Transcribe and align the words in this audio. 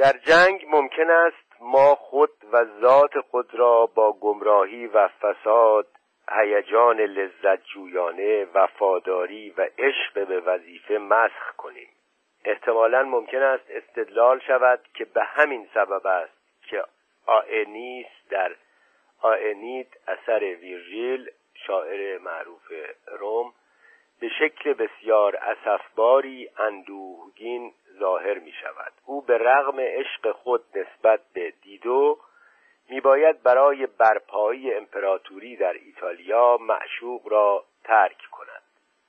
در 0.00 0.12
جنگ 0.12 0.66
ممکن 0.68 1.10
است 1.10 1.56
ما 1.60 1.94
خود 1.94 2.30
و 2.52 2.64
ذات 2.80 3.20
خود 3.30 3.54
را 3.54 3.86
با 3.86 4.12
گمراهی 4.12 4.86
و 4.86 5.08
فساد 5.08 5.86
هیجان 6.32 7.00
لذت 7.00 7.64
جویانه 7.64 8.46
وفاداری 8.54 9.50
و 9.50 9.68
عشق 9.78 10.26
به 10.26 10.40
وظیفه 10.40 10.98
مسخ 10.98 11.56
کنیم. 11.56 11.88
احتمالا 12.44 13.02
ممکن 13.02 13.42
است 13.42 13.64
استدلال 13.68 14.40
شود 14.46 14.80
که 14.94 15.04
به 15.04 15.24
همین 15.24 15.68
سبب 15.74 16.06
است 16.06 16.62
که 16.62 16.84
آئنیس 17.26 18.06
در 18.30 18.56
آئنید 19.22 20.00
اثر 20.08 20.40
ویرژیل 20.40 21.30
شاعر 21.66 22.18
معروف 22.18 22.72
روم 23.18 23.52
به 24.20 24.28
شکل 24.28 24.72
بسیار 24.72 25.36
اسفباری 25.36 26.50
اندوهگین 26.58 27.72
ظاهر 27.98 28.38
می 28.38 28.52
شود 28.52 28.92
او 29.04 29.22
به 29.22 29.38
رغم 29.38 29.80
عشق 29.80 30.32
خود 30.32 30.64
نسبت 30.74 31.20
به 31.32 31.52
دیدو 31.62 32.18
می 32.90 33.00
باید 33.00 33.42
برای 33.42 33.86
برپایی 33.86 34.74
امپراتوری 34.74 35.56
در 35.56 35.72
ایتالیا 35.72 36.56
معشوق 36.60 37.28
را 37.28 37.64
ترک 37.84 38.18
کند. 38.32 38.62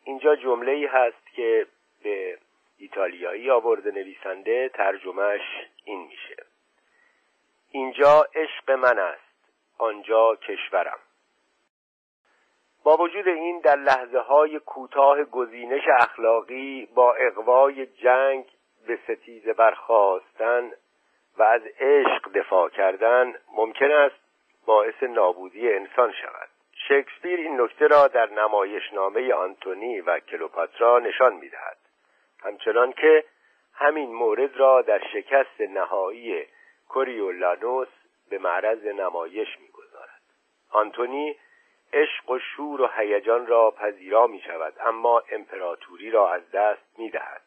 اینجا 0.04 0.36
جمله 0.36 0.72
ای 0.72 0.86
هست 0.86 1.32
که 1.36 1.68
به 2.04 2.38
ایتالیایی 2.78 3.50
آورده 3.50 3.92
نویسنده 3.92 4.70
ترجمهش 4.70 5.42
این 5.86 6.02
میشه. 6.08 6.36
اینجا 7.72 8.28
عشق 8.36 8.72
من 8.72 9.00
است 9.00 9.52
آنجا 9.78 10.36
کشورم. 10.36 11.00
با 12.84 12.98
وجود 12.98 13.28
این 13.28 13.60
در 13.60 13.76
لحظه 13.76 14.20
های 14.20 14.60
کوتاه 14.60 15.24
گزینش 15.24 15.84
اخلاقی 16.00 16.88
با 16.96 17.14
اقوای 17.14 17.86
جنگ 17.86 18.46
به 18.88 19.00
ستیزه 19.04 19.54
برخواستن 19.54 20.72
و 21.38 21.44
از 21.44 21.62
عشق 21.80 22.32
دفاع 22.34 22.70
کردن 22.70 23.34
ممکن 23.56 23.92
است 23.92 24.16
باعث 24.66 25.04
نابودی 25.04 25.74
انسان 25.74 26.12
شود. 26.12 26.50
شکسپیر 26.88 27.40
این 27.40 27.62
نکته 27.62 27.88
را 27.88 28.08
در 28.08 28.30
نمایشنامه 28.30 29.34
آنتونی 29.34 30.02
و 30.02 30.20
کلوپاترا 30.20 31.00
نشان 31.00 31.34
می‌دهد. 31.34 31.78
همچنان 32.44 32.94
که 32.94 33.24
همین 33.74 34.14
مورد 34.14 34.58
را 34.58 34.82
در 34.82 35.02
شکست 35.14 35.62
نهایی 35.62 36.46
کوریولانوس 36.90 37.88
به 38.30 38.38
معرض 38.38 38.86
نمایش 38.86 39.48
می‌گذارد. 39.60 40.22
آنتونی 40.72 41.36
عشق 41.94 42.30
و 42.30 42.40
شور 42.40 42.82
و 42.82 42.88
هیجان 42.88 43.48
را 43.48 43.72
پذیرا 43.72 44.28
می 44.28 44.42
شود 44.42 44.74
اما 44.80 45.24
امپراتوری 45.32 46.12
را 46.12 46.34
از 46.34 46.52
دست 46.52 47.00
می 47.00 47.10
دهد 47.10 47.42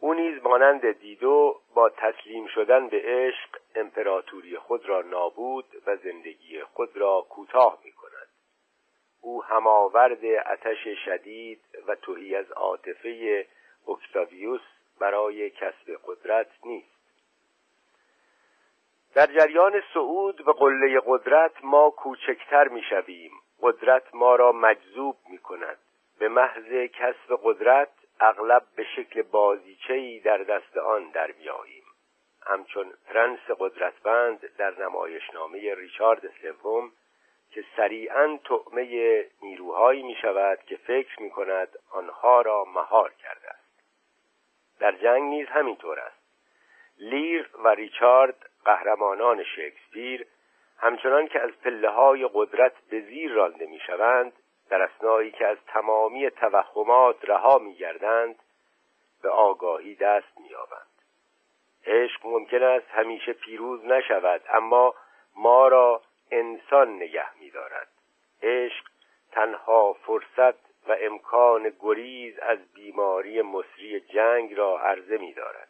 او 0.00 0.14
نیز 0.14 0.42
مانند 0.42 0.92
دیدو 0.92 1.60
با 1.74 1.88
تسلیم 1.88 2.46
شدن 2.46 2.88
به 2.88 3.02
عشق 3.04 3.56
امپراتوری 3.74 4.56
خود 4.56 4.88
را 4.88 5.02
نابود 5.02 5.64
و 5.86 5.96
زندگی 5.96 6.62
خود 6.62 6.96
را 6.96 7.26
کوتاه 7.30 7.78
می 7.84 7.92
کند 7.92 8.28
او 9.20 9.44
هماورد 9.44 10.24
اتش 10.24 10.88
شدید 11.04 11.60
و 11.86 11.94
توهی 11.94 12.36
از 12.36 12.52
عاطفه 12.52 13.46
اکتاویوس 13.88 14.60
برای 15.00 15.50
کسب 15.50 16.00
قدرت 16.06 16.46
نیست. 16.64 17.00
در 19.14 19.26
جریان 19.26 19.82
صعود 19.94 20.44
به 20.44 20.52
قله 20.52 21.00
قدرت 21.06 21.64
ما 21.64 21.90
کوچکتر 21.90 22.68
می‌شویم. 22.68 23.32
قدرت 23.62 24.14
ما 24.14 24.36
را 24.36 24.52
مجذوب 24.52 25.16
می 25.28 25.38
کند 25.38 25.78
به 26.18 26.28
محض 26.28 26.72
کسب 26.72 27.40
قدرت 27.42 27.88
اغلب 28.20 28.62
به 28.76 28.84
شکل 28.96 29.22
بازیچه‌ای 29.22 30.20
در 30.20 30.38
دست 30.38 30.76
آن 30.76 31.10
در 31.10 31.32
میاییم 31.32 31.84
همچون 32.46 32.92
پرنس 33.06 33.50
قدرتمند 33.58 34.56
در 34.56 34.82
نمایشنامه 34.82 35.74
ریچارد 35.74 36.32
سوم 36.42 36.92
که 37.50 37.64
سریعا 37.76 38.38
طعمه 38.44 39.26
نیروهایی 39.42 40.02
می 40.02 40.14
شود 40.14 40.58
که 40.66 40.76
فکر 40.76 41.22
می 41.22 41.30
کند 41.30 41.68
آنها 41.90 42.40
را 42.40 42.64
مهار 42.64 43.12
کرده 43.12 43.50
است. 43.50 43.60
در 44.80 44.92
جنگ 44.92 45.22
نیز 45.22 45.46
همینطور 45.46 45.98
است. 45.98 46.20
لیر 46.98 47.50
و 47.58 47.68
ریچارد 47.68 48.50
قهرمانان 48.64 49.44
شکسپیر 49.44 50.26
همچنان 50.80 51.28
که 51.28 51.40
از 51.40 51.50
پله 51.50 51.90
های 51.90 52.30
قدرت 52.34 52.72
به 52.90 53.00
زیر 53.00 53.32
رانده 53.32 53.66
می 53.66 53.80
شوند 53.86 54.32
در 54.70 54.82
اسنایی 54.82 55.30
که 55.30 55.46
از 55.46 55.58
تمامی 55.66 56.30
توهمات 56.30 57.16
رها 57.22 57.58
می 57.58 57.74
گردند 57.74 58.38
به 59.22 59.28
آگاهی 59.28 59.94
دست 59.94 60.40
می 60.40 60.54
آبند. 60.54 60.86
عشق 61.86 62.26
ممکن 62.26 62.62
است 62.62 62.86
همیشه 62.90 63.32
پیروز 63.32 63.84
نشود 63.84 64.42
اما 64.48 64.94
ما 65.36 65.68
را 65.68 66.02
انسان 66.30 66.96
نگه 66.96 67.38
می 67.40 67.50
دارد. 67.50 67.88
عشق 68.42 68.84
تنها 69.32 69.92
فرصت 69.92 70.88
و 70.88 70.96
امکان 71.00 71.72
گریز 71.80 72.38
از 72.38 72.58
بیماری 72.74 73.42
مصری 73.42 74.00
جنگ 74.00 74.54
را 74.54 74.80
عرضه 74.80 75.18
می 75.18 75.32
دارد. 75.32 75.68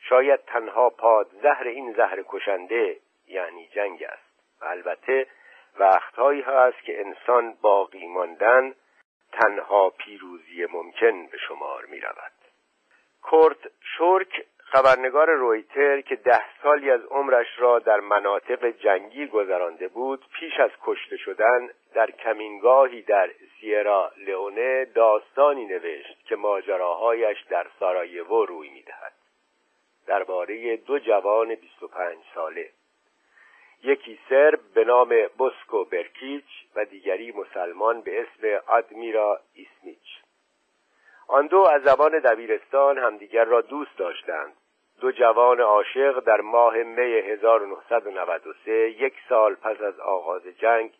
شاید 0.00 0.40
تنها 0.44 0.90
پاد 0.90 1.30
زهر 1.42 1.66
این 1.66 1.92
زهر 1.92 2.24
کشنده 2.28 3.00
یعنی 3.30 3.68
جنگ 3.68 4.02
است. 4.04 4.30
و 4.60 4.64
البته 4.64 5.26
وقتهایی 5.78 6.40
هست 6.40 6.82
که 6.82 7.00
انسان 7.00 7.54
باقی 7.62 8.06
ماندن 8.06 8.74
تنها 9.32 9.90
پیروزی 9.90 10.66
ممکن 10.72 11.26
به 11.26 11.38
شمار 11.38 11.84
می 11.84 12.00
رود 12.00 12.32
کورت 13.22 13.58
شورک 13.80 14.46
خبرنگار 14.58 15.30
رویتر 15.30 16.00
که 16.00 16.16
ده 16.16 16.42
سالی 16.62 16.90
از 16.90 17.04
عمرش 17.04 17.46
را 17.58 17.78
در 17.78 18.00
مناطق 18.00 18.64
جنگی 18.66 19.26
گذرانده 19.26 19.88
بود 19.88 20.24
پیش 20.32 20.60
از 20.60 20.70
کشته 20.82 21.16
شدن 21.16 21.70
در 21.94 22.10
کمینگاهی 22.10 23.02
در 23.02 23.30
سیرا 23.60 24.12
لئونه 24.16 24.84
داستانی 24.84 25.64
نوشت 25.64 26.24
که 26.24 26.36
ماجراهایش 26.36 27.42
در 27.42 27.66
سارایوو 27.78 28.44
روی 28.44 28.70
می‌دهد. 28.70 29.12
درباره 30.06 30.76
دو 30.76 30.98
جوان 30.98 31.54
25 31.54 32.18
ساله. 32.34 32.70
یکی 33.82 34.18
سرب 34.28 34.60
به 34.74 34.84
نام 34.84 35.14
بوسکو 35.38 35.84
برکیچ 35.84 36.44
و 36.74 36.84
دیگری 36.84 37.32
مسلمان 37.32 38.00
به 38.00 38.20
اسم 38.20 38.62
آدمیرا 38.66 39.40
ایسمیچ. 39.54 40.22
آن 41.28 41.46
دو 41.46 41.58
از 41.58 41.82
زبان 41.82 42.18
دبیرستان 42.18 42.98
همدیگر 42.98 43.44
را 43.44 43.60
دوست 43.60 43.98
داشتند. 43.98 44.52
دو 45.00 45.12
جوان 45.12 45.60
عاشق 45.60 46.20
در 46.20 46.40
ماه 46.40 46.76
می 46.76 47.18
1993 47.18 48.72
یک 48.72 49.14
سال 49.28 49.54
پس 49.54 49.80
از 49.80 50.00
آغاز 50.00 50.42
جنگ 50.42 50.92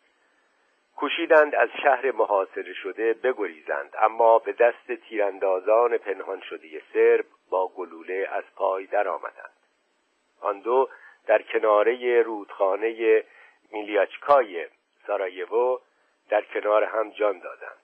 کوشیدند 0.97 1.55
از 1.55 1.69
شهر 1.83 2.13
محاصره 2.13 2.73
شده 2.73 3.13
بگریزند 3.13 3.95
اما 3.99 4.39
به 4.39 4.53
دست 4.53 4.93
تیراندازان 4.93 5.99
پنهان 5.99 6.41
شده 6.41 6.83
سرب 6.93 7.25
با 7.51 7.69
گلوله 7.69 8.29
از 8.33 8.45
پای 8.57 8.87
درآمدند. 8.87 9.53
آن 10.41 10.61
دو 10.61 10.89
در 11.27 11.43
کناره 11.43 12.23
رودخانه 12.23 13.25
میلیاچکای 13.73 14.67
سارایوو 15.07 15.79
در 16.29 16.43
کنار 16.43 16.85
هم 16.85 17.11
جان 17.11 17.39
دادند. 17.39 17.81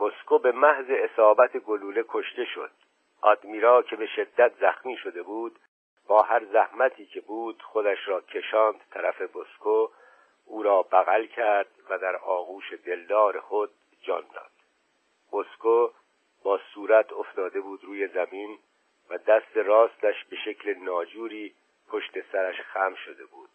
بسکو 0.00 0.38
به 0.38 0.52
محض 0.52 0.90
اصابت 0.90 1.56
گلوله 1.56 2.04
کشته 2.08 2.44
شد. 2.44 2.70
آدمیرا 3.20 3.82
که 3.82 3.96
به 3.96 4.06
شدت 4.06 4.52
زخمی 4.60 4.96
شده 4.96 5.22
بود 5.22 5.58
با 6.08 6.22
هر 6.22 6.44
زحمتی 6.44 7.06
که 7.06 7.20
بود 7.20 7.62
خودش 7.62 8.08
را 8.08 8.20
کشاند 8.20 8.80
طرف 8.90 9.22
بسکو 9.22 9.88
او 10.46 10.62
را 10.62 10.82
بغل 10.82 11.26
کرد 11.26 11.68
و 11.90 11.98
در 11.98 12.16
آغوش 12.16 12.72
دلدار 12.72 13.40
خود 13.40 13.70
جان 14.02 14.24
داد. 14.34 14.50
بسکو 15.32 15.88
با 16.44 16.60
صورت 16.74 17.12
افتاده 17.12 17.60
بود 17.60 17.84
روی 17.84 18.08
زمین 18.08 18.58
و 19.10 19.18
دست 19.18 19.56
راستش 19.56 20.24
به 20.24 20.36
شکل 20.36 20.74
ناجوری 20.74 21.54
پشت 21.88 22.32
سرش 22.32 22.60
خم 22.60 22.94
شده 22.94 23.24
بود. 23.24 23.48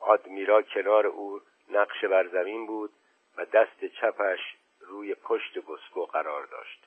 آدمیرا 0.00 0.62
کنار 0.62 1.06
او 1.06 1.40
نقش 1.70 2.04
بر 2.04 2.26
زمین 2.26 2.66
بود 2.66 2.90
و 3.36 3.44
دست 3.44 3.84
چپش 3.84 4.56
روی 4.80 5.14
پشت 5.14 5.58
بسکو 5.58 6.04
قرار 6.04 6.46
داشت. 6.46 6.86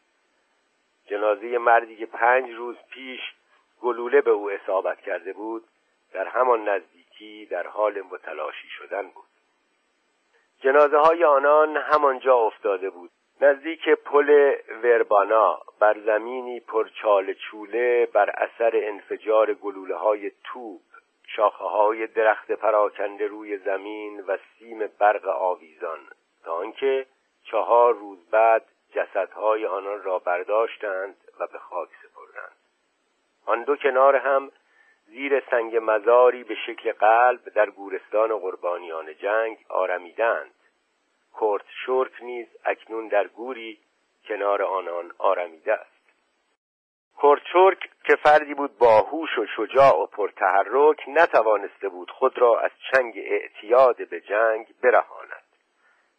جنازه 1.05 1.57
مردی 1.57 1.95
که 1.95 2.05
پنج 2.05 2.51
روز 2.51 2.77
پیش 2.89 3.21
گلوله 3.81 4.21
به 4.21 4.31
او 4.31 4.51
اصابت 4.51 5.01
کرده 5.01 5.33
بود 5.33 5.63
در 6.13 6.27
همان 6.27 6.69
نزدیکی 6.69 7.45
در 7.45 7.67
حال 7.67 8.01
متلاشی 8.01 8.67
شدن 8.67 9.07
بود. 9.09 9.25
جنازه 10.59 10.97
های 10.97 11.23
آنان 11.23 11.77
همانجا 11.77 12.35
افتاده 12.35 12.89
بود. 12.89 13.11
نزدیک 13.43 13.89
پل 13.89 14.55
وربانا 14.83 15.59
بر 15.79 15.99
زمینی 15.99 16.59
پرچال 16.59 17.33
چوله 17.33 18.05
بر 18.05 18.29
اثر 18.29 18.71
انفجار 18.73 19.53
گلوله 19.53 19.95
های 19.95 20.31
توپ 20.43 20.81
شاخه 21.27 21.63
های 21.63 22.07
درخت 22.07 22.51
پراکنده 22.51 23.27
روی 23.27 23.57
زمین 23.57 24.23
و 24.27 24.37
سیم 24.37 24.89
برق 24.99 25.27
آویزان. 25.27 25.99
تا 26.43 26.53
آنکه 26.53 27.05
چهار 27.43 27.93
روز 27.93 28.29
بعد 28.31 28.65
جسدهای 28.91 29.65
آنان 29.65 30.03
را 30.03 30.19
برداشتند 30.19 31.15
و 31.39 31.47
به 31.47 31.59
خاک 31.59 31.89
سپردند. 31.89 32.57
آن 33.45 33.63
دو 33.63 33.75
کنار 33.75 34.15
هم 34.15 34.51
زیر 35.05 35.43
سنگ 35.51 35.79
مزاری 35.81 36.43
به 36.43 36.55
شکل 36.55 36.91
قلب 36.91 37.49
در 37.55 37.69
گورستان 37.69 38.37
قربانیان 38.37 39.13
جنگ 39.13 39.57
آرمیدند. 39.69 40.51
کرت 41.33 41.65
شرک 41.85 42.11
نیز 42.21 42.47
اکنون 42.65 43.07
در 43.07 43.27
گوری 43.27 43.79
کنار 44.27 44.63
آنان 44.63 45.11
آرمیده 45.17 45.73
است. 45.73 45.93
کرچورک 47.21 47.89
که 48.03 48.15
فردی 48.15 48.53
بود 48.53 48.77
باهوش 48.77 49.37
و 49.37 49.45
شجاع 49.45 50.03
و 50.03 50.05
پرتحرک 50.05 51.03
نتوانسته 51.07 51.89
بود 51.89 52.11
خود 52.11 52.37
را 52.37 52.59
از 52.59 52.71
چنگ 52.91 53.13
اعتیاد 53.17 54.09
به 54.09 54.21
جنگ 54.21 54.67
برهاند. 54.83 55.43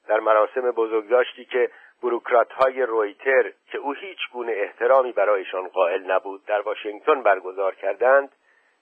در 0.08 0.20
مراسم 0.20 0.70
بزرگداشتی 0.70 1.44
که 1.44 1.70
بروکرات 2.02 2.52
های 2.52 2.82
رویتر 2.82 3.52
که 3.72 3.78
او 3.78 3.93
هیچ 3.93 4.19
گونه 4.32 4.52
احترامی 4.52 5.12
برایشان 5.12 5.69
قائل 5.69 6.11
نبود 6.11 6.44
در 6.46 6.61
واشنگتن 6.61 7.22
برگزار 7.22 7.75
کردند 7.75 8.32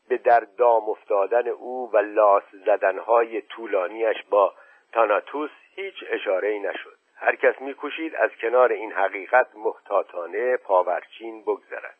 به 0.08 0.18
در 0.18 0.46
دام 0.58 0.88
افتادن 0.88 1.48
او 1.48 1.90
و 1.92 1.96
لاس 1.96 2.42
زدنهای 2.66 3.42
طولانیش 3.42 4.16
با 4.30 4.54
تاناتوس 4.92 5.50
هیچ 5.74 5.94
اشاره 6.08 6.48
ای 6.48 6.58
نشد. 6.58 6.98
هر 7.16 7.36
کس 7.36 7.60
میکوشید 7.60 8.16
از 8.16 8.30
کنار 8.40 8.72
این 8.72 8.92
حقیقت 8.92 9.48
محتاطانه 9.54 10.56
پاورچین 10.56 11.42
بگذرد. 11.42 11.98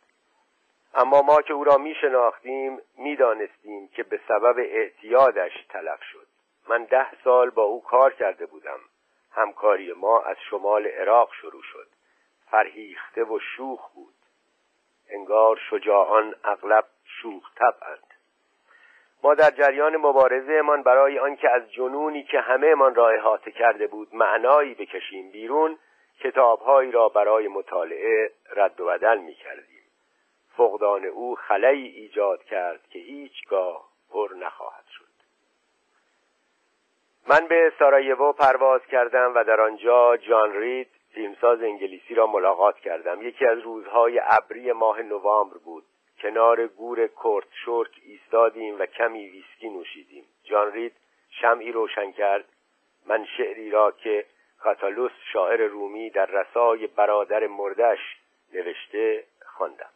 اما 0.94 1.22
ما 1.22 1.42
که 1.42 1.52
او 1.52 1.64
را 1.64 1.76
می 1.76 1.94
شناختیم 1.94 2.78
می 2.98 3.16
دانستیم 3.16 3.88
که 3.88 4.02
به 4.02 4.20
سبب 4.28 4.58
اعتیادش 4.58 5.52
تلف 5.68 6.02
شد. 6.02 6.26
من 6.68 6.84
ده 6.84 7.22
سال 7.24 7.50
با 7.50 7.62
او 7.62 7.82
کار 7.82 8.12
کرده 8.12 8.46
بودم. 8.46 8.80
همکاری 9.30 9.92
ما 9.92 10.22
از 10.22 10.36
شمال 10.50 10.86
عراق 10.86 11.32
شروع 11.40 11.62
شد. 11.62 11.88
فرهیخته 12.50 13.24
و 13.24 13.38
شوخ 13.56 13.90
بود. 13.90 14.14
انگار 15.10 15.60
شجاعان 15.70 16.34
اغلب 16.44 16.84
شوخ 17.04 17.54
طبعند 17.54 18.11
ما 19.22 19.34
در 19.34 19.50
جریان 19.50 19.96
مبارزه 19.96 20.62
من 20.62 20.82
برای 20.82 21.18
آنکه 21.18 21.50
از 21.50 21.72
جنونی 21.72 22.22
که 22.22 22.40
همه 22.40 22.74
من 22.74 22.94
را 22.94 23.08
احاطه 23.08 23.50
کرده 23.50 23.86
بود 23.86 24.14
معنایی 24.14 24.74
بکشیم 24.74 25.30
بیرون 25.30 25.78
کتابهایی 26.20 26.90
را 26.90 27.08
برای 27.08 27.48
مطالعه 27.48 28.30
رد 28.56 28.80
و 28.80 28.86
بدل 28.86 29.18
می 29.18 29.34
کردیم 29.34 29.82
فقدان 30.56 31.04
او 31.04 31.34
خلایی 31.34 31.86
ایجاد 31.86 32.44
کرد 32.44 32.80
که 32.90 32.98
هیچگاه 32.98 33.88
پر 34.10 34.28
نخواهد 34.38 34.84
شد. 34.88 35.04
من 37.28 37.46
به 37.46 37.72
سارایوو 37.78 38.32
پرواز 38.32 38.80
کردم 38.86 39.32
و 39.34 39.44
در 39.44 39.60
آنجا 39.60 40.16
جان 40.16 40.52
رید 40.52 40.88
فیلمساز 41.14 41.62
انگلیسی 41.62 42.14
را 42.14 42.26
ملاقات 42.26 42.76
کردم. 42.76 43.22
یکی 43.22 43.46
از 43.46 43.58
روزهای 43.58 44.20
ابری 44.24 44.72
ماه 44.72 45.02
نوامبر 45.02 45.56
بود. 45.64 45.84
کنار 46.22 46.66
گور 46.66 47.06
کورت 47.06 47.46
شورک 47.64 47.90
ایستادیم 48.04 48.78
و 48.78 48.86
کمی 48.86 49.28
ویسکی 49.28 49.68
نوشیدیم. 49.68 50.24
جان 50.44 50.72
رید 50.72 50.92
شمعی 51.30 51.72
روشن 51.72 52.12
کرد. 52.12 52.44
من 53.06 53.24
شعری 53.36 53.70
را 53.70 53.90
که 53.90 54.26
کاتالوس 54.60 55.12
شاعر 55.32 55.66
رومی 55.66 56.10
در 56.10 56.26
رسای 56.26 56.86
برادر 56.86 57.46
مردش 57.46 57.98
نوشته 58.54 59.24
خواندم. 59.46 59.90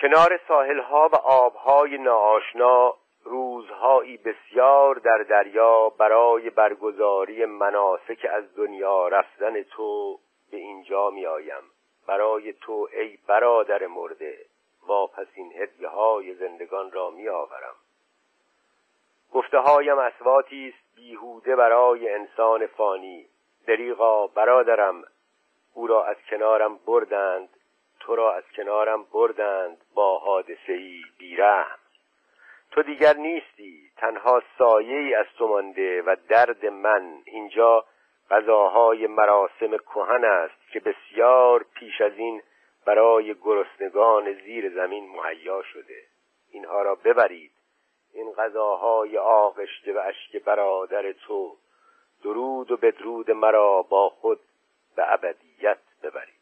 کنار 0.00 0.40
ساحلها 0.48 1.08
و 1.12 1.16
آبهای 1.16 1.98
ناآشنا 1.98 2.94
روزهایی 3.24 4.16
بسیار 4.16 4.94
در 4.94 5.18
دریا 5.18 5.88
برای 5.88 6.50
برگزاری 6.50 7.44
مناسک 7.44 8.26
از 8.30 8.56
دنیا 8.56 9.08
رفتن 9.08 9.62
تو 9.62 10.18
به 10.50 10.56
اینجا 10.56 11.10
می 11.10 11.26
آیم 11.26 11.62
برای 12.06 12.52
تو 12.52 12.88
ای 12.92 13.18
برادر 13.26 13.86
مرده. 13.86 14.45
واپس 14.86 15.26
این 15.34 15.52
هدیه 15.56 15.88
های 15.88 16.34
زندگان 16.34 16.92
را 16.92 17.10
می 17.10 17.28
آورم 17.28 17.74
گفته 19.32 19.58
هایم 19.58 19.98
اسواتی 19.98 20.68
است 20.68 20.96
بیهوده 20.96 21.56
برای 21.56 22.14
انسان 22.14 22.66
فانی. 22.66 23.26
دریغا 23.66 24.26
برادرم 24.26 25.04
او 25.74 25.86
را 25.86 26.04
از 26.04 26.16
کنارم 26.30 26.78
بردند 26.86 27.48
تو 28.00 28.16
را 28.16 28.34
از 28.34 28.44
کنارم 28.56 29.04
بردند 29.12 29.76
با 29.94 30.18
حادثه 30.18 30.72
ای 30.72 31.02
بیرحم. 31.18 31.78
تو 32.70 32.82
دیگر 32.82 33.16
نیستی 33.16 33.90
تنها 33.96 34.42
سایه 34.58 34.98
ای 34.98 35.14
از 35.14 35.26
تو 35.38 35.48
مانده 35.48 36.02
و 36.02 36.16
درد 36.28 36.66
من 36.66 37.18
اینجا 37.24 37.84
غذاهای 38.30 39.06
مراسم 39.06 39.76
کهن 39.76 40.24
است 40.24 40.70
که 40.72 40.80
بسیار 40.80 41.66
پیش 41.74 42.00
از 42.00 42.12
این 42.16 42.42
برای 42.86 43.34
گرسنگان 43.34 44.32
زیر 44.32 44.74
زمین 44.74 45.08
مهیا 45.08 45.62
شده. 45.62 46.02
اینها 46.50 46.82
را 46.82 46.94
ببرید. 46.94 47.52
این 48.12 48.32
غذاهای 48.32 49.18
آغشته 49.18 49.92
و 49.92 49.98
اشک 49.98 50.44
برادر 50.44 51.12
تو. 51.12 51.56
درود 52.22 52.70
و 52.70 52.76
بدرود 52.76 53.30
مرا 53.30 53.82
با 53.82 54.08
خود 54.08 54.40
به 54.96 55.12
ابدیت 55.12 55.78
ببرید. 56.02 56.35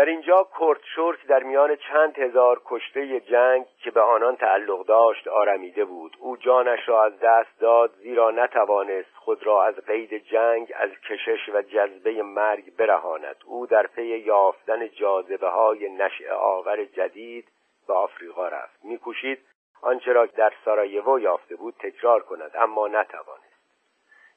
در 0.00 0.06
اینجا 0.06 0.48
کرت 0.58 0.80
شورت 0.94 1.26
در 1.26 1.42
میان 1.42 1.76
چند 1.76 2.18
هزار 2.18 2.62
کشته 2.64 3.20
جنگ 3.20 3.66
که 3.78 3.90
به 3.90 4.00
آنان 4.00 4.36
تعلق 4.36 4.86
داشت 4.86 5.28
آرمیده 5.28 5.84
بود. 5.84 6.16
او 6.20 6.36
جانش 6.36 6.88
را 6.88 7.04
از 7.04 7.12
دست 7.22 7.60
داد 7.60 7.94
زیرا 7.94 8.30
نتوانست 8.30 9.14
خود 9.14 9.46
را 9.46 9.64
از 9.64 9.74
قید 9.74 10.24
جنگ 10.24 10.72
از 10.76 10.90
کشش 11.08 11.48
و 11.54 11.62
جذبه 11.62 12.22
مرگ 12.22 12.76
برهاند. 12.76 13.36
او 13.44 13.66
در 13.66 13.86
پی 13.86 14.18
یافتن 14.18 14.88
جاذبه 14.88 15.48
های 15.48 15.88
نشع 15.88 16.32
آور 16.32 16.84
جدید 16.84 17.48
به 17.88 17.94
آفریقا 17.94 18.48
رفت. 18.48 18.84
میکوشید 18.84 19.38
آنچه 19.82 20.12
را 20.12 20.26
در 20.26 20.52
سارایوو 20.64 21.18
یافته 21.18 21.56
بود 21.56 21.74
تکرار 21.78 22.22
کند 22.22 22.50
اما 22.54 22.88
نتوانست. 22.88 23.60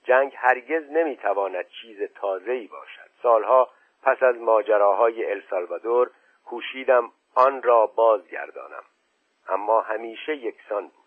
جنگ 0.04 0.34
هرگز 0.36 0.92
نمی‌تواند 0.92 1.66
چیز 1.82 2.04
تازه‌ای 2.16 2.68
باشد. 2.68 3.10
سالها 3.22 3.70
پس 4.04 4.24
از 4.24 4.36
ماجراهای 4.38 5.32
السالوادور 5.32 6.12
کوشیدم 6.46 7.12
آن 7.36 7.64
را 7.64 7.86
بازگردانم. 7.88 8.84
اما 9.50 9.82
همیشه 9.82 10.36
یکسان 10.36 10.84
بود. 10.84 11.04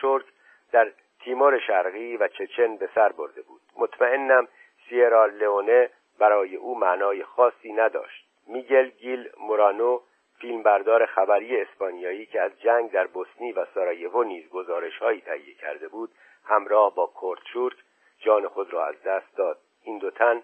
کورت 0.00 0.24
در 0.72 0.92
تیمور 1.20 1.58
شرقی 1.58 2.16
و 2.16 2.28
چچن 2.28 2.76
به 2.76 2.88
سر 2.94 3.12
برده 3.12 3.42
بود. 3.42 3.60
مطمئنم 3.76 4.48
سیرا 4.88 5.26
لئونه 5.26 5.90
برای 6.18 6.56
او 6.56 6.78
معنای 6.78 7.24
خاصی 7.24 7.72
نداشت. 7.72 8.26
میگل 8.46 8.88
گیل 8.88 9.30
مورانو 9.40 10.00
فیلمبردار 10.40 11.06
خبری 11.06 11.60
اسپانیایی 11.60 12.26
که 12.26 12.40
از 12.40 12.60
جنگ 12.60 12.90
در 12.90 13.06
بوسنی 13.06 13.52
و 13.52 13.66
سارایوو 13.74 14.22
نیز 14.22 14.48
گزارشهایی 14.48 15.20
تهیه 15.20 15.54
کرده 15.54 15.88
بود 15.88 16.10
همراه 16.44 16.94
با 16.94 17.06
کورتشورک 17.06 17.76
جان 18.18 18.48
خود 18.48 18.72
را 18.72 18.86
از 18.86 19.02
دست 19.02 19.36
داد. 19.36 19.58
این 19.84 19.98
دو 19.98 20.10
تن 20.10 20.42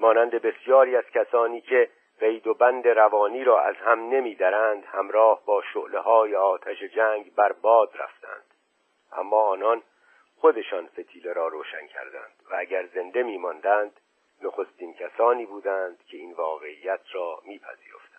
مانند 0.00 0.30
بسیاری 0.30 0.96
از 0.96 1.04
کسانی 1.04 1.60
که 1.60 1.90
قید 2.20 2.46
و 2.46 2.54
بند 2.54 2.88
روانی 2.88 3.44
را 3.44 3.60
از 3.60 3.76
هم 3.76 4.00
نمیدرند 4.00 4.84
همراه 4.84 5.44
با 5.46 5.62
شعله 5.72 5.98
های 5.98 6.36
آتش 6.36 6.82
جنگ 6.82 7.34
بر 7.34 7.52
باد 7.52 7.90
رفتند. 7.94 8.54
اما 9.12 9.42
آنان 9.42 9.82
خودشان 10.36 10.86
فتیله 10.86 11.32
را 11.32 11.48
روشن 11.48 11.86
کردند 11.86 12.32
و 12.50 12.54
اگر 12.58 12.86
زنده 12.86 13.22
میماندند 13.22 14.00
نخستین 14.42 14.94
کسانی 14.94 15.46
بودند 15.46 15.98
که 16.06 16.16
این 16.16 16.32
واقعیت 16.32 17.00
را 17.12 17.40
میپذیرفتند. 17.44 18.14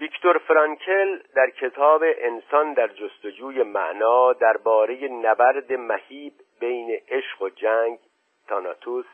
ویکتور 0.00 0.38
فرانکل 0.38 1.22
در 1.34 1.50
کتاب 1.50 2.02
انسان 2.04 2.72
در 2.72 2.88
جستجوی 2.88 3.62
معنا 3.62 4.32
درباره 4.32 5.08
نبرد 5.08 5.72
مهیب 5.72 6.32
بین 6.60 7.00
عشق 7.08 7.42
و 7.42 7.48
جنگ 7.48 7.98
تاناتوس 8.48 9.06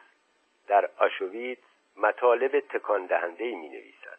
در 0.69 0.90
آشویت 0.99 1.59
مطالب 1.97 2.61
تکان 2.61 3.07
دهنده 3.07 3.45
می 3.45 3.69
نویسد. 3.69 4.19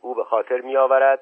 او 0.00 0.14
به 0.14 0.24
خاطر 0.24 0.60
می 0.60 0.76
آورد 0.76 1.20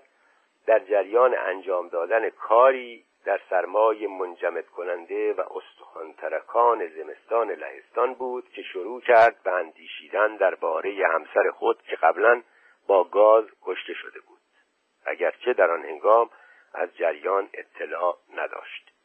در 0.66 0.78
جریان 0.78 1.34
انجام 1.38 1.88
دادن 1.88 2.30
کاری 2.30 3.04
در 3.24 3.40
سرمای 3.50 4.06
منجمد 4.06 4.66
کننده 4.66 5.32
و 5.32 5.40
استخوان 5.40 6.12
ترکان 6.12 6.86
زمستان 6.86 7.50
لهستان 7.50 8.14
بود 8.14 8.48
که 8.48 8.62
شروع 8.62 9.00
کرد 9.00 9.42
به 9.42 9.52
اندیشیدن 9.52 10.36
درباره 10.36 11.06
همسر 11.14 11.50
خود 11.50 11.82
که 11.82 11.96
قبلا 11.96 12.42
با 12.86 13.04
گاز 13.04 13.44
کشته 13.62 13.94
شده 13.94 14.20
بود. 14.20 14.38
اگرچه 15.06 15.52
در 15.52 15.70
آن 15.70 15.84
هنگام 15.84 16.30
از 16.74 16.96
جریان 16.96 17.48
اطلاع 17.54 18.16
نداشت. 18.34 18.95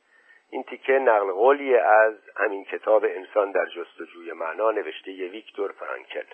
این 0.53 0.63
تیکه 0.63 0.93
نقل 0.93 1.31
قولی 1.31 1.75
از 1.75 2.13
همین 2.35 2.63
کتاب 2.65 3.03
انسان 3.03 3.51
در 3.51 3.65
جستجوی 3.65 4.31
معنا 4.31 4.71
نوشته 4.71 5.11
ویکتور 5.11 5.71
فرانکل. 5.71 6.25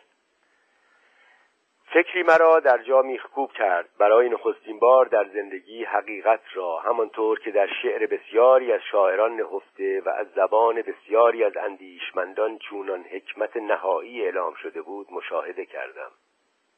فکری 1.93 2.23
مرا 2.23 2.59
در 2.59 2.77
جا 2.77 3.01
میخکوب 3.01 3.51
کرد. 3.51 3.89
برای 3.99 4.29
نخستین 4.29 4.79
بار 4.79 5.05
در 5.05 5.27
زندگی 5.33 5.83
حقیقت 5.83 6.39
را 6.53 6.79
همانطور 6.79 7.39
که 7.39 7.51
در 7.51 7.67
شعر 7.81 8.05
بسیاری 8.05 8.73
از 8.73 8.81
شاعران 8.91 9.35
نهفته 9.35 10.01
و 10.01 10.09
از 10.09 10.27
زبان 10.35 10.81
بسیاری 10.81 11.43
از 11.43 11.57
اندیشمندان 11.57 12.57
چونان 12.57 13.03
حکمت 13.03 13.57
نهایی 13.57 14.25
اعلام 14.25 14.53
شده 14.53 14.81
بود 14.81 15.07
مشاهده 15.11 15.65
کردم. 15.65 16.11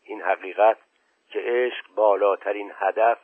این 0.03 0.21
حقیقت 0.21 0.77
که 1.29 1.39
عشق 1.39 1.85
بالاترین 1.95 2.71
هدف 2.75 3.17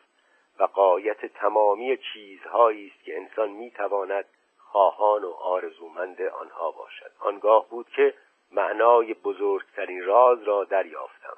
و 0.59 0.63
قایت 0.63 1.25
تمامی 1.25 1.97
چیزهایی 1.97 2.87
است 2.95 3.03
که 3.03 3.17
انسان 3.17 3.49
می‌تواند 3.49 4.25
خواهان 4.57 5.23
و 5.23 5.31
آرزومند 5.31 6.21
آنها 6.21 6.71
باشد. 6.71 7.11
آنگاه 7.19 7.69
بود 7.69 7.89
که 7.89 8.13
معنای 8.51 9.13
بزرگترین 9.13 10.05
راز 10.05 10.43
را 10.43 10.63
دریافتم. 10.63 11.37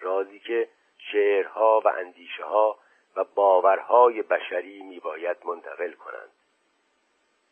رازی 0.00 0.38
که 0.38 0.68
شعرها 0.98 1.80
و 1.84 1.88
اندیشه 1.88 2.44
ها 2.44 2.78
و 3.16 3.24
باورهای 3.24 4.22
بشری 4.22 4.82
میباید 4.82 5.36
منتقل 5.44 5.92
کنند. 5.92 6.30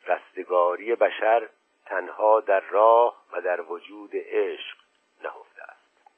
رستگاری 0.06 0.94
بشر 0.94 1.48
تنها 1.86 2.40
در 2.40 2.60
راه 2.60 3.22
و 3.32 3.40
در 3.40 3.60
وجود 3.60 4.10
عشق 4.14 4.76
نهفته 5.24 5.62
است. 5.62 6.10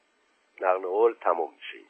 نقل 0.61 0.87
قول 0.87 1.15
تمام 1.21 1.55
میشه 1.55 1.90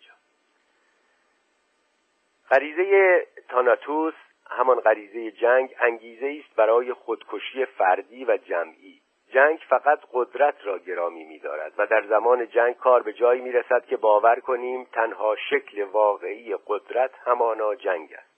غریزه 2.50 3.26
تاناتوس 3.49 4.14
همان 4.50 4.80
غریزه 4.80 5.30
جنگ 5.30 5.75
انگیزه 5.80 6.40
است 6.45 6.57
برای 6.57 6.92
خودکشی 6.92 7.64
فردی 7.64 8.25
و 8.25 8.37
جمعی. 8.37 9.00
جنگ 9.33 9.59
فقط 9.69 10.00
قدرت 10.12 10.54
را 10.64 10.78
گرامی 10.78 11.25
می‌دارد 11.25 11.73
و 11.78 11.87
در 11.87 12.02
زمان 12.09 12.49
جنگ 12.49 12.76
کار 12.76 13.02
به 13.02 13.12
جایی 13.12 13.40
می‌رسد 13.40 13.85
که 13.85 13.97
باور 13.97 14.40
کنیم 14.40 14.85
تنها 14.92 15.37
شکل 15.50 15.83
واقعی 15.83 16.57
قدرت 16.66 17.11
همانا 17.25 17.75
جنگ 17.75 18.12
است. 18.12 18.30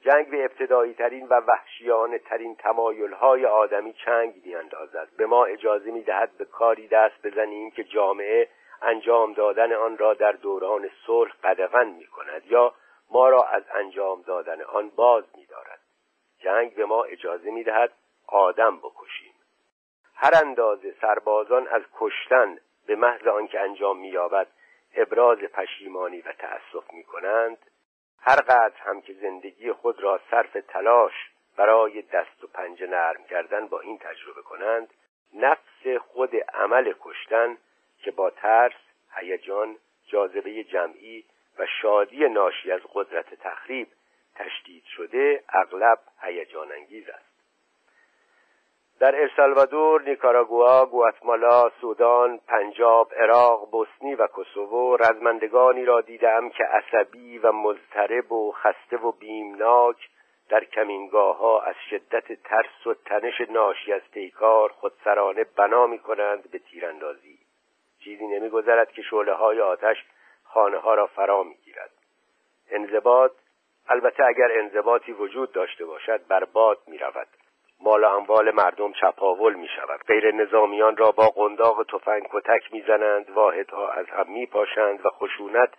جنگ 0.00 0.30
به 0.30 0.44
ابتدایی 0.44 0.94
ترین 0.94 1.26
و 1.26 1.34
وحشیانه 1.34 2.18
ترین 2.18 2.56
تمایل 2.56 3.12
های 3.12 3.46
آدمی 3.46 3.92
چنگ 3.92 4.34
میاندازد 4.44 5.08
به 5.16 5.26
ما 5.26 5.44
اجازه 5.44 5.90
می‌دهد 5.90 6.30
به 6.38 6.44
کاری 6.44 6.88
دست 6.88 7.26
بزنیم 7.26 7.70
که 7.70 7.84
جامعه 7.84 8.48
انجام 8.82 9.32
دادن 9.32 9.72
آن 9.72 9.98
را 9.98 10.14
در 10.14 10.32
دوران 10.32 10.90
صلح 11.06 11.32
قدغن 11.44 11.86
می 11.86 12.06
کند 12.06 12.42
یا 12.46 12.74
ما 13.14 13.28
را 13.28 13.42
از 13.42 13.62
انجام 13.74 14.22
دادن 14.22 14.62
آن 14.62 14.88
باز 14.88 15.24
می 15.36 15.46
دارد. 15.46 15.80
جنگ 16.38 16.74
به 16.74 16.84
ما 16.84 17.04
اجازه 17.04 17.50
می 17.50 17.64
دهد 17.64 17.92
آدم 18.26 18.78
بکشیم 18.78 19.34
هر 20.14 20.30
اندازه 20.34 20.94
سربازان 21.00 21.68
از 21.68 21.82
کشتن 21.98 22.58
به 22.86 22.96
محض 22.96 23.26
آنکه 23.26 23.60
انجام 23.60 23.98
مییابد 23.98 24.46
ابراز 24.94 25.38
پشیمانی 25.38 26.20
و 26.20 26.32
تأسف 26.32 26.92
می 26.92 27.04
کنند 27.04 27.58
هر 28.20 28.36
قدر 28.36 28.76
هم 28.78 29.00
که 29.00 29.12
زندگی 29.12 29.72
خود 29.72 30.00
را 30.00 30.20
صرف 30.30 30.56
تلاش 30.68 31.12
برای 31.56 32.02
دست 32.02 32.44
و 32.44 32.46
پنجه 32.46 32.86
نرم 32.86 33.24
کردن 33.24 33.66
با 33.66 33.80
این 33.80 33.98
تجربه 33.98 34.42
کنند 34.42 34.94
نفس 35.34 35.86
خود 36.00 36.36
عمل 36.36 36.94
کشتن 37.00 37.58
که 37.98 38.10
با 38.10 38.30
ترس، 38.30 38.80
هیجان، 39.16 39.76
جاذبه 40.06 40.64
جمعی 40.64 41.24
و 41.58 41.66
شادی 41.82 42.28
ناشی 42.28 42.72
از 42.72 42.80
قدرت 42.94 43.34
تخریب 43.34 43.88
تشدید 44.34 44.84
شده 44.84 45.44
اغلب 45.48 45.98
هیجان 46.22 46.72
انگیز 46.72 47.08
است. 47.08 47.34
در 49.00 49.20
السالوادور، 49.20 50.02
نیکاراگوا، 50.02 50.86
گواتمالا، 50.86 51.70
سودان، 51.80 52.38
پنجاب، 52.48 53.12
عراق، 53.14 53.70
بوسنی 53.70 54.14
و 54.14 54.26
کوسوو 54.26 54.96
رزمندگانی 54.96 55.84
را 55.84 56.00
دیدم 56.00 56.48
که 56.48 56.64
عصبی 56.64 57.38
و 57.38 57.52
مضطرب 57.52 58.32
و 58.32 58.52
خسته 58.52 58.96
و 58.96 59.12
بیمناک 59.12 59.96
در 60.48 60.64
کمینگاه 60.64 61.38
ها 61.38 61.60
از 61.60 61.74
شدت 61.90 62.42
ترس 62.42 62.86
و 62.86 62.94
تنش 62.94 63.40
ناشی 63.50 63.92
از 63.92 64.02
پیکار 64.12 64.68
خودسرانه 64.68 65.44
بنا 65.56 65.86
می 65.86 65.98
کنند 65.98 66.50
به 66.50 66.58
تیراندازی. 66.58 67.38
چیزی 68.04 68.26
نمیگذرد 68.26 68.92
که 68.92 69.02
شعله 69.02 69.32
های 69.32 69.60
آتش 69.60 69.96
خانه 70.54 70.78
ها 70.78 70.94
را 70.94 71.06
فرا 71.06 71.42
می 71.42 71.54
گیرد 71.54 71.90
انضباط 72.70 73.32
البته 73.88 74.24
اگر 74.24 74.58
انضباطی 74.58 75.12
وجود 75.12 75.52
داشته 75.52 75.84
باشد 75.84 76.26
برباد 76.26 76.78
می 76.86 76.98
رود 76.98 77.28
مال 77.80 78.04
و 78.04 78.08
اموال 78.08 78.50
مردم 78.50 78.92
چپاول 78.92 79.54
می 79.54 79.68
شود 79.68 80.00
غیر 80.06 80.34
نظامیان 80.34 80.96
را 80.96 81.12
با 81.12 81.28
قنداق 81.28 81.82
تفنگ 81.82 82.28
کتک 82.32 82.72
می‌زنند 82.72 83.30
واحدها 83.30 83.90
از 83.90 84.06
هم 84.06 84.32
می 84.32 84.46
پاشند 84.46 85.06
و 85.06 85.10
خشونت 85.10 85.70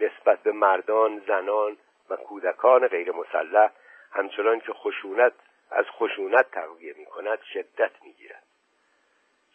نسبت 0.00 0.38
به 0.38 0.52
مردان 0.52 1.22
زنان 1.26 1.76
و 2.10 2.16
کودکان 2.16 2.88
غیر 2.88 3.12
مسلح 3.12 3.70
همچنان 4.12 4.60
که 4.60 4.72
خشونت 4.72 5.32
از 5.70 5.84
خشونت 5.84 6.50
تقویه 6.50 6.94
می 6.98 7.06
کند 7.06 7.38
شدت 7.52 7.92
می 8.02 8.12
گیرد 8.12 8.42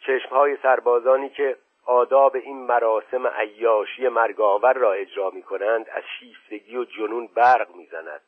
چشمهای 0.06 0.56
سربازانی 0.56 1.28
که 1.28 1.56
آداب 1.86 2.36
این 2.36 2.56
مراسم 2.56 3.26
عیاشی 3.26 4.08
مرگاور 4.08 4.72
را 4.72 4.92
اجرا 4.92 5.30
می 5.30 5.42
کنند 5.42 5.88
از 5.88 6.02
شیفتگی 6.18 6.76
و 6.76 6.84
جنون 6.84 7.26
برق 7.26 7.74
می‌زند. 7.74 8.22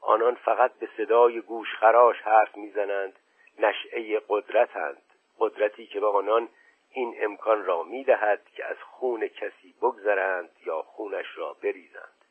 آنان 0.00 0.34
فقط 0.34 0.72
به 0.72 0.88
صدای 0.96 1.40
گوشخراش 1.40 2.16
حرف 2.22 2.56
می‌زنند 2.56 3.18
نشعه 3.58 4.20
قدرتند 4.28 5.02
قدرتی 5.38 5.86
که 5.86 6.00
به 6.00 6.06
آنان 6.06 6.48
این 6.90 7.14
امکان 7.20 7.64
را 7.64 7.82
می‌دهد 7.82 8.40
که 8.56 8.64
از 8.64 8.76
خون 8.82 9.28
کسی 9.28 9.74
بگذرند 9.82 10.50
یا 10.66 10.82
خونش 10.82 11.26
را 11.38 11.56
بریزند. 11.62 12.21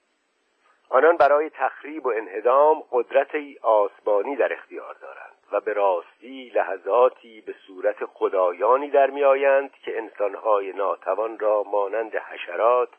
آنان 0.93 1.17
برای 1.17 1.49
تخریب 1.49 2.05
و 2.05 2.09
انهدام 2.09 2.83
قدرت 2.91 3.31
آسمانی 3.61 4.35
در 4.35 4.53
اختیار 4.53 4.93
دارند 4.93 5.37
و 5.51 5.59
به 5.59 5.73
راستی 5.73 6.51
لحظاتی 6.55 7.41
به 7.41 7.55
صورت 7.67 8.05
خدایانی 8.05 8.89
در 8.89 9.09
میآیند 9.09 9.71
که 9.71 9.97
انسانهای 9.97 10.73
ناتوان 10.73 11.39
را 11.39 11.63
مانند 11.63 12.15
حشرات 12.15 12.89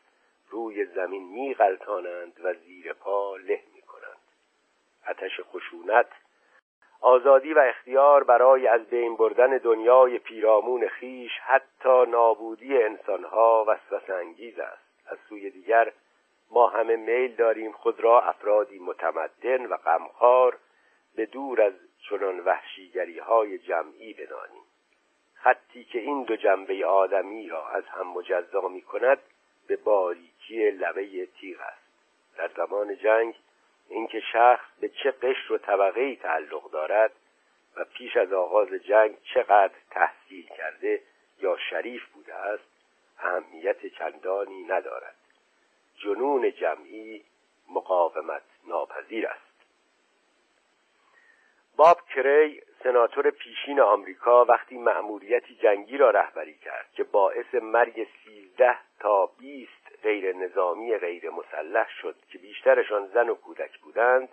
روی 0.50 0.84
زمین 0.84 1.22
میغلطانند 1.22 2.40
و 2.44 2.54
زیر 2.54 2.92
پا 2.92 3.36
له 3.36 3.60
می‌کنند 3.74 4.22
آتش 5.08 5.40
خشونت 5.40 6.08
آزادی 7.00 7.54
و 7.54 7.58
اختیار 7.58 8.24
برای 8.24 8.66
از 8.66 8.84
بین 8.84 9.16
بردن 9.16 9.58
دنیای 9.58 10.18
پیرامون 10.18 10.88
خیش 10.88 11.32
حتی 11.42 12.04
نابودی 12.08 12.82
انسانها 12.82 13.64
وسوسه 13.68 14.14
انگیز 14.14 14.58
است. 14.58 14.82
از 15.06 15.18
سوی 15.28 15.50
دیگر 15.50 15.92
ما 16.52 16.68
همه 16.68 16.96
میل 16.96 17.34
داریم 17.34 17.72
خود 17.72 18.00
را 18.00 18.22
افرادی 18.22 18.78
متمدن 18.78 19.66
و 19.66 19.76
غمخوار 19.76 20.58
به 21.16 21.26
دور 21.26 21.62
از 21.62 21.72
چنان 22.08 22.40
وحشیگری 22.40 23.18
های 23.18 23.58
جمعی 23.58 24.14
بدانیم 24.14 24.62
خطی 25.34 25.84
که 25.84 25.98
این 25.98 26.24
دو 26.24 26.36
جنبه 26.36 26.86
آدمی 26.86 27.48
را 27.48 27.68
از 27.68 27.84
هم 27.84 28.08
مجزا 28.08 28.68
می 28.68 28.82
کند 28.82 29.18
به 29.66 29.76
باریکی 29.76 30.70
لبه 30.70 31.26
تیغ 31.26 31.60
است. 31.60 31.82
در 32.36 32.50
زمان 32.56 32.96
جنگ 32.96 33.34
اینکه 33.88 34.20
شخص 34.32 34.64
به 34.80 34.88
چه 34.88 35.10
قشر 35.10 35.52
و 35.52 35.58
طبقه 35.58 36.16
تعلق 36.16 36.70
دارد 36.70 37.12
و 37.76 37.84
پیش 37.84 38.16
از 38.16 38.32
آغاز 38.32 38.68
جنگ 38.68 39.16
چقدر 39.34 39.74
تحصیل 39.90 40.46
کرده 40.46 41.02
یا 41.40 41.56
شریف 41.70 42.06
بوده 42.06 42.34
است 42.34 42.64
اهمیت 43.18 43.86
چندانی 43.86 44.62
ندارد. 44.62 45.14
جنون 45.96 46.52
جمعی 46.52 47.24
مقاومت 47.70 48.42
ناپذیر 48.66 49.26
است. 49.26 49.52
باب 51.76 52.00
کری 52.14 52.62
سناتور 52.82 53.30
پیشین 53.30 53.80
آمریکا 53.80 54.44
وقتی 54.44 54.78
مأموریتی 54.78 55.54
جنگی 55.54 55.96
را 55.96 56.10
رهبری 56.10 56.54
کرد 56.54 56.86
که 56.92 57.04
باعث 57.04 57.54
مرگ 57.54 58.06
سیزده 58.24 58.78
تا 59.00 59.26
بیست 59.26 60.02
غیر 60.02 60.36
نظامی 60.36 60.96
غیر 60.96 61.30
مسلح 61.30 61.88
شد 62.00 62.16
که 62.28 62.38
بیشترشان 62.38 63.06
زن 63.06 63.28
و 63.28 63.34
کودک 63.34 63.78
بودند 63.78 64.28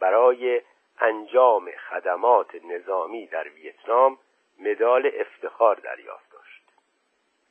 برای 0.00 0.62
انجام 0.98 1.70
خدمات 1.70 2.54
نظامی 2.64 3.26
در 3.26 3.48
ویتنام 3.48 4.18
مدال 4.58 5.10
افتخار 5.14 5.74
دریافت. 5.74 6.31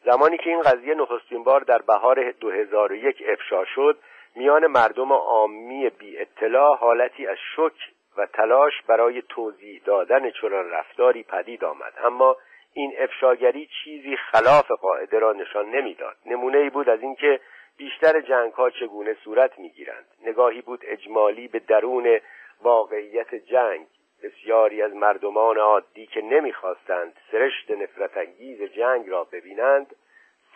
زمانی 0.04 0.38
که 0.38 0.50
این 0.50 0.62
قضیه 0.62 0.94
نخستین 0.94 1.44
بار 1.44 1.62
در 1.62 1.82
بهار 1.82 2.32
2001 2.32 3.24
افشا 3.28 3.66
شد 3.66 3.98
میان 4.36 4.68
مردم 4.68 5.14
عامی 5.14 5.90
بی 5.90 6.18
اطلاع 6.18 6.78
حالتی 6.78 7.28
از 7.28 7.38
شک 7.56 7.94
و 8.18 8.26
تلاش 8.26 8.74
برای 8.88 9.22
توضیح 9.30 9.82
دادن 9.86 10.30
چنان 10.30 10.70
رفتاری 10.70 11.24
پدید 11.24 11.66
آمد. 11.66 11.94
اما 12.04 12.38
این 12.74 12.94
افشاگری 13.00 13.70
چیزی 13.84 14.16
خلاف 14.16 14.72
قاعده 14.72 15.20
را 15.20 15.34
نشان 15.34 15.70
نمی‌داد. 15.70 16.16
نمونه 16.26 16.58
ای 16.58 16.70
بود 16.70 16.90
از 16.90 17.02
اینکه 17.02 17.40
بیشتر 17.78 18.22
جنگ 18.22 18.54
ها 18.54 18.70
چگونه 18.70 19.14
صورت 19.24 19.60
می‌گیرند. 19.60 20.06
نگاهی 20.26 20.62
بود 20.62 20.82
اجمالی 20.84 21.48
به 21.48 21.60
درون 21.60 22.20
واقعیت 22.62 23.36
جنگ. 23.36 23.88
بسیاری 24.24 24.82
از 24.82 24.94
مردمان 24.94 25.58
عادی 25.58 26.06
که 26.06 26.22
نمی‌خواستند 26.22 27.14
سرشت 27.32 27.72
نفرت 27.72 28.18
انگیز 28.18 28.64
جنگ 28.64 29.10
را 29.10 29.24
ببینند 29.24 29.96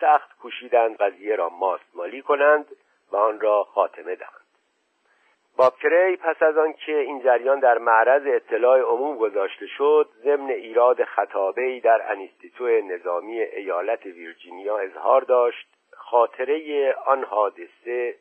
سخت 0.01 0.37
کوشیدند 0.37 0.97
قضیه 0.97 1.35
را 1.35 1.49
ماستمالی 1.49 2.21
کنند 2.21 2.65
و 3.11 3.17
آن 3.17 3.39
را 3.39 3.63
خاتمه 3.63 4.15
دهند. 4.15 4.45
بابکری 5.57 6.17
پس 6.17 6.43
از 6.43 6.57
آنکه 6.57 6.97
این 6.97 7.23
جریان 7.23 7.59
در 7.59 7.77
معرض 7.77 8.21
اطلاع 8.25 8.79
عموم 8.79 9.17
گذاشته 9.17 9.67
شد 9.67 10.09
ضمن 10.23 10.49
ایراد 10.49 11.03
خطابهای 11.03 11.79
در 11.79 12.11
انیستیتو 12.11 12.67
نظامی 12.67 13.39
ایالت 13.39 14.05
ویرجینیا 14.05 14.77
اظهار 14.77 15.21
داشت 15.21 15.67
خاطره 15.93 16.93
آن 17.05 17.23
حادثه 17.23 18.15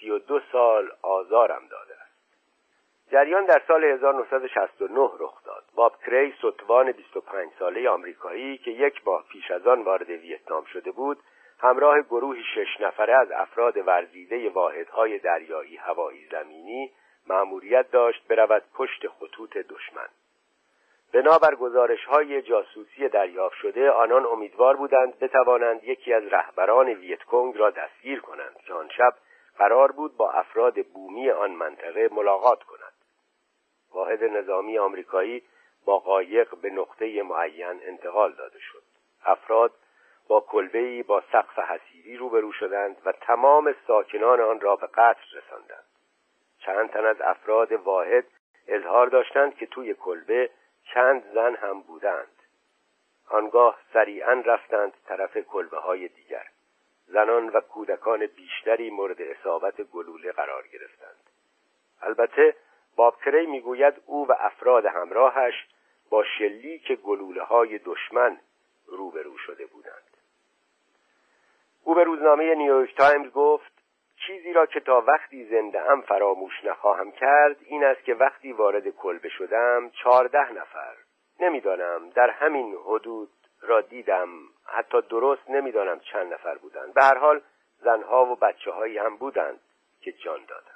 سی 0.00 0.10
و 0.10 0.18
دو 0.18 0.40
سال 0.52 0.90
آزارم 1.02 1.62
داده 1.70 2.03
جریان 3.14 3.44
در 3.44 3.62
سال 3.68 3.84
1969 3.84 5.10
رخ 5.18 5.44
داد. 5.44 5.64
باب 5.74 5.96
کری 6.06 6.34
ستوان 6.38 6.92
25 6.92 7.50
ساله 7.58 7.88
آمریکایی 7.88 8.58
که 8.58 8.70
یک 8.70 9.00
ماه 9.06 9.24
پیش 9.32 9.50
از 9.50 9.66
آن 9.66 9.82
وارد 9.82 10.10
ویتنام 10.10 10.64
شده 10.64 10.90
بود 10.90 11.18
همراه 11.58 12.00
گروهی 12.00 12.42
شش 12.54 12.80
نفره 12.80 13.14
از 13.14 13.30
افراد 13.30 13.76
ورزیده 13.76 14.50
واحدهای 14.50 15.18
دریایی 15.18 15.76
هوایی 15.76 16.28
زمینی 16.30 16.92
مأموریت 17.26 17.90
داشت 17.90 18.28
برود 18.28 18.62
پشت 18.74 19.08
خطوط 19.08 19.56
دشمن. 19.56 20.08
بنابر 21.12 21.54
گزارش 21.54 22.04
های 22.04 22.42
جاسوسی 22.42 23.08
دریافت 23.08 23.56
شده 23.56 23.90
آنان 23.90 24.26
امیدوار 24.26 24.76
بودند 24.76 25.18
بتوانند 25.18 25.84
یکی 25.84 26.12
از 26.12 26.24
رهبران 26.26 26.88
ویتکونگ 26.88 27.56
را 27.56 27.70
دستگیر 27.70 28.20
کنند 28.20 28.56
که 28.66 28.74
آن 28.74 28.88
شب 28.88 29.14
قرار 29.58 29.92
بود 29.92 30.16
با 30.16 30.30
افراد 30.30 30.86
بومی 30.86 31.30
آن 31.30 31.50
منطقه 31.50 32.08
ملاقات 32.12 32.62
کند. 32.62 32.93
واحد 33.94 34.24
نظامی 34.24 34.78
آمریکایی 34.78 35.42
با 35.84 35.98
قایق 35.98 36.54
به 36.56 36.70
نقطه 36.70 37.22
معین 37.22 37.80
انتقال 37.82 38.32
داده 38.32 38.58
شد. 38.58 38.82
افراد 39.24 39.72
با 40.28 40.40
کلبه‌ای 40.40 41.02
با 41.02 41.22
سقف 41.32 41.58
حسیری 41.58 42.16
روبرو 42.16 42.52
شدند 42.52 42.96
و 43.04 43.12
تمام 43.12 43.74
ساکنان 43.86 44.40
آن 44.40 44.60
را 44.60 44.76
به 44.76 44.86
قتل 44.86 45.24
رساندند. 45.32 45.84
چند 46.58 46.90
تن 46.90 47.04
از 47.04 47.20
افراد 47.20 47.72
واحد 47.72 48.24
اظهار 48.68 49.06
داشتند 49.06 49.54
که 49.54 49.66
توی 49.66 49.94
کلبه 49.94 50.50
چند 50.94 51.32
زن 51.34 51.54
هم 51.54 51.80
بودند. 51.80 52.28
آنگاه 53.30 53.78
سریعا 53.92 54.32
رفتند 54.46 54.92
طرف 55.06 55.38
کلبه 55.38 55.78
های 55.78 56.08
دیگر. 56.08 56.46
زنان 57.06 57.48
و 57.48 57.60
کودکان 57.60 58.26
بیشتری 58.26 58.90
مورد 58.90 59.22
اصابت 59.22 59.80
گلوله 59.80 60.32
قرار 60.32 60.66
گرفتند. 60.66 61.30
البته 62.02 62.56
باب 62.96 63.13
کری 63.13 63.46
می‌گوید 63.46 63.94
او 64.06 64.26
و 64.28 64.34
افراد 64.40 64.86
همراهش 64.86 65.54
با 66.10 66.24
شلیک 66.38 66.92
گلوله 66.92 67.42
های 67.42 67.78
دشمن 67.78 68.40
روبرو 68.86 69.38
شده 69.38 69.66
بودند. 69.66 70.16
او 71.84 71.94
به 71.94 72.04
روزنامه 72.04 72.54
نیویورک 72.54 72.96
تایمز 72.96 73.32
گفت 73.32 73.72
چیزی 74.26 74.52
را 74.52 74.66
که 74.66 74.80
تا 74.80 75.00
وقتی 75.00 75.44
زنده 75.44 75.90
ام 75.90 76.00
فراموش 76.00 76.64
نخواهم 76.64 77.12
کرد 77.12 77.56
این 77.64 77.84
است 77.84 78.04
که 78.04 78.14
وقتی 78.14 78.52
وارد 78.52 78.88
کلبه 78.88 79.28
شدم 79.28 79.90
چهارده 79.90 80.52
نفر. 80.52 80.94
نمی‌دانم 81.40 82.10
در 82.10 82.30
همین 82.30 82.74
حدود 82.86 83.30
را 83.60 83.80
دیدم. 83.80 84.28
حتی 84.66 85.02
درست 85.02 85.50
نمی‌دانم 85.50 86.00
چند 86.00 86.32
نفر 86.32 86.54
بودند. 86.54 86.94
به 86.94 87.02
هر 87.02 87.18
حال 87.18 87.40
زنها 87.78 88.24
و 88.24 88.36
بچه 88.36 88.70
هایی 88.70 88.98
هم 88.98 89.16
بودند 89.16 89.60
که 90.00 90.12
جان 90.12 90.44
دادند. 90.48 90.73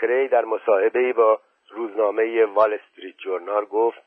کری 0.00 0.28
در 0.28 0.44
مصاحبه 0.44 1.12
با 1.12 1.40
روزنامه 1.70 2.44
وال 2.44 2.74
استریت 2.74 3.16
جورنال 3.16 3.64
گفت 3.64 4.02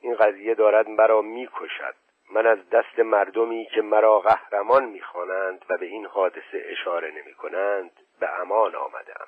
این 0.00 0.14
قضیه 0.14 0.54
دارد 0.54 0.88
مرا 0.88 1.22
می‌کشد 1.22 1.94
من 2.32 2.46
از 2.46 2.58
دست 2.70 2.98
مردمی 2.98 3.68
که 3.74 3.82
مرا 3.82 4.20
قهرمان 4.20 4.84
می‌خوانند 4.84 5.64
و 5.70 5.76
به 5.76 5.86
این 5.86 6.06
حادثه 6.06 6.64
اشاره 6.64 7.10
نمی 7.10 7.34
کنند 7.34 7.90
به 8.20 8.40
امان 8.40 8.74
آمدم 8.74 9.26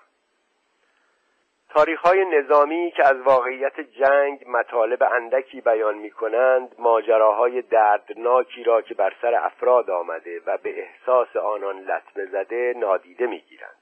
تاریخ 1.75 2.01
های 2.01 2.25
نظامی 2.25 2.93
که 2.97 3.05
از 3.05 3.21
واقعیت 3.21 3.81
جنگ 3.81 4.45
مطالب 4.49 5.03
اندکی 5.03 5.61
بیان 5.61 5.95
می 5.95 6.11
کنند 6.11 6.75
ماجراهای 6.79 7.63
دردناکی 7.63 8.65
را 8.65 8.83
که 8.83 8.95
بر 8.95 9.13
سر 9.23 9.35
افراد 9.35 9.91
آمده 9.91 10.41
و 10.47 10.59
به 10.59 10.81
احساس 10.81 11.37
آنان 11.37 11.79
لطمه 11.79 12.27
زده 12.27 12.75
نادیده 12.77 13.27
می 13.27 13.41
گیرند. 13.41 13.82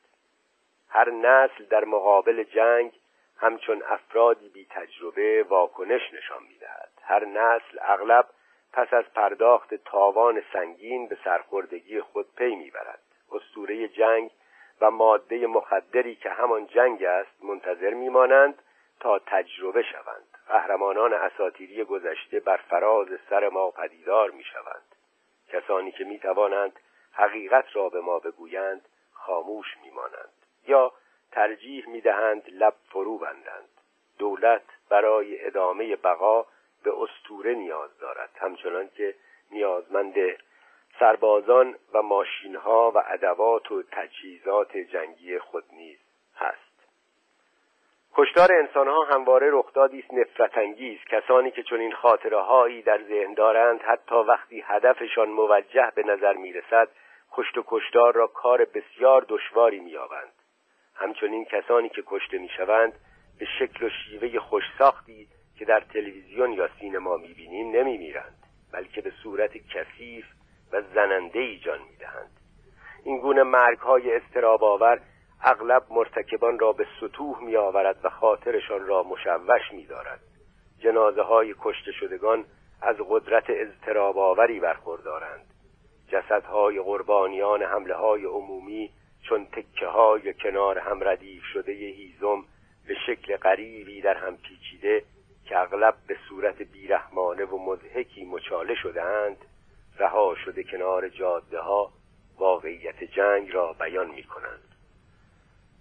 هر 0.91 1.11
نسل 1.11 1.65
در 1.65 1.85
مقابل 1.85 2.43
جنگ 2.43 2.93
همچون 3.37 3.83
افرادی 3.83 4.49
بی 4.49 4.67
تجربه 4.71 5.43
واکنش 5.49 6.13
نشان 6.13 6.43
می 6.43 6.59
دهد. 6.59 6.91
هر 7.03 7.25
نسل 7.25 7.79
اغلب 7.81 8.29
پس 8.73 8.95
از 8.95 9.05
پرداخت 9.05 9.75
تاوان 9.75 10.43
سنگین 10.53 11.09
به 11.09 11.19
سرخوردگی 11.25 12.01
خود 12.01 12.35
پی 12.37 12.55
می‌برد. 12.55 13.03
اسطوره 13.33 13.89
جنگ 13.89 14.31
و 14.81 14.91
ماده 14.91 15.47
مخدری 15.47 16.15
که 16.15 16.31
همان 16.31 16.67
جنگ 16.67 17.05
است 17.05 17.45
منتظر 17.45 17.95
میمانند 17.95 18.63
تا 19.01 19.19
تجربه 19.19 19.83
شوند. 19.83 20.27
قهرمانان 20.49 21.13
اساتیری 21.13 21.85
گذشته 21.85 22.41
بر 22.41 22.57
فراز 22.57 23.09
سر 23.31 23.49
ما 23.49 23.71
پدیدار 23.71 24.31
می‌شوند. 24.31 24.95
کسانی 25.49 25.93
که 25.93 26.05
می‌توانند 26.05 26.81
حقیقت 27.13 27.65
را 27.73 27.89
به 27.89 28.01
ما 28.01 28.19
بگویند 28.19 28.89
خاموش 29.13 29.77
میمانند. 29.85 30.40
یا 30.69 30.93
ترجیح 31.33 31.89
می‌دهند 31.89 32.43
لب 32.53 32.75
فرو 32.89 33.19
بندند. 33.19 33.69
دولت 34.19 34.63
برای 34.89 35.47
ادامه 35.47 35.97
بقا 35.97 36.47
به 36.85 36.93
استوره 37.03 37.55
نیاز 37.55 37.99
دارد. 37.99 38.31
همچنان 38.37 38.89
که 38.97 39.15
نیازمند 39.51 40.15
سربازان 40.99 41.75
و 41.95 42.03
ماشینها 42.03 42.93
و 42.95 43.03
ادوات 43.07 43.73
و 43.73 43.83
تجهیزات 43.83 44.77
جنگی 44.77 45.39
خود 45.39 45.65
نیز 45.73 45.99
هست. 46.37 46.71
کشتار 48.15 48.53
انسانها 48.53 49.05
همواره 49.05 49.51
رخدادی 49.51 49.99
است 49.99 50.15
نفرت 50.15 50.59
انگیز 50.59 50.99
کسانی 51.11 51.51
که 51.51 51.63
چنین 51.63 51.93
خاطره 51.93 52.41
هایی 52.41 52.83
در 52.83 53.03
ذهن 53.03 53.35
دارند 53.35 53.81
حتی 53.83 54.15
وقتی 54.15 54.61
هدفشان 54.61 55.29
موجه 55.29 55.93
به 55.95 56.03
نظر 56.03 56.33
می‌رسد 56.33 56.89
کشت 57.33 57.59
و 57.59 57.65
کشتار 57.67 58.15
را 58.15 58.27
کار 58.27 58.65
بسیار 58.65 59.27
دشواری 59.29 59.81
مییابند. 59.81 60.33
همچنین 61.01 61.45
کسانی 61.45 61.89
که 61.89 62.03
کشته 62.07 62.39
می‌شوند 62.39 62.93
به 63.39 63.47
شکل 63.59 63.87
و 63.87 63.89
شیوه 63.89 64.39
خوشساختی 64.39 65.29
که 65.59 65.65
در 65.65 65.81
تلویزیون 65.81 66.53
یا 66.53 66.69
سینما 66.81 67.17
می‌بینیم 67.17 67.77
نمیمیرند 67.77 68.37
بلکه 68.73 69.01
به 69.01 69.13
صورت 69.23 69.51
کثیف 69.57 70.25
و 70.73 70.83
زننده 70.95 71.39
ای 71.39 71.59
جان 71.59 71.79
می‌دهند. 71.91 72.31
این 73.05 73.19
گونه 73.19 73.43
مرگ 73.43 73.79
های 73.79 74.17
استراب 74.17 74.65
آور 74.65 75.01
اغلب 75.45 75.83
مرتکبان 75.91 76.59
را 76.59 76.73
به 76.73 76.87
سطوح 77.01 77.43
می 77.43 77.57
آورد 77.57 78.05
و 78.05 78.11
خاطرشان 78.11 78.87
را 78.87 79.03
مشوش 79.03 79.73
می 79.73 79.87
دارد 79.87 80.21
جنازه 80.79 81.23
های 81.23 81.55
کشته 81.61 81.93
شدگان 81.93 82.45
از 82.83 82.97
قدرت 83.09 83.45
اضطراب 83.49 84.19
آوری 84.19 84.61
برخوردارند. 84.61 85.47
جسدهای 86.09 86.81
قربانیان 86.81 87.63
حمله 87.63 87.95
های 87.95 88.25
عمومی 88.25 88.91
چون 89.31 89.47
تکه 89.47 89.87
های 89.87 90.35
کنار 90.35 90.79
هم 90.79 91.05
ردیف 91.05 91.43
شده 91.45 91.73
هیزم 91.73 92.45
به 92.87 92.95
شکل 93.07 93.37
غریبی 93.37 94.01
در 94.01 94.15
هم 94.15 94.37
پیچیده 94.37 95.05
که 95.45 95.59
اغلب 95.59 95.95
به 96.07 96.17
صورت 96.29 96.63
بیرحمانه 96.63 97.45
و 97.45 97.59
مضحکی 97.59 98.25
مچاله 98.25 98.75
شدهاند 98.75 99.37
رها 99.99 100.35
شده 100.45 100.63
کنار 100.63 101.09
جاده 101.09 101.61
ها 101.61 101.93
واقعیت 102.39 103.05
جنگ 103.05 103.51
را 103.51 103.73
بیان 103.73 104.11
می 104.11 104.23
کنند 104.23 104.75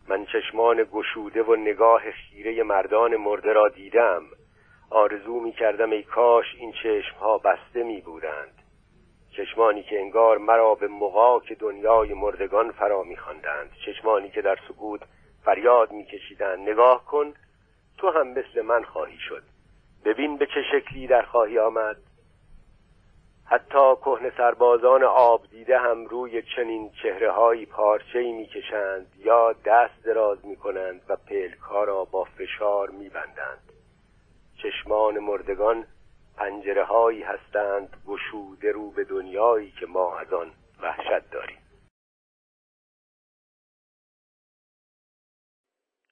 من 0.08 0.26
چشمان 0.26 0.88
گشوده 0.94 1.44
و 1.44 1.56
نگاه 1.56 2.12
خیره 2.12 2.64
مردان 2.64 3.16
مرده 3.16 3.54
را 3.54 3.70
دیدم. 3.70 4.24
آرزو 4.90 5.40
می 5.40 5.52
کردم 5.52 5.92
ای 5.92 6.04
کاش 6.04 6.56
این 6.58 6.72
چشمها 6.72 7.38
بسته 7.38 7.84
می 7.84 8.02
بودند 8.02 8.59
چشمانی 9.38 9.84
که 9.84 10.00
انگار 10.00 10.38
مرا 10.38 10.76
به 10.76 10.88
مغاک 10.88 11.54
دنیای 11.54 12.14
مردگان 12.14 12.72
فرا 12.72 13.04
می 13.04 13.18
خواندند 13.18 13.72
چشمانی 13.86 14.30
که 14.30 14.42
در 14.42 14.58
سکوت 14.68 15.02
فریاد 15.46 15.92
می 15.92 16.06
کشیدند 16.06 16.70
نگاه 16.70 17.06
کن 17.06 17.34
تو 17.98 18.10
هم 18.10 18.28
مثل 18.28 18.62
من 18.62 18.84
خواهی 18.84 19.18
شد. 19.18 19.44
ببین 20.06 20.38
به 20.38 20.46
چه 20.46 20.64
شکلی 20.72 21.08
در 21.08 21.22
خواهی 21.22 21.60
آمد. 21.60 21.98
حتی 23.46 23.96
کهن 23.96 24.32
سربازان 24.38 25.04
آب 25.04 25.42
دیده 25.52 25.80
هم 25.80 26.06
روی 26.06 26.42
چنین 26.56 26.92
چهره 27.04 27.32
های 27.32 27.66
پارچه 27.66 28.20
می 28.20 28.46
کشند 28.46 29.08
یا 29.18 29.54
دست 29.66 30.04
دراز 30.06 30.46
می 30.46 30.56
کنند 30.56 31.02
و 31.10 31.16
پلکا 31.16 31.84
را 31.84 32.06
با 32.06 32.24
فشار 32.24 32.90
می 32.90 33.10
بندند. 33.10 33.74
چشمان 34.64 35.20
مردگان 35.20 35.86
پنجره 36.40 36.84
هایی 36.84 37.22
هستند 37.22 38.04
گشوده 38.08 38.72
رو 38.72 38.92
به 38.92 39.04
دنیایی 39.04 39.72
که 39.72 39.86
ما 39.86 40.18
از 40.18 40.34
آن 40.34 40.52
وحشت 40.82 41.32
داریم. 41.32 41.58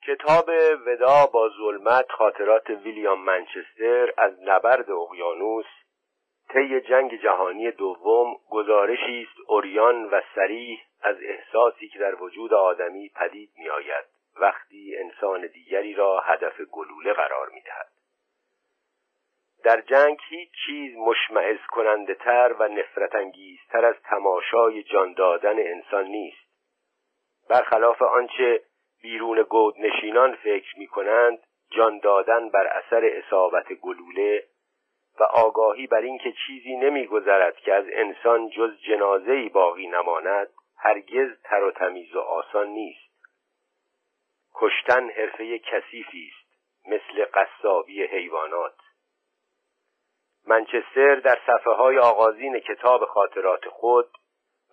کتاب 0.07 0.49
ودا 0.85 1.25
با 1.25 1.49
ظلمت 1.49 2.11
خاطرات 2.11 2.69
ویلیام 2.69 3.21
منچستر 3.21 4.13
از 4.17 4.33
نبرد 4.41 4.91
اقیانوس 4.91 5.65
طی 6.49 6.81
جنگ 6.81 7.21
جهانی 7.21 7.71
دوم 7.71 8.35
گزارشی 8.49 9.27
است 9.27 9.49
اوریان 9.49 10.05
و 10.05 10.21
سریح 10.35 10.79
از 11.01 11.15
احساسی 11.21 11.87
که 11.87 11.99
در 11.99 12.23
وجود 12.23 12.53
آدمی 12.53 13.09
پدید 13.15 13.49
میآید 13.57 14.05
وقتی 14.39 14.97
انسان 14.97 15.47
دیگری 15.47 15.93
را 15.93 16.19
هدف 16.19 16.61
گلوله 16.61 17.13
قرار 17.13 17.49
می‌دهد. 17.49 17.96
در 19.67 19.81
جنگ 19.81 20.17
هیچ 20.29 20.49
چیز 20.65 20.95
مشمعز 20.97 21.59
کننده 21.71 22.13
تر 22.13 22.55
و 22.59 22.67
نفرت 22.67 23.15
انگیزتر 23.15 23.85
از 23.85 23.95
تماشای 24.03 24.83
جان 24.83 25.13
دادن 25.13 25.59
انسان 25.59 26.05
نیست. 26.05 26.47
برخلاف 27.49 28.01
آنچه 28.01 28.61
بیرون 29.01 29.41
گود 29.41 29.75
نشینان 29.79 30.35
فکر 30.35 30.79
می 30.79 30.87
کنند 30.87 31.39
جان 31.71 31.99
دادن 31.99 32.49
بر 32.49 32.67
اثر 32.67 33.05
اصابت 33.05 33.73
گلوله 33.73 34.43
و 35.19 35.23
آگاهی 35.23 35.87
بر 35.87 36.01
اینکه 36.01 36.33
چیزی 36.47 36.75
نمیگذرد 36.75 37.57
که 37.57 37.73
از 37.73 37.85
انسان 37.91 38.49
جز 38.49 38.77
جنازه‌ای 38.87 39.49
باقی 39.49 39.87
نماند 39.87 40.49
هرگز 40.77 41.41
تر 41.43 41.63
و 41.63 41.71
تمیز 41.71 42.15
و 42.15 42.19
آسان 42.19 42.67
نیست. 42.67 43.11
کشتن 44.55 45.09
حرفه 45.09 45.59
کثیفی 45.59 46.31
است 46.33 46.47
مثل 46.87 47.25
قصابی 47.33 48.03
حیوانات. 48.03 48.86
منچستر 50.47 51.15
در 51.15 51.39
صفحه 51.47 51.73
های 51.73 51.97
آغازین 51.97 52.59
کتاب 52.59 53.05
خاطرات 53.05 53.67
خود 53.69 54.09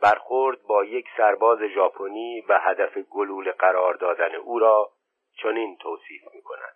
برخورد 0.03 0.63
با 0.63 0.85
یک 0.85 1.07
سرباز 1.17 1.59
ژاپنی 1.75 2.41
و 2.49 2.59
هدف 2.63 2.99
گلوله 2.99 3.53
قرار 3.53 3.95
دادن 3.95 4.35
او 4.35 4.59
را 4.59 4.91
چنین 5.43 5.77
توصیف 5.77 6.23
می 6.35 6.43
کند 6.43 6.75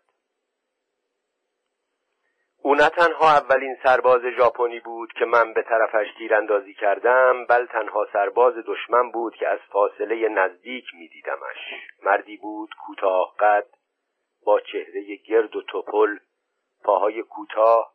او 2.62 2.74
نه 2.74 2.88
تنها 2.88 3.30
اولین 3.30 3.76
سرباز 3.82 4.22
ژاپنی 4.36 4.80
بود 4.80 5.12
که 5.12 5.24
من 5.24 5.52
به 5.52 5.62
طرفش 5.62 6.06
تیراندازی 6.18 6.74
کردم 6.74 7.44
بل 7.44 7.66
تنها 7.66 8.06
سرباز 8.12 8.54
دشمن 8.54 9.10
بود 9.10 9.34
که 9.34 9.48
از 9.48 9.58
فاصله 9.72 10.28
نزدیک 10.28 10.84
میدیدمش. 10.94 11.56
مردی 12.02 12.36
بود 12.36 12.70
کوتاه 12.86 13.34
قد 13.38 13.66
با 14.46 14.60
چهره 14.60 15.16
گرد 15.16 15.56
و 15.56 15.62
توپل 15.62 16.18
پاهای 16.84 17.22
کوتاه 17.22 17.92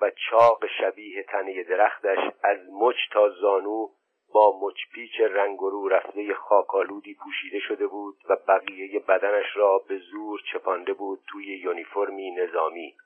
و 0.00 0.10
چاق 0.10 0.66
شبیه 0.80 1.22
تنه 1.22 1.62
درختش 1.62 2.18
از 2.42 2.58
مچ 2.72 2.96
تا 3.12 3.28
زانو 3.28 3.88
با 4.32 4.60
مچپیچ 4.62 5.20
رنگ 5.20 5.58
رو 5.58 5.88
رفته 5.88 6.34
خاکالودی 6.34 7.14
پوشیده 7.14 7.58
شده 7.60 7.86
بود 7.86 8.16
و 8.28 8.36
بقیه 8.48 9.00
بدنش 9.00 9.56
را 9.56 9.78
به 9.88 9.98
زور 9.98 10.40
چپانده 10.52 10.92
بود 10.92 11.20
توی 11.26 11.44
یونیفرمی 11.44 12.30
نظامی. 12.30 12.96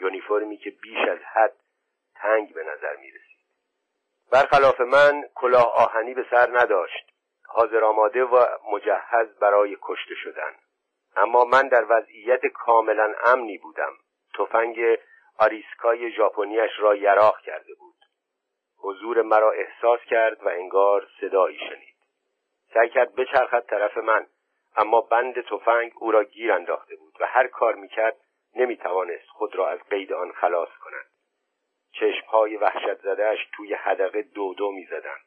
یونیفرمی 0.00 0.56
که 0.56 0.70
بیش 0.70 1.08
از 1.08 1.18
حد 1.18 1.56
تنگ 2.14 2.54
به 2.54 2.62
نظر 2.62 2.96
می 2.96 3.10
رسید. 3.10 3.44
برخلاف 4.32 4.80
من 4.80 5.24
کلاه 5.34 5.74
آهنی 5.74 6.14
به 6.14 6.26
سر 6.30 6.58
نداشت. 6.58 7.10
حاضر 7.46 7.84
آماده 7.84 8.24
و 8.24 8.46
مجهز 8.72 9.38
برای 9.38 9.76
کشته 9.82 10.14
شدن. 10.14 10.54
اما 11.16 11.44
من 11.44 11.68
در 11.68 11.84
وضعیت 11.88 12.46
کاملا 12.46 13.14
امنی 13.24 13.58
بودم. 13.58 13.92
تفنگ 14.38 14.80
آریسکای 15.38 16.12
ژاپنیش 16.12 16.70
را 16.78 16.94
یراق 16.94 17.40
کرده 17.40 17.74
بود. 17.74 17.94
حضور 18.78 19.22
مرا 19.22 19.50
احساس 19.52 20.00
کرد 20.00 20.42
و 20.42 20.48
انگار 20.48 21.08
صدایی 21.20 21.58
شنید. 21.58 21.94
سعی 22.74 22.88
کرد 22.88 23.14
بچرخد 23.14 23.66
طرف 23.66 23.98
من 23.98 24.26
اما 24.76 25.00
بند 25.00 25.40
تفنگ 25.40 25.92
او 25.96 26.10
را 26.10 26.24
گیر 26.24 26.52
انداخته 26.52 26.96
بود 26.96 27.14
و 27.20 27.26
هر 27.26 27.46
کار 27.46 27.74
می‌کرد 27.74 28.16
نمی‌توانست 28.56 29.28
خود 29.28 29.56
را 29.56 29.68
از 29.68 29.78
قید 29.90 30.12
آن 30.12 30.32
خلاص 30.32 30.68
کند. 30.84 31.06
چشمهای 31.92 32.56
وحشت 32.56 32.94
زدهش 32.94 33.38
توی 33.56 33.74
حدقه 33.74 34.22
دو 34.22 34.54
دو 34.54 34.72
می‌زدند. 34.72 35.24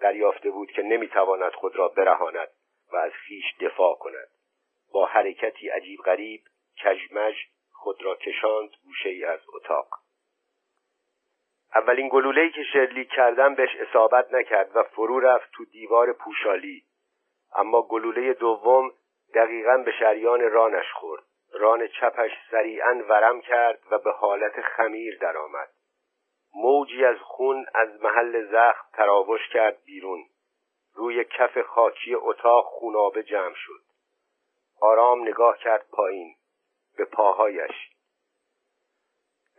دریافته 0.00 0.50
بود 0.50 0.70
که 0.70 0.82
نمی‌تواند 0.82 1.52
خود 1.52 1.76
را 1.76 1.88
برهاند 1.88 2.48
و 2.92 2.96
از 2.96 3.12
خیش 3.12 3.44
دفاع 3.60 3.94
کند. 3.94 4.28
با 4.92 5.06
حرکتی 5.06 5.68
عجیب 5.68 6.00
غریب 6.00 6.40
کژمژ 6.78 7.34
خود 7.86 8.02
را 8.02 8.14
کشاند 8.14 8.70
گوشه 8.84 9.08
ای 9.08 9.24
از 9.24 9.40
اتاق. 9.54 9.88
اولین 11.74 12.08
گلوله‌ای 12.08 12.50
که 12.50 12.62
شلیک 12.72 13.08
کردم 13.08 13.54
بهش 13.54 13.76
اصابت 13.76 14.32
نکرد 14.32 14.76
و 14.76 14.82
فرو 14.82 15.20
رفت 15.20 15.50
تو 15.52 15.64
دیوار 15.64 16.12
پوشالی. 16.12 16.84
اما 17.54 17.82
گلوله 17.82 18.32
دوم 18.32 18.92
دقیقا 19.34 19.76
به 19.76 19.92
شریان 19.92 20.40
رانش 20.40 20.92
خورد. 20.92 21.22
ران 21.52 21.88
چپش 21.88 22.30
سریعا 22.50 23.04
ورم 23.08 23.40
کرد 23.40 23.80
و 23.90 23.98
به 23.98 24.12
حالت 24.12 24.60
خمیر 24.60 25.18
درآمد. 25.18 25.68
موجی 26.54 27.04
از 27.04 27.18
خون 27.18 27.66
از 27.74 28.02
محل 28.02 28.44
زخم 28.52 28.84
تراوش 28.92 29.48
کرد 29.52 29.82
بیرون. 29.84 30.24
روی 30.94 31.24
کف 31.24 31.60
خاکی 31.60 32.14
اتاق 32.14 32.64
خونابه 32.64 33.22
جمع 33.22 33.54
شد. 33.54 33.80
آرام 34.80 35.28
نگاه 35.28 35.58
کرد 35.58 35.86
پایین. 35.90 36.36
به 36.96 37.04
پاهایش. 37.04 37.90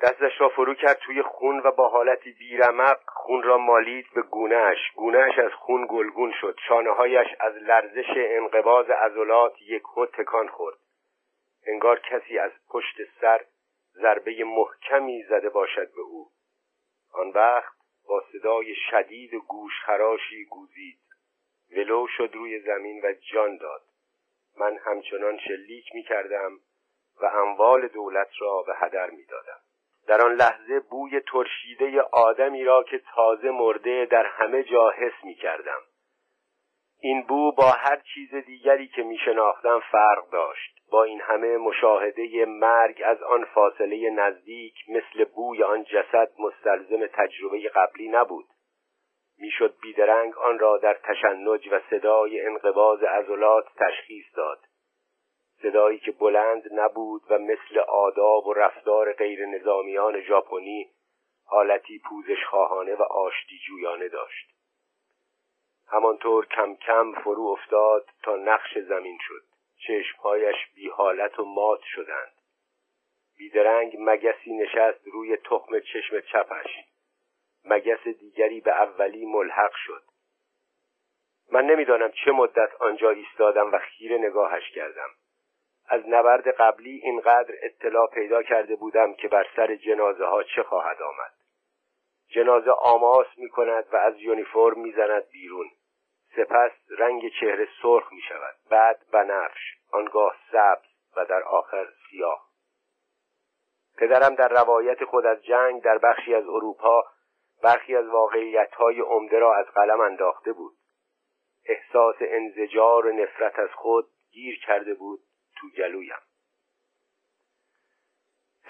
دستش 0.01 0.41
را 0.41 0.49
فرو 0.49 0.73
کرد 0.73 0.97
توی 0.97 1.21
خون 1.21 1.59
و 1.59 1.71
با 1.71 1.89
حالتی 1.89 2.31
بیرمق 2.31 2.99
خون 3.07 3.43
را 3.43 3.57
مالید 3.57 4.05
به 4.15 4.21
گونهش 4.21 4.91
گونهش 4.95 5.39
از 5.39 5.51
خون 5.51 5.87
گلگون 5.89 6.33
شد. 6.41 6.57
شانههایش 6.67 7.27
از 7.39 7.55
لرزش 7.55 8.09
انقباز 8.15 8.89
عضلات 8.89 9.61
یک 9.61 9.83
خود 9.83 10.09
تکان 10.09 10.47
خورد. 10.47 10.77
انگار 11.67 11.99
کسی 11.99 12.37
از 12.39 12.51
پشت 12.69 12.95
سر 13.21 13.45
ضربه 13.93 14.43
محکمی 14.43 15.23
زده 15.23 15.49
باشد 15.49 15.91
به 15.95 16.01
او. 16.01 16.27
آن 17.13 17.29
وقت 17.29 17.73
با 18.07 18.23
صدای 18.31 18.75
شدید 18.91 19.33
و 19.33 19.39
گوشخراشی 19.39 20.45
گوزید. 20.45 20.99
ولو 21.71 22.07
شد 22.17 22.29
روی 22.33 22.59
زمین 22.59 23.01
و 23.03 23.13
جان 23.33 23.57
داد. 23.57 23.81
من 24.59 24.77
همچنان 24.77 25.37
شلیک 25.37 25.85
می 25.93 26.03
کردم 26.03 26.59
و 27.21 27.25
اموال 27.25 27.87
دولت 27.87 28.29
را 28.39 28.63
به 28.67 28.73
هدر 28.75 29.09
می 29.09 29.25
دادم. 29.25 29.59
در 30.07 30.21
آن 30.21 30.33
لحظه 30.33 30.79
بوی 30.79 31.19
ترشیده 31.19 32.01
آدمی 32.01 32.63
را 32.63 32.83
که 32.83 33.01
تازه 33.15 33.51
مرده 33.51 34.05
در 34.05 34.25
همه 34.25 34.63
جا 34.63 34.89
حس 34.89 35.23
می 35.23 35.35
کردم. 35.35 35.79
این 36.99 37.23
بو 37.23 37.51
با 37.51 37.69
هر 37.69 38.01
چیز 38.13 38.35
دیگری 38.35 38.87
که 38.87 39.03
می 39.03 39.17
شناختم 39.17 39.79
فرق 39.91 40.29
داشت. 40.29 40.77
با 40.91 41.03
این 41.03 41.21
همه 41.21 41.57
مشاهده 41.57 42.45
مرگ 42.45 43.01
از 43.05 43.23
آن 43.23 43.45
فاصله 43.45 44.09
نزدیک 44.09 44.75
مثل 44.89 45.23
بوی 45.23 45.63
آن 45.63 45.83
جسد 45.83 46.31
مستلزم 46.39 47.07
تجربه 47.07 47.69
قبلی 47.75 48.09
نبود. 48.09 48.45
می‌شد 49.39 49.75
بیدرنگ 49.81 50.37
آن 50.37 50.59
را 50.59 50.77
در 50.77 50.93
تشنج 51.03 51.67
و 51.71 51.79
صدای 51.89 52.45
انقباز 52.45 53.03
عضلات 53.03 53.65
تشخیص 53.75 54.25
داد 54.35 54.59
صدایی 55.61 55.99
که 55.99 56.11
بلند 56.11 56.63
نبود 56.71 57.21
و 57.29 57.39
مثل 57.39 57.79
آداب 57.87 58.47
و 58.47 58.53
رفتار 58.53 59.13
غیر 59.13 59.45
نظامیان 59.45 60.21
ژاپنی 60.21 60.91
حالتی 61.45 61.99
پوزش 62.09 62.45
خواهانه 62.49 62.95
و 62.95 63.01
آشتی 63.03 63.59
جویانه 63.67 64.07
داشت. 64.07 64.57
همانطور 65.87 66.45
کم 66.45 66.75
کم 66.75 67.13
فرو 67.13 67.41
افتاد 67.41 68.09
تا 68.23 68.35
نقش 68.35 68.77
زمین 68.77 69.17
شد. 69.21 69.43
چشمهایش 69.87 70.55
بی 70.75 70.89
حالت 70.89 71.39
و 71.39 71.45
مات 71.45 71.81
شدند. 71.83 72.33
بیدرنگ 73.37 73.95
مگسی 73.99 74.57
نشست 74.57 75.07
روی 75.07 75.37
تخم 75.37 75.79
چشم 75.79 76.19
چپش. 76.19 76.67
مگس 77.65 78.07
دیگری 78.07 78.61
به 78.61 78.71
اولی 78.71 79.25
ملحق 79.25 79.73
شد. 79.75 80.03
من 81.51 81.65
نمی‌دانم 81.65 82.11
چه 82.11 82.31
مدت 82.31 82.75
آنجا 82.79 83.09
ایستادم 83.09 83.71
و 83.71 83.79
خیره 83.79 84.17
نگاهش 84.17 84.71
کردم. 84.71 85.09
از 85.87 86.01
نبرد 86.07 86.47
قبلی 86.47 87.01
اینقدر 87.03 87.53
اطلاع 87.61 88.07
پیدا 88.07 88.43
کرده 88.43 88.75
بودم 88.75 89.13
که 89.13 89.27
بر 89.27 89.47
سر 89.55 89.75
جنازه 89.75 90.25
ها 90.25 90.43
چه 90.43 90.63
خواهد 90.63 91.01
آمد. 91.01 91.33
جنازه 92.29 92.71
آماس 92.71 93.27
می 93.37 93.49
کند 93.49 93.85
و 93.91 93.95
از 93.95 94.19
یونیفرم 94.19 94.79
می 94.79 94.91
زند 94.91 95.29
بیرون. 95.31 95.69
سپس 96.35 96.71
رنگ 96.97 97.31
چهره 97.39 97.67
سرخ 97.81 98.13
می 98.13 98.21
شود. 98.21 98.55
بعد 98.69 98.99
بنفش 99.11 99.77
آنگاه 99.91 100.35
سبز 100.51 100.87
و 101.17 101.25
در 101.25 101.43
آخر 101.43 101.87
سیاه. 102.09 102.47
پدرم 103.97 104.35
در 104.35 104.47
روایت 104.47 105.05
خود 105.05 105.25
از 105.25 105.43
جنگ 105.43 105.81
در 105.81 105.97
بخشی 105.97 106.35
از 106.35 106.43
اروپا 106.43 107.03
برخی 107.63 107.95
از 107.95 108.07
واقعیتهای 108.07 108.99
عمده 108.99 109.39
را 109.39 109.55
از 109.55 109.65
قلم 109.65 109.99
انداخته 109.99 110.53
بود. 110.53 110.73
احساس 111.65 112.15
انزجار 112.19 113.05
و 113.05 113.11
نفرت 113.11 113.59
از 113.59 113.69
خود 113.69 114.07
گیر 114.31 114.59
کرده 114.65 114.93
بود. 114.93 115.19
تو 115.59 115.67
جلویم 115.77 116.17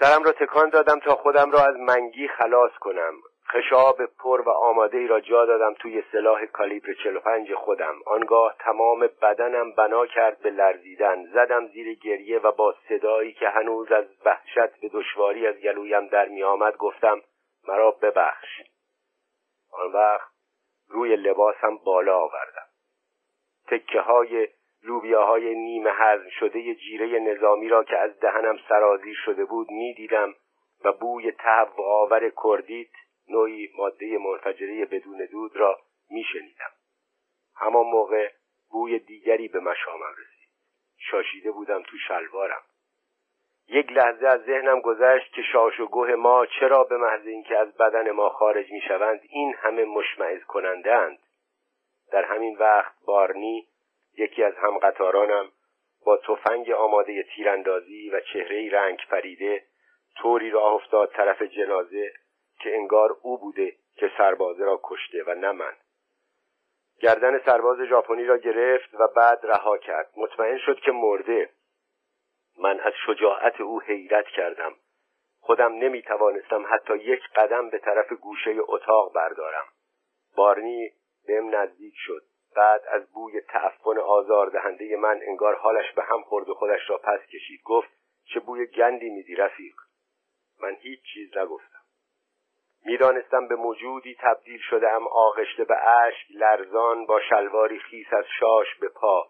سرم 0.00 0.22
را 0.22 0.32
تکان 0.32 0.70
دادم 0.70 0.98
تا 0.98 1.14
خودم 1.14 1.50
را 1.50 1.64
از 1.64 1.76
منگی 1.76 2.28
خلاص 2.28 2.72
کنم. 2.80 3.14
خشاب 3.52 4.06
پر 4.06 4.40
و 4.40 4.50
آماده 4.50 4.98
ای 4.98 5.06
را 5.06 5.20
جا 5.20 5.46
دادم 5.46 5.74
توی 5.74 6.02
سلاح 6.12 6.44
کالیبر 6.46 6.92
45 7.04 7.54
خودم. 7.54 7.94
آنگاه 8.06 8.56
تمام 8.58 9.08
بدنم 9.22 9.72
بنا 9.72 10.06
کرد 10.06 10.38
به 10.38 10.50
لرزیدن. 10.50 11.24
زدم 11.24 11.66
زیر 11.66 11.94
گریه 11.94 12.38
و 12.38 12.52
با 12.52 12.74
صدایی 12.88 13.32
که 13.32 13.48
هنوز 13.48 13.92
از 13.92 14.04
وحشت 14.24 14.80
به 14.80 14.88
دشواری 14.92 15.46
از 15.46 15.54
گلویم 15.54 16.06
در 16.06 16.28
می 16.28 16.42
آمد 16.42 16.76
گفتم 16.76 17.20
مرا 17.68 17.90
ببخش. 17.90 18.62
آن 19.72 19.92
وقت 19.92 20.30
روی 20.88 21.16
لباسم 21.16 21.76
بالا 21.84 22.18
آوردم. 22.18 22.68
تکه 23.66 24.00
های 24.00 24.48
لوبیاهای 24.82 25.54
نیمه 25.54 25.90
هضم 25.90 26.28
شده 26.28 26.74
جیره 26.74 27.18
نظامی 27.18 27.68
را 27.68 27.84
که 27.84 27.98
از 27.98 28.20
دهنم 28.20 28.58
سرازیر 28.68 29.16
شده 29.24 29.44
بود 29.44 29.70
می‌دیدم 29.70 30.34
و 30.84 30.92
بوی 30.92 31.32
تهوع 31.32 31.86
آور 31.86 32.32
کردیت 32.44 32.90
نوعی 33.28 33.68
ماده 33.76 34.18
منفجره 34.18 34.84
بدون 34.84 35.28
دود 35.32 35.56
را 35.56 35.78
میشنیدم. 36.10 36.70
همان 37.56 37.86
موقع 37.86 38.30
بوی 38.70 38.98
دیگری 38.98 39.48
به 39.48 39.60
مشامم 39.60 40.12
رسید. 40.12 40.48
شاشیده 40.98 41.50
بودم 41.50 41.82
تو 41.82 41.96
شلوارم. 42.08 42.62
یک 43.68 43.92
لحظه 43.92 44.26
از 44.26 44.40
ذهنم 44.40 44.80
گذشت 44.80 45.32
که 45.32 45.42
شاش 45.42 45.80
و 45.80 45.86
گوه 45.86 46.14
ما 46.14 46.46
چرا 46.46 46.84
به 46.84 46.96
محض 46.96 47.26
اینکه 47.26 47.58
از 47.58 47.76
بدن 47.76 48.10
ما 48.10 48.28
خارج 48.28 48.72
می‌شوند 48.72 49.20
این 49.22 49.54
همه 49.54 49.84
مشمعز 49.84 50.44
کنندند 50.44 51.18
در 52.12 52.24
همین 52.24 52.56
وقت 52.58 52.94
بارنی 53.06 53.66
یکی 54.18 54.42
از 54.42 54.54
همقطارانم 54.56 55.52
با 56.06 56.16
تفنگ 56.16 56.70
آماده 56.70 57.22
تیراندازی 57.22 58.10
و 58.10 58.20
چهره 58.20 58.70
رنگ 58.70 58.98
پریده 59.10 59.64
طوری 60.16 60.50
راه 60.50 60.72
افتاد 60.72 61.12
طرف 61.12 61.42
جنازه 61.42 62.12
که 62.60 62.76
انگار 62.76 63.16
او 63.22 63.38
بوده 63.38 63.76
که 63.96 64.10
سربازه 64.18 64.64
را 64.64 64.80
کشته 64.84 65.24
و 65.26 65.34
نه 65.34 65.52
من. 65.52 65.72
گردن 67.00 67.38
سرباز 67.38 67.78
ژاپنی 67.80 68.24
را 68.24 68.36
گرفت 68.36 68.94
و 68.94 69.08
بعد 69.16 69.40
رها 69.42 69.78
کرد. 69.78 70.10
مطمئن 70.16 70.58
شد 70.58 70.80
که 70.80 70.92
مرده. 70.92 71.50
من 72.58 72.80
از 72.80 72.92
شجاعت 73.06 73.60
او 73.60 73.80
حیرت 73.80 74.26
کردم. 74.26 74.74
خودم 75.40 75.72
نمی 75.72 76.02
توانستم 76.02 76.66
حتی 76.70 76.96
یک 76.96 77.20
قدم 77.36 77.70
به 77.70 77.78
طرف 77.78 78.12
گوشه 78.12 78.56
اتاق 78.68 79.12
بردارم. 79.14 79.66
بارنی 80.36 80.92
بهم 81.26 81.54
نزدیک 81.54 81.94
شد. 81.96 82.22
بعد 82.56 82.82
از 82.88 83.12
بوی 83.12 83.40
تعفن 83.40 83.98
آزاردهنده 83.98 84.96
من 84.96 85.20
انگار 85.26 85.54
حالش 85.54 85.92
به 85.92 86.02
هم 86.02 86.22
خورد 86.22 86.48
و 86.48 86.54
خودش 86.54 86.90
را 86.90 86.98
پس 86.98 87.20
کشید. 87.20 87.62
گفت 87.64 87.88
چه 88.34 88.40
بوی 88.40 88.66
گندی 88.66 89.10
میدی 89.10 89.34
رفیق. 89.34 89.74
من 90.60 90.76
هیچ 90.80 91.00
چیز 91.14 91.36
نگفتم. 91.36 91.78
می‌دانستم 92.84 93.48
به 93.48 93.56
موجودی 93.56 94.16
تبدیل 94.20 94.60
شده 94.70 94.92
ام 94.92 95.08
آغشته 95.08 95.64
به 95.64 95.88
اشک 95.88 96.26
لرزان 96.30 97.06
با 97.06 97.20
شلواری 97.20 97.78
خیس 97.78 98.12
از 98.12 98.24
شاش 98.40 98.74
به 98.80 98.88
پا. 98.88 99.28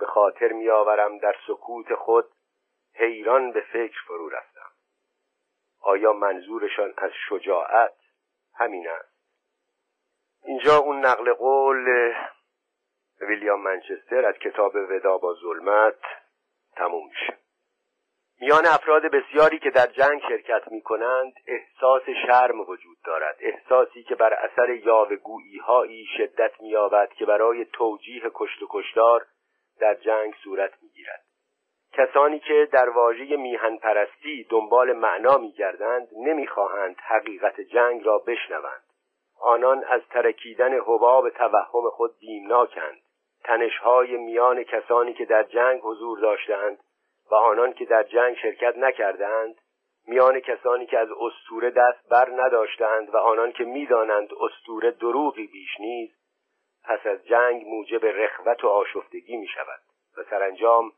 به 0.00 0.06
خاطر 0.06 0.52
میآورم 0.52 1.18
در 1.18 1.36
سکوت 1.46 1.94
خود 1.94 2.24
حیران 2.94 3.52
به 3.52 3.60
فکر 3.60 3.98
فرو 4.06 4.28
رفتم. 4.28 4.70
آیا 5.80 6.12
منظورشان 6.12 6.94
از 6.96 7.10
شجاعت؟ 7.28 7.94
همین 8.54 8.88
است. 8.88 9.13
اینجا 10.44 10.76
اون 10.76 11.04
نقل 11.04 11.32
قول 11.32 12.12
ویلیام 13.20 13.62
منچستر 13.62 14.24
از 14.24 14.34
کتاب 14.34 14.74
ودا 14.74 15.18
با 15.18 15.34
ظلمت 15.34 16.00
تموم 16.76 17.06
میشه. 17.08 17.38
میان 18.40 18.66
افراد 18.66 19.02
بسیاری 19.02 19.58
که 19.58 19.70
در 19.70 19.86
جنگ 19.86 20.20
شرکت 20.28 20.62
می 20.72 20.82
کنند 20.82 21.32
احساس 21.46 22.02
شرم 22.26 22.60
وجود 22.60 22.96
دارد. 23.04 23.36
احساسی 23.40 24.02
که 24.02 24.14
بر 24.14 24.34
اثر 24.34 24.70
یاوگویی 24.70 25.58
هایی 25.58 26.06
شدت 26.16 26.60
می 26.60 26.74
که 27.16 27.26
برای 27.26 27.64
توجیه 27.64 28.22
کشت 28.34 28.62
و 28.62 28.66
کشتار 28.70 29.26
در 29.80 29.94
جنگ 29.94 30.34
صورت 30.44 30.72
می 30.82 30.88
گیرد 30.88 31.24
کسانی 31.92 32.38
که 32.38 32.68
در 32.72 32.88
واژه 32.88 33.36
میهن 33.36 33.76
پرستی 33.76 34.46
دنبال 34.50 34.92
معنا 34.92 35.38
می 35.38 35.52
گردند 35.52 36.08
نمی 36.16 36.46
خواهند 36.46 36.96
حقیقت 37.00 37.60
جنگ 37.60 38.06
را 38.06 38.18
بشنوند. 38.18 38.82
آنان 39.44 39.84
از 39.84 40.00
ترکیدن 40.10 40.80
حباب 40.80 41.30
توهم 41.30 41.90
خود 41.90 42.18
بیمناکند 42.18 43.00
تنشهای 43.44 44.16
میان 44.16 44.64
کسانی 44.64 45.14
که 45.14 45.24
در 45.24 45.42
جنگ 45.42 45.80
حضور 45.82 46.18
داشتند 46.18 46.78
و 47.30 47.34
آنان 47.34 47.72
که 47.72 47.84
در 47.84 48.02
جنگ 48.02 48.36
شرکت 48.36 48.76
نکردند 48.76 49.54
میان 50.06 50.40
کسانی 50.40 50.86
که 50.86 50.98
از 50.98 51.08
استوره 51.20 51.70
دست 51.70 52.08
بر 52.10 52.30
نداشتند 52.36 53.14
و 53.14 53.16
آنان 53.16 53.52
که 53.52 53.64
می‌دانند 53.64 54.28
استوره 54.40 54.90
دروغی 54.90 55.46
بیش 55.46 55.80
نیست 55.80 56.24
پس 56.84 57.06
از 57.06 57.26
جنگ 57.26 57.62
موجب 57.66 58.06
رخوت 58.06 58.64
و 58.64 58.68
آشفتگی 58.68 59.36
می 59.36 59.46
شود 59.46 59.80
و 60.18 60.22
سرانجام 60.30 60.92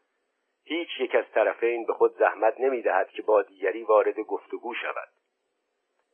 هیچ 0.64 0.88
یک 1.00 1.14
از 1.14 1.24
طرفین 1.34 1.86
به 1.86 1.92
خود 1.92 2.14
زحمت 2.18 2.60
نمی 2.60 2.82
دهد 2.82 3.08
که 3.08 3.22
با 3.22 3.42
دیگری 3.42 3.82
وارد 3.82 4.20
گفتگو 4.20 4.74
شود. 4.74 5.08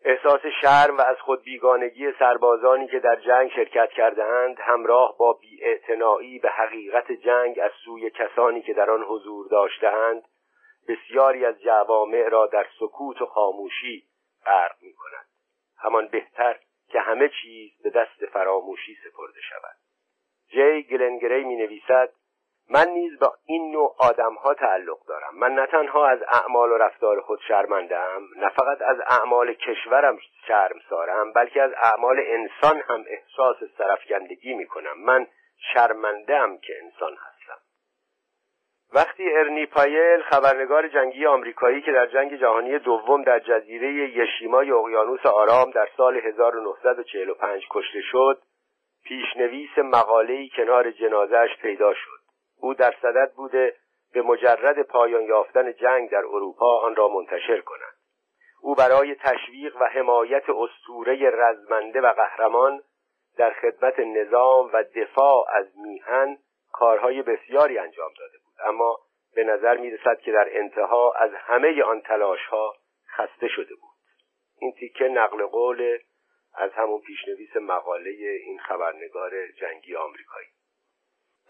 احساس 0.05 0.41
شرم 0.61 0.97
و 0.97 1.01
از 1.01 1.17
خود 1.21 1.43
بیگانگی 1.43 2.13
سربازانی 2.19 2.89
که 2.89 2.99
در 2.99 3.17
جنگ 3.17 3.51
شرکت 3.51 3.91
کرده 3.91 4.25
همراه 4.59 5.17
با 5.19 5.33
بیاعتنایی 5.33 6.39
به 6.39 6.51
حقیقت 6.51 7.13
جنگ 7.13 7.59
از 7.59 7.71
سوی 7.85 8.11
کسانی 8.11 8.63
که 8.63 8.73
در 8.75 8.91
آن 8.91 9.03
حضور 9.03 9.49
داشتهاند 9.49 10.23
بسیاری 10.89 11.45
از 11.45 11.61
جوامع 11.61 12.29
را 12.29 12.47
در 12.47 12.67
سکوت 12.79 13.23
و 13.23 13.27
خاموشی 13.27 14.05
غرق 14.47 14.75
می 14.83 14.93
کند 14.93 15.27
همان 15.79 16.09
بهتر 16.09 16.59
که 16.89 17.01
همه 17.01 17.31
چیز 17.43 17.83
به 17.83 17.91
دست 17.91 18.27
فراموشی 18.33 18.95
سپرده 18.95 19.41
شود. 19.41 19.77
جی 20.49 20.83
گلنگری 20.83 21.45
می 21.45 21.57
نویسد 21.57 22.13
من 22.71 22.89
نیز 22.89 23.19
با 23.19 23.35
این 23.47 23.73
نوع 23.73 23.95
آدم 23.99 24.35
ها 24.35 24.55
تعلق 24.55 24.99
دارم. 25.09 25.35
من 25.35 25.55
نه 25.55 25.67
تنها 25.67 26.07
از 26.07 26.19
اعمال 26.29 26.73
و 26.73 26.79
رفتار 26.79 27.21
خود 27.21 27.41
شرمندم 27.49 28.23
نه 28.37 28.49
فقط 28.49 28.83
از 28.83 28.97
اعمال 29.07 29.53
کشورم 29.53 30.19
شرم 30.47 30.79
سارم 30.89 31.33
بلکه 31.33 31.63
از 31.63 31.73
اعمال 31.77 32.17
انسان 32.27 32.83
هم 32.89 33.05
احساس 33.09 33.57
سرفگندگی 33.79 34.55
می 34.55 34.67
کنم 34.67 34.99
من 35.05 35.27
شرمندم 35.75 36.59
که 36.59 36.73
انسان 36.83 37.13
هستم. 37.13 37.59
وقتی 38.95 39.33
ارنی 39.33 39.67
پایل 39.67 40.23
خبرنگار 40.23 40.89
جنگی 40.89 41.27
آمریکایی 41.27 41.83
که 41.83 41.93
در 41.93 42.07
جنگ 42.07 42.41
جهانی 42.41 42.79
دوم 42.79 43.23
در 43.23 43.39
جزیره 43.39 43.93
یشیمای 43.93 44.71
اقیانوس 44.71 45.27
آرام 45.27 45.71
در 45.71 45.89
سال 45.97 46.17
1945 46.17 47.63
کشته 47.71 48.01
شد 48.01 48.43
پیشنویس 49.05 49.79
مقاله‌ای 49.79 50.49
کنار 50.57 50.91
جنازهش 50.91 51.57
پیدا 51.63 51.95
شد. 51.95 52.22
او 52.63 52.75
در 52.75 52.95
صدد 53.03 53.33
بوده 53.33 53.77
به 54.13 54.23
مجرد 54.23 54.83
پایان 54.83 55.23
یافتن 55.23 55.73
جنگ 55.73 56.11
در 56.11 56.19
اروپا 56.25 56.79
آن 56.81 56.97
را 56.97 57.09
منتشر 57.09 57.61
کند. 57.61 57.95
او 58.61 58.75
برای 58.75 59.15
تشویق 59.15 59.77
و 59.81 59.85
حمایت 59.85 60.45
استوره 60.51 61.31
رزمنده 61.31 62.01
و 62.01 62.13
قهرمان 62.13 62.83
در 63.37 63.51
خدمت 63.51 63.99
نظام 63.99 64.71
و 64.73 64.85
دفاع 64.95 65.47
از 65.53 65.67
میهن 65.77 66.39
کارهای 66.73 67.23
بسیاری 67.23 67.79
انجام 67.79 68.11
داده 68.19 68.39
بود. 68.45 68.55
اما 68.65 68.99
به 69.35 69.45
نظر 69.45 69.77
می 69.77 69.91
رسد 69.91 70.19
که 70.21 70.33
در 70.33 70.49
انتها 70.51 71.13
از 71.13 71.31
همه 71.35 71.83
آن 71.83 72.01
تلاش 72.01 72.47
ها 72.47 72.75
خسته 73.17 73.49
شده 73.49 73.75
بود. 73.75 73.97
این 74.59 74.73
تیکه 74.73 75.05
نقل 75.05 75.47
قول 75.47 75.99
از 76.55 76.71
همون 76.73 77.01
پیشنویس 77.01 77.57
مقاله 77.57 78.11
این 78.47 78.59
خبرنگار 78.59 79.31
جنگی 79.61 79.97
آمریکایی. 79.97 80.49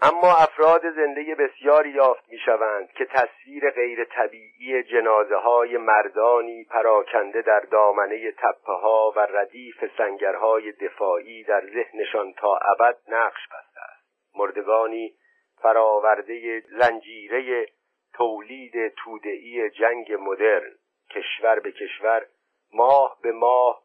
اما 0.04 0.32
افراد 0.36 0.90
زنده 0.90 1.34
بسیاری 1.34 1.90
یافت 1.90 2.28
می 2.28 2.38
شوند 2.38 2.92
که 2.92 3.04
تصویر 3.04 3.70
غیر 3.70 4.04
طبیعی 4.04 4.82
جنازه 4.82 5.36
های 5.36 5.76
مردانی 5.76 6.64
پراکنده 6.64 7.42
در 7.42 7.60
دامنه 7.60 8.32
تپه 8.32 8.72
ها 8.72 9.12
و 9.16 9.20
ردیف 9.20 9.84
سنگرهای 9.98 10.72
دفاعی 10.72 11.44
در 11.44 11.62
ذهنشان 11.74 12.32
تا 12.32 12.56
ابد 12.56 12.96
نقش 13.08 13.40
بسته 13.46 13.80
است. 13.80 14.36
مردگانی 14.36 15.14
فراورده 15.62 16.60
زنجیره 16.60 17.66
تولید 18.14 18.88
تودعی 18.88 19.70
جنگ 19.70 20.12
مدرن 20.20 20.72
کشور 21.10 21.60
به 21.60 21.72
کشور 21.72 22.26
ماه 22.72 23.18
به 23.22 23.32
ماه 23.32 23.82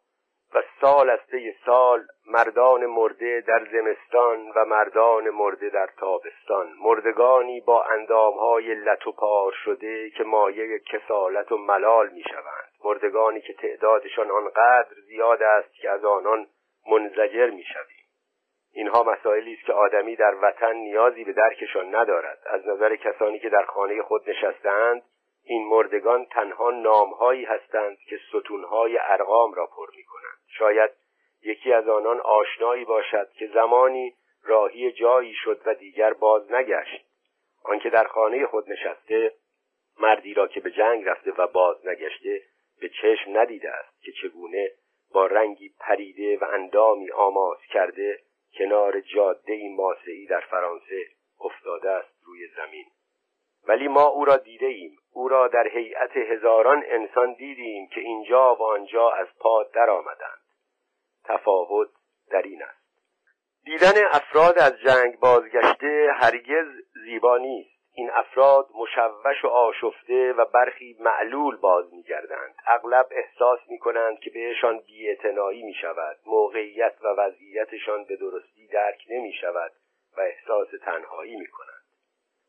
و 0.54 0.64
سال 0.82 1.10
از 1.10 1.20
طی 1.32 1.54
سال 1.66 2.04
مردان 2.26 2.86
مرده 2.86 3.42
در 3.48 3.68
زمستان 3.72 4.52
و 4.56 4.66
مردان 4.66 5.30
مرده 5.30 5.70
در 5.70 5.90
تابستان. 6.00 6.74
مردگانی 6.84 7.62
با 7.62 7.84
اندامهای 7.84 8.76
لط 8.76 9.08
و 9.08 9.12
پار 9.12 9.52
شده 9.66 10.10
که 10.10 10.24
مایه 10.24 10.80
کسالت 10.80 11.52
و 11.52 11.58
ملال 11.58 12.10
می‌شوند. 12.10 12.72
مردگانی 12.86 13.42
که 13.42 13.54
تعدادشان 13.54 14.32
آنقدر 14.32 14.96
زیاد 15.08 15.44
است 15.44 15.74
که 15.74 15.90
از 15.90 16.06
آنان 16.06 16.48
منزجر 16.92 17.50
می‌شویم. 17.50 18.06
اینها 18.74 19.04
مسائلی 19.04 19.54
است 19.54 19.66
که 19.66 19.74
آدمی 19.74 20.16
در 20.16 20.36
وطن 20.42 20.76
نیازی 20.76 21.24
به 21.24 21.34
درکشان 21.34 21.96
ندارد. 21.96 22.40
از 22.46 22.68
نظر 22.68 22.96
کسانی 22.96 23.40
که 23.40 23.50
در 23.50 23.66
خانه 23.66 24.02
خود 24.02 24.30
نشستهاند 24.30 25.04
این 25.44 25.68
مردگان 25.68 26.26
تنها 26.26 26.72
نامهایی 26.72 27.46
هستند 27.46 27.98
که 28.10 28.20
ستونهای 28.30 29.00
ارقام 29.02 29.54
را 29.54 29.66
پر 29.66 29.88
می 29.96 30.04
کنند 30.04 30.37
شاید 30.48 30.92
یکی 31.44 31.74
از 31.74 31.88
آنان 31.88 32.20
آشنایی 32.20 32.86
باشد 32.86 33.30
که 33.32 33.48
زمانی 33.48 34.16
راهی 34.44 34.92
جایی 34.92 35.34
شد 35.34 35.62
و 35.66 35.74
دیگر 35.74 36.14
باز 36.14 36.52
نگشت. 36.52 37.06
آنکه 37.64 37.90
در 37.90 38.04
خانه 38.04 38.46
خود 38.46 38.72
نشسته 38.72 39.34
مردی 40.00 40.34
را 40.34 40.48
که 40.48 40.60
به 40.60 40.72
جنگ 40.72 41.06
رفته 41.06 41.32
و 41.32 41.48
باز 41.48 41.88
نگشته 41.88 42.42
به 42.82 42.90
چشم 42.90 43.38
ندیده 43.38 43.72
است 43.72 44.04
که 44.04 44.12
چگونه 44.12 44.72
با 45.14 45.26
رنگی 45.26 45.74
پریده 45.80 46.38
و 46.38 46.44
اندامی 46.44 47.12
آماس 47.12 47.60
کرده 47.70 48.20
کنار 48.58 49.00
جاده 49.00 49.70
ماسعی 49.70 50.26
در 50.26 50.40
فرانسه 50.40 51.06
افتاده 51.40 51.90
است 51.90 52.10
روی 52.26 52.48
زمین. 52.48 52.86
ولی 53.68 53.88
ما 53.88 54.04
او 54.04 54.26
را 54.26 54.38
دیده 54.38 54.66
ایم. 54.66 54.98
او 55.18 55.28
را 55.28 55.48
در 55.48 55.68
هیئت 55.68 56.18
هزاران 56.18 56.84
انسان 56.88 57.34
دیدیم 57.34 57.88
که 57.88 58.02
اینجا 58.02 58.56
و 58.56 58.64
آنجا 58.64 59.10
از 59.12 59.28
پا 59.40 59.64
در 59.64 59.90
آمدند 59.90 60.42
تفاوت 61.26 61.90
در 62.32 62.42
این 62.42 62.64
است. 62.64 62.88
دیدن 63.64 64.06
افراد 64.12 64.60
از 64.60 64.80
جنگ 64.80 65.20
بازگشته 65.20 66.10
هرگز 66.16 66.68
زیبا 67.06 67.38
نیست. 67.38 67.70
این 67.94 68.12
افراد 68.14 68.68
مشوش 68.76 69.46
و 69.46 69.48
آشفته 69.48 70.34
و 70.34 70.46
برخی 70.46 70.98
معلول 71.00 71.56
باز 71.56 71.94
میگردند. 71.94 72.56
اغلب 72.68 73.08
احساس 73.12 73.60
می‌کنند 73.70 74.20
که 74.20 74.30
بهشان 74.30 74.80
بیاعتنایی 74.80 75.64
می 75.64 75.74
شود 75.74 76.18
موقعیت 76.26 76.96
و 77.04 77.08
وضعیتشان 77.08 78.04
به 78.04 78.16
درستی 78.16 78.68
درک 78.68 79.04
نمی 79.10 79.34
شود 79.34 79.72
و 80.18 80.22
احساس 80.22 80.68
تنهایی 80.86 81.36
می 81.36 81.48
کنند 81.48 81.77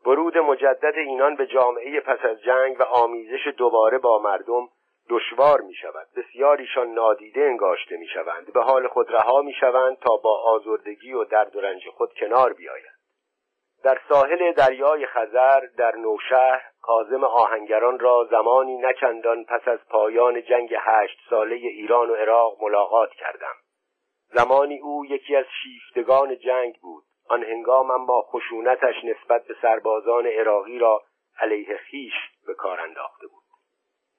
ورود 0.09 0.39
مجدد 0.39 0.95
اینان 0.97 1.37
به 1.37 1.47
جامعه 1.47 2.01
پس 2.01 2.19
از 2.25 2.43
جنگ 2.43 2.81
و 2.81 2.83
آمیزش 2.83 3.47
دوباره 3.57 3.99
با 3.99 4.19
مردم 4.19 4.69
دشوار 5.11 5.61
می 5.61 5.75
شود 5.75 6.07
بسیاریشان 6.17 6.89
نادیده 6.95 7.41
انگاشته 7.41 7.97
می 7.97 8.07
شوند 8.07 8.53
به 8.53 8.63
حال 8.63 8.89
خود 8.89 9.11
رها 9.11 9.43
می 9.43 9.53
شوند 9.53 9.97
تا 9.99 10.17
با 10.17 10.43
آزردگی 10.45 11.13
و 11.13 11.25
درد 11.25 11.57
و 11.57 11.61
رنج 11.61 11.89
خود 11.89 12.13
کنار 12.21 12.53
بیایند 12.53 12.99
در 13.85 14.01
ساحل 14.09 14.53
دریای 14.53 15.07
خزر 15.07 15.61
در 15.79 15.97
نوشهر 15.97 16.63
کازم 16.83 17.25
آهنگران 17.25 17.99
را 17.99 18.29
زمانی 18.31 18.77
نچندان 18.77 19.45
پس 19.45 19.69
از 19.69 19.79
پایان 19.91 20.43
جنگ 20.43 20.75
هشت 20.79 21.19
ساله 21.31 21.55
ایران 21.55 22.11
و 22.11 22.15
عراق 22.15 22.57
ملاقات 22.63 23.11
کردم. 23.11 23.55
زمانی 24.27 24.79
او 24.79 25.07
یکی 25.07 25.37
از 25.37 25.45
شیفتگان 25.63 26.39
جنگ 26.39 26.75
بود. 26.83 27.05
آن 27.29 27.45
هنگام 27.45 27.91
اما 27.91 28.23
خشونتش 28.23 29.05
نسبت 29.05 29.47
به 29.47 29.55
سربازان 29.63 30.27
عراقی 30.27 30.79
را 30.79 31.03
علیه 31.41 31.77
خیش 31.77 32.15
به 32.47 32.55
کار 32.55 32.81
انداخته 32.81 33.27
بود. 33.27 33.43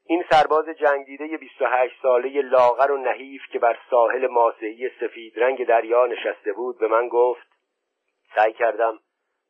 این 0.05 0.23
سرباز 0.31 0.69
جنگیده 0.69 1.37
28 1.37 2.01
ساله 2.01 2.41
لاغر 2.41 2.91
و 2.91 2.97
نحیف 2.97 3.41
که 3.51 3.59
بر 3.59 3.77
ساحل 3.89 4.27
ماسهی 4.27 4.89
سفید 4.99 5.39
رنگ 5.39 5.65
دریا 5.65 6.05
نشسته 6.05 6.53
بود 6.53 6.79
به 6.79 6.87
من 6.87 7.07
گفت 7.07 7.47
سعی 8.35 8.53
کردم 8.53 8.99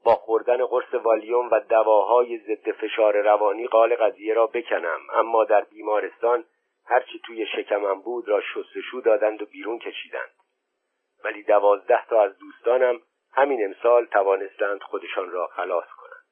با 0.03 0.15
خوردن 0.15 0.65
قرص 0.65 0.93
والیوم 0.93 1.49
و 1.51 1.59
دواهای 1.59 2.37
ضد 2.37 2.71
فشار 2.71 3.21
روانی 3.21 3.67
قال 3.67 3.95
قضیه 3.95 4.33
را 4.33 4.47
بکنم 4.47 4.99
اما 5.13 5.43
در 5.43 5.61
بیمارستان 5.61 6.43
هرچی 6.85 7.21
توی 7.25 7.45
شکمم 7.45 8.01
بود 8.01 8.29
را 8.29 8.41
شستشو 8.41 9.01
دادند 9.05 9.41
و 9.41 9.45
بیرون 9.45 9.79
کشیدند. 9.79 10.31
ولی 11.23 11.43
دوازده 11.43 12.05
تا 12.05 12.21
از 12.21 12.37
دوستانم 12.37 13.01
همین 13.33 13.65
امسال 13.65 14.05
توانستند 14.05 14.81
خودشان 14.81 15.31
را 15.31 15.47
خلاص 15.47 15.87
کنند. 15.97 16.23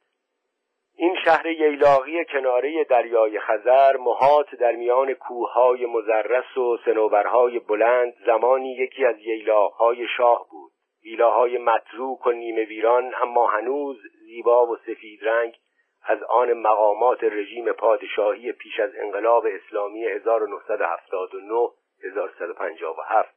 این 0.96 1.16
شهر 1.26 1.48
ییلاقی 1.48 2.26
کناره 2.26 2.84
دریای 2.84 3.40
خزر 3.40 3.98
محاط 3.98 4.56
در 4.56 4.72
میان 4.72 5.14
کوههای 5.14 5.86
مزرس 5.86 6.58
و 6.58 6.78
سنوبرهای 6.86 7.60
بلند 7.60 8.14
زمانی 8.26 8.74
یکی 8.74 9.06
از 9.06 9.20
ییلاقهای 9.20 10.08
شاه 10.18 10.48
بود. 10.52 10.72
ویلاهای 11.04 11.58
متروک 11.58 12.28
و 12.28 12.32
نیمه 12.32 12.66
ویران 12.66 13.14
اما 13.22 13.48
هنوز 13.48 13.98
زیبا 14.26 14.66
و 14.66 14.78
سفید 14.78 15.20
رنگ 15.24 15.58
از 16.04 16.24
آن 16.24 16.54
مقامات 16.54 17.24
رژیم 17.24 17.72
پادشاهی 17.72 18.52
پیش 18.52 18.80
از 18.80 18.92
انقلاب 18.96 19.46
اسلامی 19.46 20.06
1979 20.06 21.70
1157 22.04 23.00
بوده 23.00 23.12
است 23.14 23.37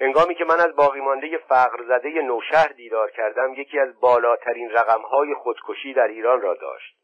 هنگامی 0.00 0.34
که 0.34 0.44
من 0.44 0.60
از 0.60 0.76
باقی 0.76 1.00
مانده 1.00 1.38
فقر 1.38 1.82
زده 1.82 2.08
نوشهر 2.08 2.68
دیدار 2.68 3.10
کردم 3.10 3.54
یکی 3.54 3.78
از 3.78 4.00
بالاترین 4.00 4.70
رقمهای 4.70 5.34
خودکشی 5.34 5.94
در 5.94 6.08
ایران 6.08 6.40
را 6.40 6.54
داشت. 6.54 6.96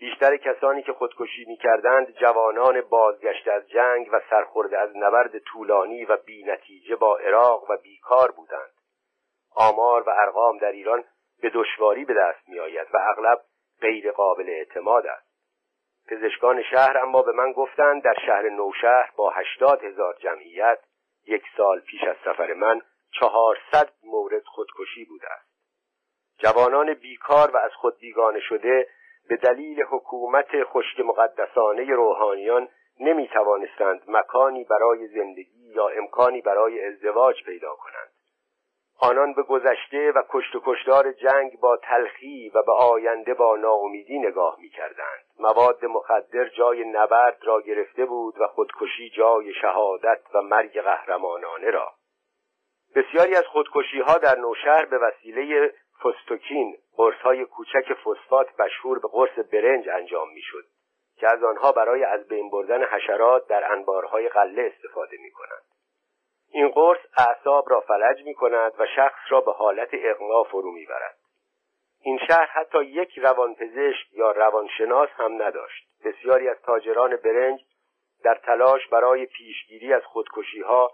بیشتر 0.00 0.36
کسانی 0.36 0.82
که 0.82 0.92
خودکشی 0.92 1.44
می‌کردند 1.48 2.10
جوانان 2.10 2.80
بازگشته 2.80 3.52
از 3.52 3.68
جنگ 3.68 4.08
و 4.12 4.20
سرخورده 4.30 4.78
از 4.78 4.96
نبرد 4.96 5.38
طولانی 5.38 6.04
و 6.04 6.16
بینتیجه 6.16 6.96
با 6.96 7.18
عراق 7.18 7.70
و 7.70 7.76
بیکار 7.76 8.30
بودند. 8.30 8.72
آمار 9.54 10.02
و 10.02 10.10
ارقام 10.10 10.58
در 10.58 10.72
ایران 10.72 11.04
به 11.42 11.50
دشواری 11.50 12.04
به 12.04 12.14
دست 12.14 12.48
میآید 12.48 12.86
و 12.94 12.98
اغلب 13.10 13.40
غیر 13.80 14.12
قابل 14.12 14.48
اعتماد 14.48 15.06
است. 15.06 15.28
پزشکان 16.08 16.62
شهر 16.62 16.98
اما 16.98 17.22
به 17.22 17.32
من 17.32 17.52
گفتند 17.52 18.02
در 18.02 18.14
شهر 18.26 18.48
نوشهر 18.48 19.10
با 19.16 19.30
هشتاد 19.30 19.84
هزار 19.84 20.14
جمعیت 20.14 20.78
یک 21.28 21.42
سال 21.56 21.80
پیش 21.80 22.02
از 22.02 22.16
سفر 22.24 22.52
من 22.52 22.80
چهارصد 23.20 23.92
مورد 24.02 24.44
خودکشی 24.44 25.04
بوده 25.04 25.26
است. 25.32 25.48
جوانان 26.38 26.94
بیکار 26.94 27.50
و 27.50 27.56
از 27.56 27.70
خود 27.74 27.98
بیگانه 27.98 28.40
شده 28.40 28.88
به 29.28 29.36
دلیل 29.36 29.82
حکومت 29.82 30.64
خشک 30.64 31.00
مقدسانه 31.00 31.94
روحانیان 31.94 32.68
نمی 33.00 33.28
توانستند 33.28 34.02
مکانی 34.08 34.64
برای 34.64 35.06
زندگی 35.06 35.72
یا 35.74 35.88
امکانی 35.88 36.40
برای 36.40 36.84
ازدواج 36.84 37.44
پیدا 37.44 37.74
کنند. 37.74 38.17
آنان 39.00 39.34
به 39.34 39.42
گذشته 39.42 40.12
و 40.12 40.22
کشت 40.28 40.56
و 40.56 40.62
کشتار 40.66 41.12
جنگ 41.12 41.60
با 41.60 41.76
تلخی 41.76 42.52
و 42.54 42.62
به 42.62 42.72
آینده 42.72 43.34
با 43.34 43.56
ناامیدی 43.56 44.18
نگاه 44.18 44.56
می 44.60 44.68
کردند. 44.68 45.24
مواد 45.38 45.84
مخدر 45.84 46.48
جای 46.48 46.84
نبرد 46.84 47.38
را 47.42 47.60
گرفته 47.60 48.04
بود 48.04 48.40
و 48.40 48.46
خودکشی 48.46 49.10
جای 49.10 49.54
شهادت 49.54 50.20
و 50.34 50.42
مرگ 50.42 50.80
قهرمانانه 50.80 51.70
را 51.70 51.92
بسیاری 52.94 53.34
از 53.34 53.44
خودکشی 53.46 54.00
ها 54.00 54.18
در 54.18 54.38
نوشهر 54.38 54.84
به 54.84 54.98
وسیله 54.98 55.74
فستوکین 56.02 56.76
های 57.22 57.44
کوچک 57.44 57.94
فسفات 57.94 58.60
مشهور 58.60 58.98
به 58.98 59.08
قرص 59.08 59.38
برنج 59.52 59.88
انجام 59.88 60.28
می‌شد 60.32 60.64
که 61.16 61.28
از 61.28 61.44
آنها 61.44 61.72
برای 61.72 62.04
از 62.04 62.28
بین 62.28 62.50
بردن 62.50 62.84
حشرات 62.84 63.48
در 63.48 63.72
انبارهای 63.72 64.28
قله 64.28 64.72
استفاده 64.74 65.16
می 65.20 65.30
کنند. 65.30 65.62
این 66.50 66.68
قرص 66.68 66.98
اعصاب 67.16 67.70
را 67.70 67.80
فلج 67.80 68.24
می 68.24 68.34
کند 68.34 68.72
و 68.78 68.86
شخص 68.96 69.20
را 69.28 69.40
به 69.40 69.52
حالت 69.52 69.88
اغما 69.92 70.42
فرو 70.42 70.72
می 70.72 70.86
برد. 70.86 71.16
این 72.02 72.18
شهر 72.28 72.46
حتی 72.46 72.84
یک 72.84 73.18
روانپزشک 73.18 74.12
یا 74.12 74.30
روانشناس 74.30 75.08
هم 75.16 75.42
نداشت. 75.42 75.88
بسیاری 76.04 76.48
از 76.48 76.56
تاجران 76.62 77.16
برنج 77.16 77.60
در 78.24 78.34
تلاش 78.34 78.88
برای 78.88 79.26
پیشگیری 79.26 79.92
از 79.94 80.02
خودکشی 80.04 80.60
ها 80.60 80.92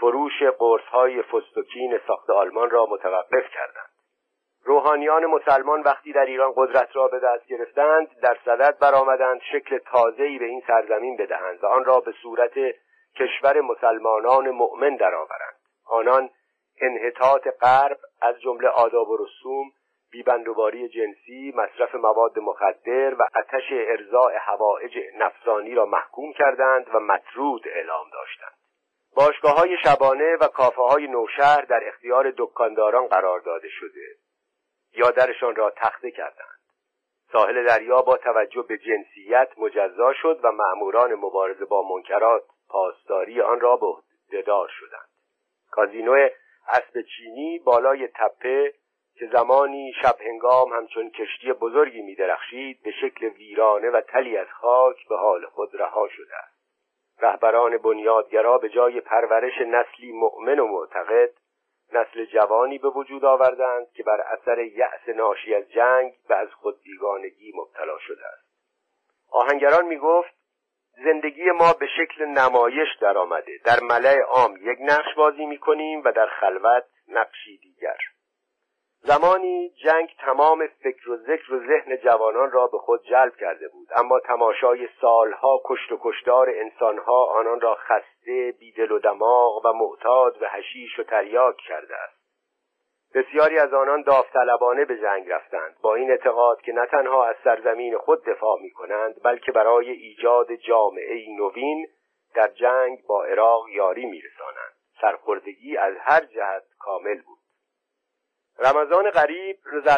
فروش 0.00 0.42
قرص 0.42 0.82
های 0.82 1.22
فستوکین 1.22 2.00
ساخت 2.06 2.30
آلمان 2.30 2.70
را 2.70 2.86
متوقف 2.86 3.50
کردند. 3.54 3.90
روحانیان 4.64 5.26
مسلمان 5.26 5.82
وقتی 5.82 6.12
در 6.12 6.24
ایران 6.24 6.52
قدرت 6.56 6.96
را 6.96 7.08
به 7.08 7.18
دست 7.18 7.46
گرفتند 7.46 8.08
در 8.22 8.38
صدد 8.44 8.78
برآمدند 8.78 9.40
شکل 9.52 9.78
تازه‌ای 9.78 10.38
به 10.38 10.44
این 10.44 10.62
سرزمین 10.66 11.16
بدهند 11.16 11.64
و 11.64 11.66
آن 11.66 11.84
را 11.84 12.00
به 12.00 12.12
صورت 12.22 12.52
کشور 13.18 13.60
مسلمانان 13.60 14.50
مؤمن 14.50 14.96
درآورند. 14.96 15.56
آنان 15.86 16.30
انحطاط 16.80 17.48
غرب 17.60 17.98
از 18.22 18.40
جمله 18.40 18.68
آداب 18.68 19.08
و 19.08 19.16
رسوم 19.16 19.72
بیبندوباری 20.10 20.88
جنسی 20.88 21.52
مصرف 21.56 21.94
مواد 21.94 22.38
مخدر 22.38 23.14
و 23.14 23.22
آتش 23.34 23.72
ارزاع 23.72 24.32
هوایج 24.40 24.98
نفسانی 25.18 25.74
را 25.74 25.86
محکوم 25.86 26.32
کردند 26.32 26.86
و 26.94 27.00
مطرود 27.00 27.68
اعلام 27.68 28.06
داشتند. 28.12 28.56
باشگاه 29.16 29.56
های 29.56 29.76
شبانه 29.84 30.36
و 30.40 30.48
کافه 30.48 30.82
های 30.82 31.06
نوشهر 31.06 31.60
در 31.60 31.80
اختیار 31.86 32.32
دکانداران 32.38 33.06
قرار 33.06 33.40
داده 33.40 33.68
شده 33.68 34.16
یا 34.92 35.10
درشان 35.10 35.56
را 35.56 35.70
تخته 35.76 36.10
کردند. 36.10 36.56
ساحل 37.32 37.66
دریا 37.66 38.02
با 38.02 38.16
توجه 38.16 38.62
به 38.62 38.78
جنسیت 38.78 39.48
مجزا 39.56 40.12
شد 40.12 40.40
و 40.42 40.52
مأموران 40.52 41.14
مبارزه 41.14 41.64
با 41.64 41.82
منکرات 41.82 42.42
پاسداری 42.68 43.40
آن 43.40 43.60
را 43.60 43.76
به 43.76 43.86
عهدهدار 43.86 44.68
شدند. 44.68 45.08
کازینو 45.70 46.28
اسب 46.68 47.02
چینی 47.02 47.58
بالای 47.58 48.08
تپه 48.08 48.74
که 49.18 49.26
زمانی 49.32 49.92
شب 50.02 50.16
هنگام 50.20 50.72
همچون 50.72 51.10
کشتی 51.10 51.52
بزرگی 51.52 52.02
می 52.02 52.14
درخشید 52.14 52.82
به 52.82 52.90
شکل 52.90 53.26
ویرانه 53.26 53.90
و 53.90 54.00
تلی 54.00 54.36
از 54.36 54.46
خاک 54.50 55.08
به 55.08 55.16
حال 55.16 55.46
خود 55.46 55.74
رها 55.74 56.08
شده 56.08 56.36
است. 56.36 56.56
رهبران 57.20 57.78
بنیادگرا 57.78 58.58
به 58.58 58.68
جای 58.68 59.00
پرورش 59.00 59.60
نسلی 59.60 60.12
مؤمن 60.12 60.58
و 60.58 60.66
معتقد 60.66 61.30
نسل 61.92 62.24
جوانی 62.24 62.78
به 62.78 62.88
وجود 62.88 63.24
آوردند 63.24 63.90
که 63.90 64.02
بر 64.02 64.20
اثر 64.20 64.58
یأس 64.58 65.08
ناشی 65.08 65.54
از 65.54 65.70
جنگ 65.70 66.14
و 66.28 66.32
از 66.32 66.48
خود 66.52 66.80
بیگانگی 66.82 67.52
مبتلا 67.56 67.98
شده 67.98 68.26
است. 68.26 68.46
آهنگران 69.30 69.86
می 69.86 69.96
گفت 69.98 70.35
زندگی 71.04 71.50
ما 71.50 71.72
به 71.72 71.86
شکل 71.86 72.24
نمایش 72.24 72.88
در 73.00 73.18
آمده. 73.18 73.52
در 73.64 73.80
ملع 73.82 74.20
عام 74.20 74.56
یک 74.56 74.78
نقش 74.80 75.14
بازی 75.16 75.46
می 75.46 75.58
کنیم 75.58 76.02
و 76.04 76.12
در 76.12 76.26
خلوت 76.26 76.84
نقشی 77.08 77.58
دیگر. 77.58 77.96
زمانی 79.00 79.70
جنگ 79.84 80.08
تمام 80.18 80.66
فکر 80.66 81.10
و 81.10 81.16
ذکر 81.16 81.54
و 81.54 81.58
ذهن 81.66 81.96
جوانان 81.96 82.50
را 82.50 82.66
به 82.66 82.78
خود 82.78 83.04
جلب 83.04 83.36
کرده 83.36 83.68
بود. 83.68 83.88
اما 83.96 84.20
تماشای 84.20 84.88
سالها 85.00 85.60
کشت 85.64 85.92
و 85.92 85.98
کشتار 86.02 86.50
انسانها 86.50 87.24
آنان 87.24 87.60
را 87.60 87.74
خسته 87.74 88.54
بیدل 88.60 88.92
و 88.92 88.98
دماغ 88.98 89.66
و 89.66 89.72
معتاد 89.72 90.38
به 90.38 90.48
هشیش 90.48 90.98
و 90.98 91.02
تریاک 91.02 91.56
کرده 91.56 91.96
است. 91.96 92.15
بسیاری 93.16 93.58
از 93.58 93.74
آنان 93.74 94.02
داوطلبانه 94.02 94.84
به 94.84 94.98
جنگ 94.98 95.30
رفتند. 95.30 95.76
با 95.82 95.94
این 95.94 96.10
اعتقاد 96.10 96.60
که 96.60 96.72
نه 96.72 96.86
تنها 96.86 97.26
از 97.26 97.36
سرزمین 97.44 97.98
خود 97.98 98.24
دفاع 98.24 98.60
می 98.62 98.70
کنند 98.70 99.22
بلکه 99.22 99.52
برای 99.52 99.90
ایجاد 99.90 100.52
جامعه 100.54 101.26
نوین 101.38 101.86
در 102.34 102.48
جنگ 102.48 102.98
با 103.08 103.24
عراق 103.24 103.68
یاری 103.68 104.06
می 104.06 104.20
رسانند. 104.20 104.72
سرخوردگی 105.00 105.76
از 105.76 105.94
هر 106.00 106.20
جهت 106.20 106.62
کامل 106.78 107.22
بود. 107.22 107.38
رمضان 108.58 109.10
غریب 109.10 109.56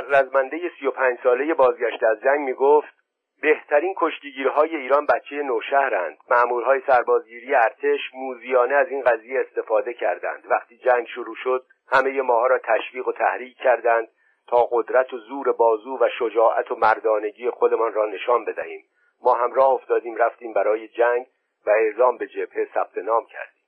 رزمنده 0.08 0.58
سی 0.80 0.86
و 0.86 0.90
پنج 0.90 1.18
ساله 1.22 1.54
بازگشته 1.54 2.06
از 2.06 2.20
جنگ 2.20 2.40
می 2.40 2.54
گفت 2.54 2.94
بهترین 3.42 3.94
کشتیگیرهای 3.96 4.76
ایران 4.76 5.06
بچه 5.06 5.36
نوشهرند. 5.36 6.18
مأمورهای 6.30 6.82
سربازگیری 6.86 7.54
ارتش 7.54 8.00
موزیانه 8.14 8.74
از 8.74 8.88
این 8.88 9.02
قضیه 9.02 9.40
استفاده 9.40 9.94
کردند. 9.94 10.44
وقتی 10.50 10.78
جنگ 10.78 11.06
شروع 11.06 11.36
شد 11.42 11.66
همه 11.92 12.22
ماها 12.22 12.46
را 12.46 12.58
تشویق 12.58 13.08
و 13.08 13.12
تحریک 13.12 13.56
کردند 13.56 14.08
تا 14.46 14.68
قدرت 14.72 15.12
و 15.12 15.18
زور 15.18 15.52
بازو 15.52 15.98
و 16.00 16.08
شجاعت 16.18 16.70
و 16.70 16.74
مردانگی 16.74 17.50
خودمان 17.50 17.92
را 17.92 18.06
نشان 18.06 18.44
بدهیم. 18.44 18.84
ما 19.22 19.34
هم 19.34 19.52
راه 19.52 19.70
افتادیم 19.70 20.16
رفتیم 20.16 20.52
برای 20.52 20.88
جنگ 20.88 21.26
و 21.66 21.70
اعزام 21.70 22.16
به 22.16 22.26
جبهه 22.26 22.68
ثبت 22.74 22.98
نام 22.98 23.26
کردیم. 23.26 23.58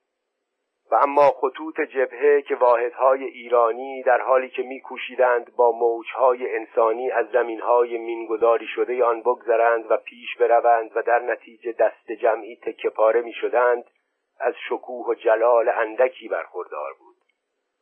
و 0.91 0.95
اما 0.95 1.31
خطوط 1.31 1.81
جبهه 1.81 2.43
که 2.43 2.55
واحدهای 2.55 3.25
ایرانی 3.25 4.03
در 4.03 4.21
حالی 4.21 4.49
که 4.49 4.63
میکوشیدند 4.63 5.57
با 5.57 5.73
موجهای 5.73 6.57
انسانی 6.57 7.11
از 7.11 7.27
زمینهای 7.33 7.99
مینگذاری 7.99 8.67
شده 8.67 9.05
آن 9.05 9.21
بگذرند 9.21 9.91
و 9.91 9.97
پیش 9.97 10.37
بروند 10.37 10.91
و 10.95 11.03
در 11.03 11.19
نتیجه 11.19 11.73
دست 11.73 12.13
جمعی 12.13 12.57
تکه 12.57 12.91
پاره 12.91 13.21
می‌شدند 13.21 13.85
از 14.41 14.55
شکوه 14.69 15.07
و 15.07 15.15
جلال 15.15 15.69
اندکی 15.69 16.29
برخوردار 16.29 16.93
بود. 16.99 17.10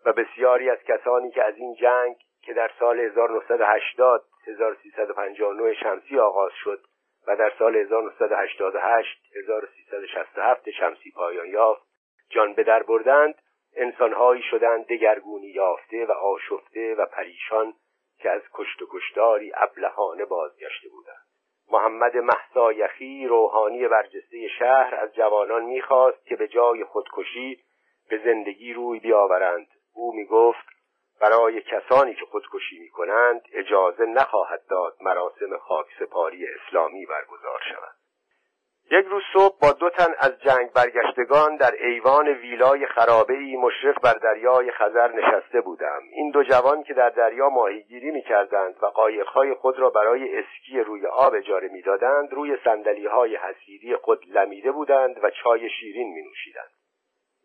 و 0.06 0.12
بسیاری 0.12 0.70
از 0.70 0.78
کسانی 0.78 1.30
که 1.30 1.44
از 1.44 1.56
این 1.56 1.74
جنگ 1.74 2.16
که 2.42 2.54
در 2.54 2.70
سال 2.78 3.00
1980 3.00 4.24
1359 4.46 5.74
شمسی 5.74 6.18
آغاز 6.18 6.52
شد 6.64 6.80
و 7.26 7.36
در 7.36 7.52
سال 7.58 7.76
1988 7.76 9.22
1367 9.36 10.70
شمسی 10.70 11.10
پایان 11.10 11.46
یافت 11.46 11.82
جان 12.30 12.54
به 12.54 12.62
در 12.62 12.82
بردند 12.82 13.34
انسانهایی 13.76 14.42
شدند 14.42 14.86
دگرگونی 14.86 15.46
یافته 15.46 16.06
و 16.06 16.12
آشفته 16.12 16.94
و 16.94 17.06
پریشان 17.06 17.74
که 18.18 18.30
از 18.30 18.42
کشت 18.52 18.82
و 18.82 18.86
کشتاری 18.90 19.52
ابلهانه 19.54 20.24
بازگشته 20.24 20.88
بودند. 20.88 21.26
محمد 21.72 22.16
محسا 22.16 22.72
یخی 22.72 23.26
روحانی 23.26 23.88
برجسته 23.88 24.48
شهر 24.58 24.94
از 24.94 25.14
جوانان 25.14 25.64
می‌خواست 25.64 26.26
که 26.26 26.36
به 26.36 26.48
جای 26.48 26.84
خودکشی 26.84 27.62
به 28.10 28.18
زندگی 28.24 28.72
روی 28.72 29.00
بیاورند. 29.00 29.66
او 29.98 30.12
می‌گفت 30.16 30.66
برای 31.20 31.62
کسانی 31.62 32.14
که 32.14 32.24
خودکشی 32.24 32.78
می‌کنند 32.78 33.40
اجازه 33.52 34.06
نخواهد 34.06 34.62
داد 34.70 34.96
مراسم 35.00 35.58
خاکسپاری 35.58 36.46
اسلامی 36.46 37.06
برگزار 37.06 37.60
شود. 37.70 37.94
یک 38.90 39.06
روز 39.06 39.22
صبح 39.32 39.58
با 39.62 39.72
دو 39.72 39.90
تن 39.90 40.14
از 40.18 40.40
جنگ 40.40 40.72
برگشتگان 40.72 41.56
در 41.56 41.74
ایوان 41.80 42.28
ویلای 42.28 42.86
خرابه 42.86 43.34
ای 43.34 43.56
مشرف 43.56 43.98
بر 44.02 44.12
دریای 44.12 44.70
خزر 44.70 45.12
نشسته 45.12 45.60
بودم. 45.60 46.00
این 46.12 46.30
دو 46.30 46.42
جوان 46.42 46.82
که 46.82 46.94
در 46.94 47.10
دریا 47.10 47.48
ماهیگیری 47.48 48.10
می‌کردند 48.10 48.76
و 48.82 48.86
قایقهای 48.86 49.54
خود 49.54 49.78
را 49.78 49.90
برای 49.90 50.38
اسکی 50.38 50.80
روی 50.80 51.06
آب 51.06 51.34
اجاره 51.34 51.68
می‌دادند 51.68 52.32
روی 52.32 52.56
سندلی 52.64 53.06
های 53.06 53.36
حسیری 53.36 53.96
خود 53.96 54.24
لمیده 54.28 54.72
بودند 54.72 55.24
و 55.24 55.30
چای 55.30 55.70
شیرین 55.70 56.12
می 56.12 56.22
نوشیدند 56.22 56.77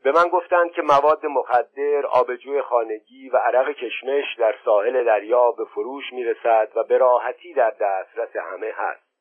به 0.04 0.12
من 0.12 0.30
گفتند 0.30 0.72
که 0.72 0.82
مواد 0.82 1.26
مخدر، 1.26 2.06
آبجوی 2.06 2.62
خانگی 2.62 3.30
و 3.30 3.38
عرق 3.38 3.70
کشمش 3.70 4.36
در 4.40 4.56
ساحل 4.66 5.04
دریا 5.04 5.52
به 5.52 5.66
فروش 5.66 6.14
می‌رسد 6.14 6.72
و 6.76 6.84
به 6.84 6.98
راحتی 6.98 7.54
در 7.54 7.70
دسترس 7.70 8.36
همه 8.36 8.72
هست 8.76 9.14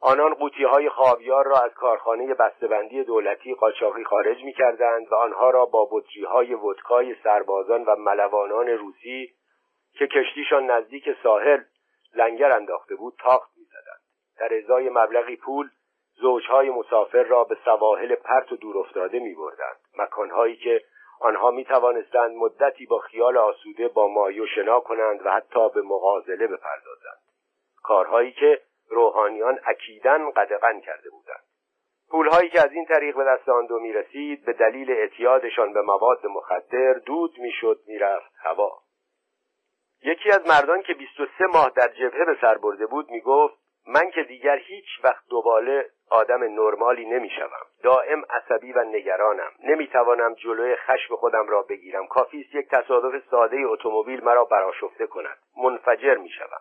آنان 0.00 0.34
قوطی 0.34 0.64
های 0.64 0.88
خاویار 0.88 1.44
را 1.44 1.56
از 1.56 1.74
کارخانه 1.74 2.34
بسته‌بندی 2.34 3.04
دولتی 3.04 3.54
قاچاقی 3.54 4.04
خارج 4.04 4.44
می 4.44 4.52
کردند 4.52 5.12
و 5.12 5.14
آنها 5.14 5.50
را 5.50 5.66
با 5.66 5.88
بطری 5.92 6.24
های 6.24 6.54
ودکای 6.54 7.16
سربازان 7.24 7.84
و 7.84 7.96
ملوانان 7.96 8.68
روسی 8.68 9.30
که 9.98 10.06
کشتیشان 10.06 10.70
نزدیک 10.70 11.08
ساحل 11.22 11.60
لنگر 12.14 12.52
انداخته 12.52 12.94
بود 12.94 13.14
تاخت 13.18 13.50
می 13.56 13.64
زدند. 13.64 14.00
در 14.38 14.56
ازای 14.56 14.90
مبلغی 14.90 15.36
پول 15.36 15.68
زوجهای 16.20 16.70
مسافر 16.70 17.22
را 17.22 17.44
به 17.44 17.56
سواحل 17.64 18.14
پرت 18.14 18.52
و 18.52 18.56
دور 18.56 18.78
افتاده 18.78 19.18
می 19.18 19.34
بردند. 19.34 19.80
مکانهایی 19.98 20.56
که 20.56 20.82
آنها 21.20 21.50
می 21.50 21.64
توانستند 21.64 22.36
مدتی 22.36 22.86
با 22.86 22.98
خیال 22.98 23.36
آسوده 23.36 23.88
با 23.88 24.08
مایو 24.08 24.46
شنا 24.46 24.80
کنند 24.80 25.26
و 25.26 25.30
حتی 25.30 25.68
به 25.74 25.82
مغازله 25.82 26.46
بپردازند. 26.46 27.20
کارهایی 27.82 28.32
که 28.32 28.60
روحانیان 28.88 29.58
اکیدن 29.64 30.30
قدغن 30.30 30.80
کرده 30.80 31.10
بودند 31.10 31.42
پولهایی 32.10 32.48
که 32.50 32.60
از 32.60 32.72
این 32.72 32.84
طریق 32.84 33.16
به 33.16 33.24
دست 33.24 33.48
آن 33.48 33.66
دو 33.66 33.78
می‌رسید 33.78 34.44
به 34.44 34.52
دلیل 34.52 34.90
اعتیادشان 34.90 35.72
به 35.72 35.82
مواد 35.82 36.26
مخدر 36.26 36.92
دود 36.92 37.38
می‌شد 37.38 37.80
می‌رفت 37.86 38.32
هوا 38.44 38.82
یکی 40.02 40.30
از 40.30 40.48
مردان 40.48 40.82
که 40.82 40.94
23 40.94 41.44
ماه 41.46 41.72
در 41.76 41.88
جبهه 41.88 42.24
به 42.24 42.36
سر 42.40 42.58
برده 42.58 42.86
بود 42.86 43.10
می‌گفت 43.10 43.67
من 43.88 44.10
که 44.10 44.22
دیگر 44.22 44.56
هیچ 44.56 44.86
وقت 45.04 45.28
دوباره 45.28 45.90
آدم 46.10 46.42
نرمالی 46.42 47.04
نمی‌شوم. 47.04 47.66
دائم 47.82 48.24
عصبی 48.30 48.72
و 48.72 48.84
نگرانم. 48.84 49.50
نمی‌توانم 49.64 50.34
جلوی 50.34 50.76
خشم 50.76 51.16
خودم 51.16 51.48
را 51.48 51.62
بگیرم. 51.62 52.06
کافی 52.06 52.40
است 52.40 52.54
یک 52.54 52.68
تصادف 52.68 53.28
ساده 53.30 53.56
اتومبیل 53.66 54.24
مرا 54.24 54.44
براشفته 54.44 55.06
کند. 55.06 55.38
منفجر 55.56 56.14
می‌شوم. 56.14 56.60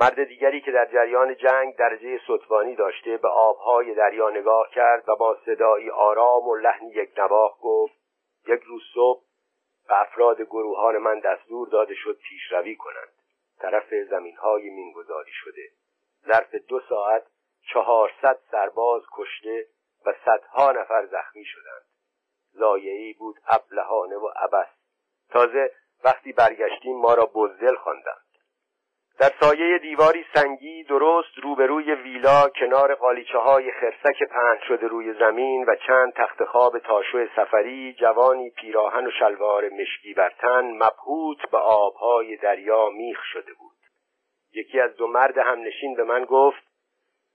مرد 0.00 0.24
دیگری 0.24 0.60
که 0.60 0.70
در 0.70 0.86
جریان 0.86 1.34
جنگ 1.34 1.76
درجه 1.76 2.20
سطفانی 2.26 2.74
داشته 2.74 3.16
به 3.16 3.28
آبهای 3.28 3.94
دریا 3.94 4.30
نگاه 4.30 4.70
کرد 4.70 5.08
و 5.08 5.16
با 5.16 5.38
صدایی 5.46 5.90
آرام 5.90 6.48
و 6.48 6.56
لحنی 6.56 6.90
یک 6.90 7.18
نواخ 7.18 7.58
گفت 7.62 7.94
یک 8.48 8.60
روز 8.62 8.82
صبح 8.94 9.22
به 9.88 10.00
افراد 10.00 10.42
گروهان 10.42 10.98
من 10.98 11.20
دستور 11.20 11.68
داده 11.68 11.94
شد 11.94 12.18
پیشروی 12.28 12.76
کنند. 12.76 13.12
طرف 13.58 13.94
زمینهای 14.10 14.70
مینگذاری 14.70 15.32
شده. 15.32 15.62
ظرف 16.26 16.54
دو 16.54 16.80
ساعت 16.88 17.26
چهارصد 17.72 18.38
سرباز 18.50 19.02
کشته 19.12 19.66
و 20.06 20.12
صدها 20.24 20.72
نفر 20.72 21.06
زخمی 21.06 21.44
شدند. 21.44 21.86
زایعی 22.52 23.12
بود 23.12 23.36
ابلهانه 23.48 24.16
و 24.16 24.28
عبس 24.36 24.68
تازه 25.30 25.70
وقتی 26.04 26.32
برگشتیم 26.32 26.96
ما 26.96 27.14
را 27.14 27.26
بزدل 27.34 27.74
خواندند. 27.74 28.26
در 29.18 29.30
سایه 29.40 29.78
دیواری 29.78 30.24
سنگی 30.34 30.84
درست 30.84 31.38
روبروی 31.42 31.94
ویلا 31.94 32.48
کنار 32.48 32.94
قالیچه 32.94 33.38
های 33.38 33.72
خرسک 33.72 34.22
پهن 34.30 34.58
شده 34.68 34.86
روی 34.86 35.12
زمین 35.12 35.64
و 35.68 35.76
چند 35.86 36.12
تخت 36.12 36.44
خواب 36.44 36.78
تاشو 36.78 37.26
سفری 37.36 37.94
جوانی 38.00 38.50
پیراهن 38.50 39.06
و 39.06 39.10
شلوار 39.10 39.68
مشکی 39.68 40.14
بر 40.14 40.32
تن 40.40 40.64
مبهوت 40.64 41.50
به 41.50 41.58
آبهای 41.58 42.36
دریا 42.36 42.88
میخ 42.88 43.22
شده 43.32 43.52
بود. 43.52 43.65
یکی 44.56 44.80
از 44.80 44.96
دو 44.96 45.06
مرد 45.06 45.38
همنشین 45.38 45.94
به 45.94 46.04
من 46.04 46.24
گفت 46.24 46.62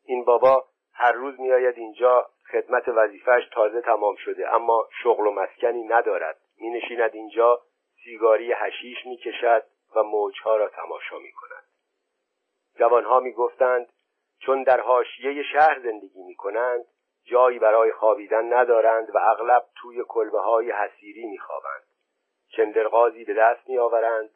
این 0.06 0.26
بابا 0.26 0.66
هر 0.94 1.12
روز 1.12 1.40
میآید 1.40 1.78
اینجا 1.78 2.30
خدمت 2.52 2.88
وظیفهش 2.88 3.44
تازه 3.54 3.82
تمام 3.82 4.16
شده 4.16 4.56
اما 4.56 4.88
شغل 5.04 5.28
و 5.28 5.32
مسکنی 5.32 5.84
ندارد. 5.84 6.38
می 6.58 6.70
نشیند 6.70 7.14
اینجا 7.14 7.62
سیگاری 8.04 8.54
هشیش 8.54 9.06
می 9.06 9.18
کشد 9.18 9.64
و 9.96 10.04
موجها 10.04 10.56
را 10.56 10.70
تماشا 10.70 11.20
می 11.20 11.32
کند 11.32 11.64
جوانها 12.80 13.20
می‌گفتند 13.20 13.88
چون 14.40 14.64
در 14.64 14.80
حاشیه 14.80 15.44
شهر 15.44 15.80
زندگی 15.80 16.24
می 16.24 16.36
کنند 16.36 16.86
جایی 17.24 17.60
برای 17.60 17.92
خوابیدن 17.92 18.54
ندارند 18.54 19.16
و 19.16 19.18
اغلب 19.18 19.66
توی 19.76 20.04
کلبه 20.08 20.40
های 20.40 20.72
حسیری 20.72 21.26
میخوابند. 21.26 21.84
چندرغازی 22.56 23.26
به 23.26 23.34
دست 23.34 23.70
میآورند 23.70 24.30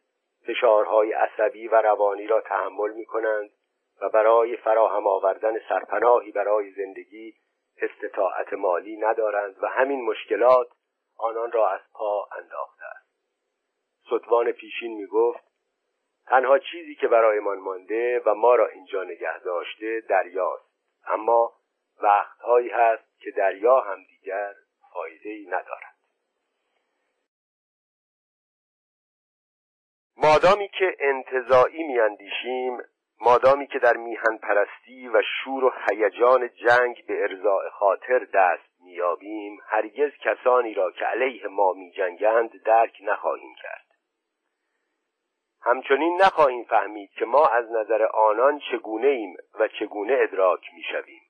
فشارهای 0.48 1.14
عصبی 1.14 1.68
و 1.68 1.76
روانی 1.82 2.28
را 2.28 2.42
تحمل 2.42 2.94
می 2.94 3.06
کنند 3.06 3.50
و 4.02 4.10
برای 4.10 4.58
فراهم 4.58 5.08
آوردن 5.08 5.60
سرپناهی 5.70 6.32
برای 6.32 6.72
زندگی 6.72 7.34
استطاعت 7.82 8.54
مالی 8.54 8.98
ندارند 8.98 9.64
و 9.64 9.68
همین 9.68 10.06
مشکلات 10.06 10.68
آنان 11.18 11.52
را 11.52 11.70
از 11.70 11.82
پا 11.94 12.28
انداخته 12.38 12.86
است. 12.86 13.06
ستوان 14.06 14.52
پیشین 14.52 14.98
می 14.98 15.06
گفت 15.06 15.44
تنها 16.28 16.60
چیزی 16.60 16.96
که 16.96 17.08
برایمان 17.08 17.60
مانده 17.60 18.22
و 18.26 18.34
ما 18.34 18.56
را 18.56 18.68
اینجا 18.68 19.04
نگه 19.04 19.40
داشته 19.40 20.02
دریاست 20.10 20.66
اما 21.08 21.54
وقتهایی 22.02 22.70
هست 22.70 23.20
که 23.20 23.32
دریا 23.32 23.80
هم 23.80 24.04
دیگر 24.04 24.54
فایده 24.94 25.30
ای 25.30 25.46
ندارد. 25.46 25.95
مادامی 30.18 30.68
که 30.68 30.98
انتظاعی 31.00 31.84
میاندیشیم 31.84 32.78
مادامی 33.22 33.68
که 33.68 33.80
در 33.80 33.98
میهن 33.98 34.38
پرستی 34.38 35.08
و 35.08 35.22
شور 35.22 35.64
و 35.64 35.72
هیجان 35.90 36.50
جنگ 36.50 37.06
به 37.08 37.24
ارزاع 37.24 37.70
خاطر 37.70 38.28
دست 38.34 38.82
میابیم 38.84 39.60
هرگز 39.68 40.12
کسانی 40.12 40.74
را 40.74 40.92
که 40.92 41.06
علیه 41.06 41.48
ما 41.48 41.74
میجنگند 41.74 42.64
درک 42.64 42.98
نخواهیم 43.02 43.56
کرد. 43.64 43.86
همچنین 45.62 46.22
نخواهیم 46.22 46.64
فهمید 46.64 47.10
که 47.12 47.26
ما 47.26 47.48
از 47.48 47.72
نظر 47.72 48.04
آنان 48.04 48.60
چگونه 48.72 49.08
ایم 49.08 49.38
و 49.60 49.68
چگونه 49.68 50.18
ادراک 50.20 50.62
می‌شویم. 50.74 51.22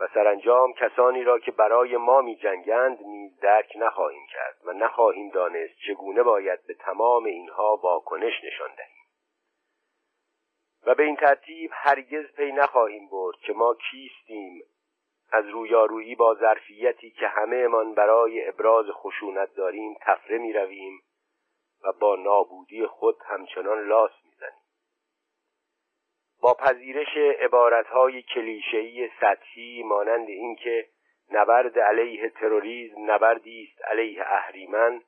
و 0.00 0.08
سرانجام 0.14 0.72
کسانی 0.72 1.24
را 1.24 1.38
که 1.38 1.50
برای 1.50 1.96
ما 1.96 2.20
می 2.20 2.36
جنگند 2.36 2.98
نیز 3.02 3.40
درک 3.40 3.72
نخواهیم 3.76 4.26
کرد 4.32 4.56
و 4.64 4.72
نخواهیم 4.72 5.30
دانست 5.30 5.74
چگونه 5.86 6.22
باید 6.22 6.66
به 6.66 6.74
تمام 6.74 7.24
اینها 7.24 7.80
واکنش 7.82 8.44
نشان 8.44 8.70
دهیم. 8.76 9.04
و 10.86 10.94
به 10.94 11.02
این 11.02 11.16
ترتیب 11.16 11.70
هرگز 11.74 12.32
پی 12.36 12.52
نخواهیم 12.52 13.08
برد 13.08 13.36
که 13.36 13.52
ما 13.52 13.74
کیستیم 13.90 14.62
از 15.32 15.48
رویارویی 15.48 16.14
با 16.14 16.34
ظرفیتی 16.34 17.10
که 17.10 17.28
همهمان 17.28 17.94
برای 17.94 18.48
ابراز 18.48 18.86
خشونت 18.90 19.54
داریم 19.54 19.96
تفره 20.00 20.38
می 20.38 20.52
رویم 20.52 21.00
و 21.84 21.92
با 21.92 22.16
نابودی 22.16 22.86
خود 22.86 23.16
همچنان 23.26 23.88
لاس 23.88 24.23
با 26.44 26.54
پذیرش 26.54 27.16
عبارتهای 27.16 28.22
کلیشهای 28.22 29.10
سطحی 29.20 29.82
مانند 29.82 30.28
اینکه 30.28 30.86
نبرد 31.32 31.78
علیه 31.78 32.28
تروریسم 32.28 33.10
نبردی 33.10 33.68
است 33.70 33.84
علیه 33.84 34.22
اهریمن 34.26 35.00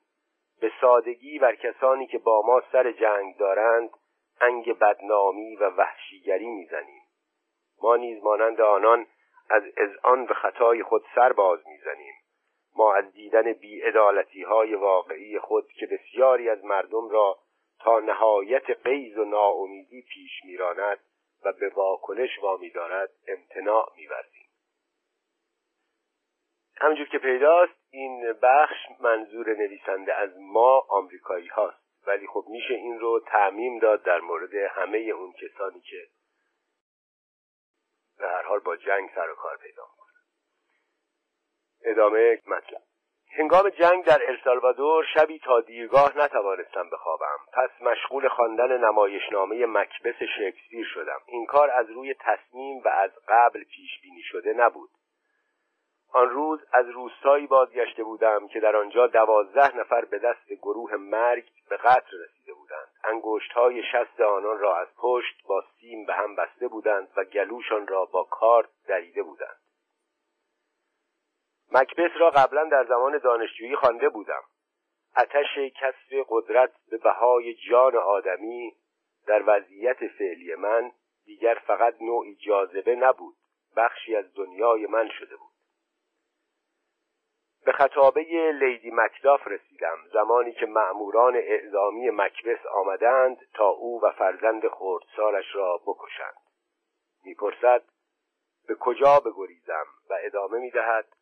به 0.61 0.71
سادگی 0.81 1.39
بر 1.39 1.55
کسانی 1.55 2.07
که 2.07 2.17
با 2.17 2.41
ما 2.45 2.61
سر 2.71 2.91
جنگ 2.91 3.37
دارند 3.37 3.89
انگ 4.41 4.77
بدنامی 4.79 5.55
و 5.55 5.69
وحشیگری 5.69 6.47
می‌زنیم. 6.47 7.01
ما 7.81 7.95
نیز 7.95 8.23
مانند 8.23 8.61
آنان 8.61 9.07
از 9.49 9.63
اذعان 9.77 10.25
به 10.25 10.33
خطای 10.33 10.83
خود 10.83 11.05
سر 11.15 11.33
باز 11.33 11.59
می‌زنیم. 11.67 12.13
ما 12.75 12.93
از 12.93 13.13
دیدن 13.13 13.53
بیعدالتی 13.53 14.43
های 14.43 14.75
واقعی 14.75 15.39
خود 15.39 15.67
که 15.79 15.85
بسیاری 15.85 16.49
از 16.49 16.65
مردم 16.65 17.09
را 17.09 17.37
تا 17.79 17.99
نهایت 17.99 18.69
قیز 18.69 19.17
و 19.17 19.25
ناامیدی 19.25 20.01
پیش 20.01 20.31
میراند 20.45 20.99
و 21.43 21.53
به 21.53 21.69
واکنش 21.69 22.39
وامی 22.41 22.69
دارد 22.69 23.09
امتناع 23.27 23.93
میورزیم. 23.97 24.47
همجور 26.75 27.07
که 27.07 27.17
پیداست 27.17 27.73
این 27.89 28.33
بخش 28.33 28.75
منظور 28.99 29.49
نویسنده 29.49 30.13
از 30.13 30.29
ما 30.37 30.85
آمریکایی 30.89 31.47
هاست. 31.47 31.87
ولی 32.07 32.27
خب 32.27 32.45
میشه 32.47 32.73
این 32.73 32.99
رو 32.99 33.19
تعمیم 33.19 33.79
داد 33.79 34.03
در 34.03 34.19
مورد 34.19 34.55
همه 34.55 34.97
اون 34.97 35.33
کسانی 35.33 35.81
که 35.81 36.07
به 38.17 38.27
هر 38.27 38.41
حال 38.41 38.59
با 38.59 38.75
جنگ 38.75 39.09
سر 39.15 39.29
و 39.29 39.35
کار 39.35 39.57
پیدا 39.57 39.83
می‌کنن. 39.83 40.21
ادامه 41.83 42.41
مطلب. 42.47 42.86
هنگام 43.39 43.69
جنگ 43.69 44.05
در 44.05 44.21
السالوادور 44.27 45.05
شبی 45.13 45.39
تا 45.39 45.61
دیرگاه 45.61 46.17
نتوانستم 46.17 46.89
بخوابم. 46.89 47.37
پس 47.53 47.69
مشغول 47.81 48.27
خواندن 48.27 48.77
نمایشنامه 48.85 49.65
مکبس 49.65 50.15
شکسپیر 50.37 50.85
شدم. 50.93 51.19
این 51.25 51.45
کار 51.45 51.69
از 51.69 51.89
روی 51.89 52.15
تصمیم 52.19 52.81
و 52.85 52.87
از 52.87 53.11
قبل 53.27 53.63
پیش 53.63 54.01
بینی 54.01 54.21
شده 54.21 54.53
نبود. 54.53 54.89
آن 56.13 56.29
روز 56.29 56.59
از 56.73 56.89
روستایی 56.89 57.47
بازگشته 57.47 58.03
بودم 58.03 58.47
که 58.47 58.59
در 58.59 58.75
آنجا 58.75 59.07
دوازده 59.07 59.77
نفر 59.77 60.05
به 60.05 60.19
دست 60.19 60.53
گروه 60.61 60.95
مرگ 60.95 61.45
به 61.69 61.77
قتل 61.77 62.17
رسیده 62.23 62.53
بودند. 62.53 62.87
انگشت 63.03 63.51
های 63.51 63.83
شست 63.83 64.21
آنان 64.21 64.59
را 64.59 64.77
از 64.77 64.87
پشت 64.97 65.47
با 65.47 65.63
سیم 65.79 66.05
به 66.05 66.13
هم 66.13 66.35
بسته 66.35 66.67
بودند 66.67 67.07
و 67.17 67.23
گلوشان 67.23 67.87
را 67.87 68.05
با 68.05 68.23
کارت 68.23 68.69
دریده 68.87 69.23
بودند. 69.23 69.66
مکبس 71.71 72.11
را 72.19 72.29
قبلا 72.29 72.63
در 72.63 72.85
زمان 72.85 73.17
دانشجویی 73.17 73.75
خوانده 73.75 74.09
بودم. 74.09 74.41
اتش 75.17 75.57
کسب 75.81 76.25
قدرت 76.29 76.71
به 76.91 76.97
بهای 76.97 77.53
جان 77.53 77.95
آدمی 77.95 78.75
در 79.27 79.43
وضعیت 79.47 80.07
فعلی 80.07 80.55
من 80.55 80.91
دیگر 81.25 81.61
فقط 81.67 82.01
نوعی 82.01 82.35
جاذبه 82.35 82.95
نبود 82.95 83.35
بخشی 83.75 84.15
از 84.15 84.33
دنیای 84.33 84.85
من 84.85 85.09
شده 85.09 85.35
بود. 85.35 85.51
به 87.65 87.71
خطابه 87.71 88.51
لیدی 88.51 88.91
مکداف 88.91 89.47
رسیدم 89.47 89.97
زمانی 90.13 90.51
که 90.51 90.65
مأموران 90.65 91.35
اعزامی 91.35 92.09
مکبس 92.09 92.65
آمدند 92.65 93.37
تا 93.53 93.67
او 93.67 94.01
و 94.03 94.11
فرزند 94.11 94.67
خردسالش 94.67 95.55
را 95.55 95.81
بکشند. 95.85 96.37
می‌پرسد 97.23 97.83
به 98.67 98.75
کجا 98.75 99.19
بگریزم 99.19 99.85
و 100.09 100.17
ادامه 100.23 100.57
می‌دهد؟ 100.59 101.16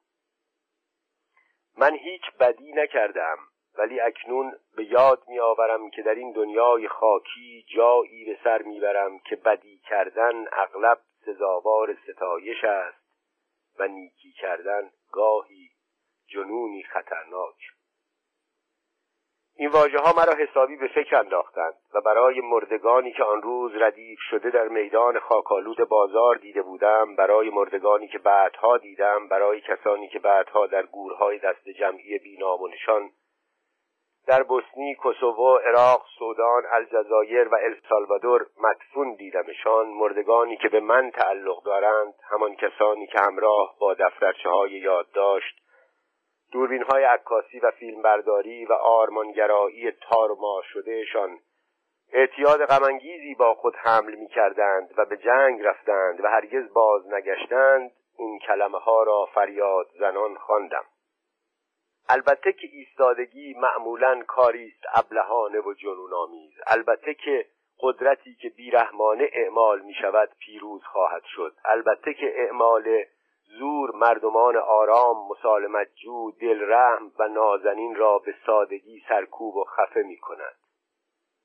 من 1.78 1.96
هیچ 1.96 2.22
بدی 2.40 2.72
نکردم 2.72 3.38
ولی 3.78 4.00
اکنون 4.00 4.54
به 4.76 4.86
یاد 4.86 5.24
میآورم 5.28 5.90
که 5.90 6.02
در 6.02 6.16
این 6.16 6.32
دنیای 6.32 6.88
خاکی 6.88 7.66
جایی 7.76 8.26
به 8.26 8.40
سر 8.44 8.62
می‌برم 8.62 9.20
که 9.20 9.36
بدی 9.36 9.78
کردن 9.90 10.46
اغلب 10.52 11.00
سزاوار 11.26 11.98
ستایش 12.04 12.64
است 12.64 13.06
و 13.80 13.88
نیکی 13.88 14.32
کردن 14.32 14.92
گاهی 15.12 15.70
جنونی 16.28 16.84
خطرناک. 16.84 17.75
این 19.58 19.70
واژه 19.70 19.98
ها 20.00 20.14
مرا 20.18 20.34
حسابی 20.34 20.76
به 20.76 20.88
فکر 20.88 21.16
انداختند 21.16 21.74
و 21.94 22.02
برای 22.02 22.42
مردگانی 22.42 23.12
که 23.12 23.24
آن 23.24 23.42
روز 23.42 23.72
ردیف 23.76 24.20
شده 24.30 24.50
در 24.50 24.68
میدان 24.68 25.20
خاکالود 25.20 25.90
بازار 25.90 26.36
دیده 26.36 26.62
بودم 26.62 27.16
برای 27.16 27.50
مردگانی 27.50 28.08
که 28.08 28.18
بعدها 28.20 28.78
دیدم 28.78 29.28
برای 29.28 29.62
کسانی 29.62 30.08
که 30.08 30.20
بعدها 30.20 30.68
در 30.68 30.86
گورهای 30.86 31.40
دست 31.40 31.70
جمعی 31.70 32.20
بینام 32.20 32.62
و 32.62 32.68
نشان 32.68 33.10
در 34.28 34.44
بوسنی، 34.44 34.96
کوسوو، 34.96 35.58
عراق، 35.58 36.06
سودان، 36.20 36.64
الجزایر 36.72 37.48
و 37.48 37.56
السالوادور 37.56 38.46
مدفون 38.60 39.16
دیدمشان 39.16 39.88
مردگانی 39.88 40.58
که 40.58 40.70
به 40.70 40.80
من 40.80 41.12
تعلق 41.12 41.64
دارند 41.64 42.14
همان 42.32 42.56
کسانی 42.56 43.08
که 43.08 43.20
همراه 43.20 43.76
با 43.80 43.94
دفترچه 43.94 44.50
های 44.50 44.72
یادداشت 44.72 45.65
دوربین 46.52 46.84
های 46.84 47.04
عکاسی 47.04 47.60
و 47.60 47.72
فیلمبرداری 47.72 48.66
و 48.66 48.74
آرمانگرایی 48.74 49.92
تارما 49.92 50.62
شدهشان 50.74 51.40
اعتیاد 52.14 52.66
غمانگیزی 52.66 53.36
با 53.36 53.54
خود 53.54 53.76
حمل 53.76 54.16
می 54.16 54.28
کردند 54.28 54.94
و 54.98 55.06
به 55.06 55.18
جنگ 55.18 55.62
رفتند 55.62 56.24
و 56.24 56.28
هرگز 56.28 56.74
باز 56.74 57.08
نگشتند 57.08 57.92
این 58.18 58.40
کلمه 58.40 58.78
ها 58.78 59.04
را 59.04 59.30
فریاد 59.34 59.88
زنان 60.00 60.36
خواندم. 60.36 60.84
البته 62.10 62.54
که 62.54 62.68
ایستادگی 62.72 63.54
معمولا 63.54 64.24
کاری 64.28 64.68
است 64.68 65.06
ابلهانه 65.06 65.60
و 65.60 65.74
جنون 65.74 66.14
آمیز 66.14 66.54
البته 66.68 67.14
که 67.14 67.46
قدرتی 67.80 68.36
که 68.36 68.50
بیرحمانه 68.50 69.30
اعمال 69.34 69.82
می 69.82 69.94
شود 69.94 70.30
پیروز 70.40 70.84
خواهد 70.84 71.24
شد 71.36 71.56
البته 71.66 72.14
که 72.14 72.42
اعمال 72.42 73.04
زور 73.48 73.92
مردمان 73.92 74.58
آرام 74.58 75.28
مسالمت 75.30 75.88
جو 75.96 76.32
دلرحم 76.32 77.12
و 77.20 77.28
نازنین 77.28 77.96
را 77.96 78.20
به 78.20 78.36
سادگی 78.46 79.04
سرکوب 79.10 79.56
و 79.56 79.64
خفه 79.64 80.02
می 80.02 80.18
کند 80.18 80.56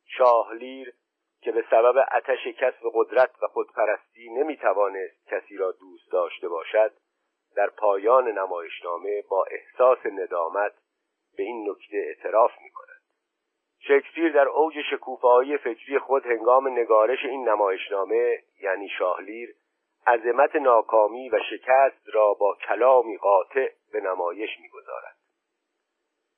شاهلیر 0.07 0.95
که 1.43 1.53
به 1.53 1.65
سبب 1.71 2.07
اتش 2.13 2.47
کسب 2.47 2.91
قدرت 2.95 3.31
و 3.43 3.47
خودپرستی 3.47 4.31
نمی 4.31 4.57
توانست 4.57 5.29
کسی 5.29 5.57
را 5.57 5.73
دوست 5.73 6.13
داشته 6.13 6.49
باشد 6.49 6.93
در 7.57 7.71
پایان 7.71 8.29
نمایشنامه 8.29 9.23
با 9.31 9.45
احساس 9.51 9.99
ندامت 10.07 10.73
به 11.37 11.43
این 11.43 11.71
نکته 11.71 11.97
اعتراف 11.97 12.51
می 12.63 12.71
کند 12.71 13.01
شکسپیر 13.79 14.33
در 14.33 14.49
اوج 14.49 14.75
شکوفایی 14.91 15.57
فکری 15.57 15.99
خود 15.99 16.27
هنگام 16.27 16.69
نگارش 16.69 17.25
این 17.25 17.49
نمایشنامه 17.49 18.39
یعنی 18.63 18.89
شاهلیر 18.99 19.55
عظمت 20.07 20.57
ناکامی 20.57 21.29
و 21.29 21.39
شکست 21.51 22.15
را 22.15 22.35
با 22.35 22.57
کلامی 22.69 23.17
قاطع 23.17 23.69
به 23.93 24.01
نمایش 24.01 24.51
می‌گذارد. 24.61 25.17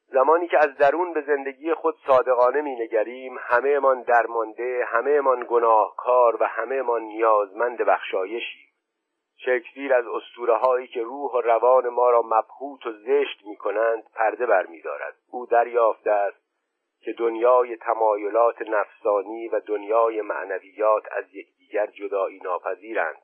زمانی 0.06 0.48
که 0.48 0.58
از 0.58 0.76
درون 0.76 1.12
به 1.12 1.20
زندگی 1.20 1.74
خود 1.74 1.94
صادقانه 2.06 2.60
مینگریم 2.60 3.38
همهمان 3.40 4.02
درمانده 4.02 4.84
همهمان 4.88 5.46
گناهکار 5.48 6.42
و 6.42 6.46
همهمان 6.46 7.02
نیازمند 7.02 7.78
بخشایشیم 7.78 8.68
شکسپیر 9.44 9.94
از 9.94 10.04
اسطوره 10.06 10.56
هایی 10.56 10.86
که 10.86 11.02
روح 11.02 11.32
و 11.32 11.40
روان 11.40 11.88
ما 11.88 12.10
را 12.10 12.22
مبهوت 12.22 12.86
و 12.86 12.92
زشت 12.92 13.46
می 13.46 13.56
کنند 13.56 14.02
پرده 14.14 14.46
برمیدارد 14.46 15.14
او 15.30 15.46
دریافته 15.46 16.10
است 16.10 16.42
که 17.00 17.12
دنیای 17.12 17.76
تمایلات 17.76 18.62
نفسانی 18.62 19.48
و 19.48 19.60
دنیای 19.60 20.20
معنویات 20.20 21.02
از 21.12 21.24
یکدیگر 21.34 21.86
جدایی 21.86 22.40
ناپذیرند. 22.44 23.22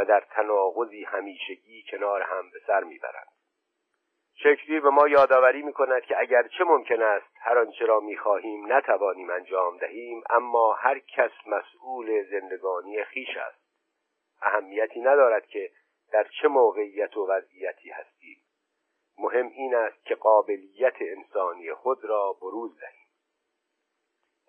و 0.00 0.04
در 0.04 0.20
تناقضی 0.30 1.04
همیشگی 1.04 1.84
کنار 1.90 2.22
هم 2.22 2.50
به 2.50 2.58
سر 2.66 2.84
می‌برند. 2.84 3.28
شکسپیر 4.34 4.80
به 4.80 4.90
ما 4.90 5.08
یادآوری 5.08 5.62
می‌کند 5.62 6.02
که 6.02 6.20
اگرچه 6.20 6.64
ممکن 6.64 7.02
است 7.02 7.32
هر 7.40 7.58
آنچه 7.58 7.86
را 7.86 8.00
می‌خواهیم 8.00 8.72
نتوانیم 8.72 9.30
انجام 9.30 9.78
دهیم 9.78 10.22
اما 10.30 10.72
هر 10.72 10.98
کس 10.98 11.30
مسئول 11.46 12.22
زندگانی 12.30 13.04
خیش 13.04 13.36
است. 13.36 13.60
اهمیتی 14.42 15.00
ندارد 15.00 15.46
که 15.46 15.70
در 16.12 16.26
چه 16.40 16.48
موقعیت 16.48 17.16
و 17.16 17.26
وضعیتی 17.26 17.90
هستیم. 17.90 18.42
مهم 19.18 19.46
این 19.46 19.74
است 19.74 20.04
که 20.04 20.14
قابلیت 20.14 20.96
انسانی 21.00 21.74
خود 21.74 22.04
را 22.04 22.32
بروز 22.42 22.80
دهیم. 22.80 22.99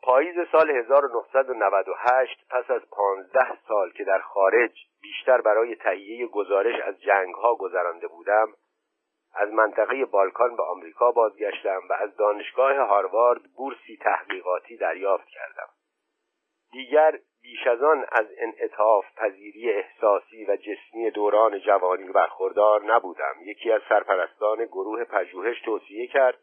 پاییز 0.03 0.35
سال 0.51 0.69
1998 0.69 2.45
پس 2.49 2.71
از 2.71 2.81
پانزده 2.91 3.57
سال 3.67 3.91
که 3.91 4.03
در 4.03 4.19
خارج 4.19 4.71
بیشتر 5.01 5.41
برای 5.41 5.75
تهیه 5.75 6.27
گزارش 6.27 6.81
از 6.81 7.01
جنگ 7.01 7.33
ها 7.33 7.55
گذرانده 7.55 8.07
بودم 8.07 8.47
از 9.33 9.49
منطقه 9.49 10.05
بالکان 10.05 10.55
به 10.55 10.63
آمریکا 10.63 11.11
بازگشتم 11.11 11.81
و 11.89 11.93
از 11.93 12.15
دانشگاه 12.15 12.75
هاروارد 12.75 13.41
بورسی 13.57 13.97
تحقیقاتی 14.01 14.77
دریافت 14.77 15.27
کردم. 15.27 15.69
دیگر 16.71 17.19
بیش 17.41 17.67
از 17.67 17.83
آن 17.83 18.05
از 18.11 18.25
انعطاف 18.37 19.05
پذیری 19.15 19.71
احساسی 19.71 20.45
و 20.45 20.55
جسمی 20.55 21.11
دوران 21.11 21.59
جوانی 21.59 22.11
برخوردار 22.11 22.83
نبودم. 22.83 23.33
یکی 23.43 23.71
از 23.71 23.81
سرپرستان 23.89 24.65
گروه 24.65 25.03
پژوهش 25.03 25.61
توصیه 25.61 26.07
کرد 26.07 26.37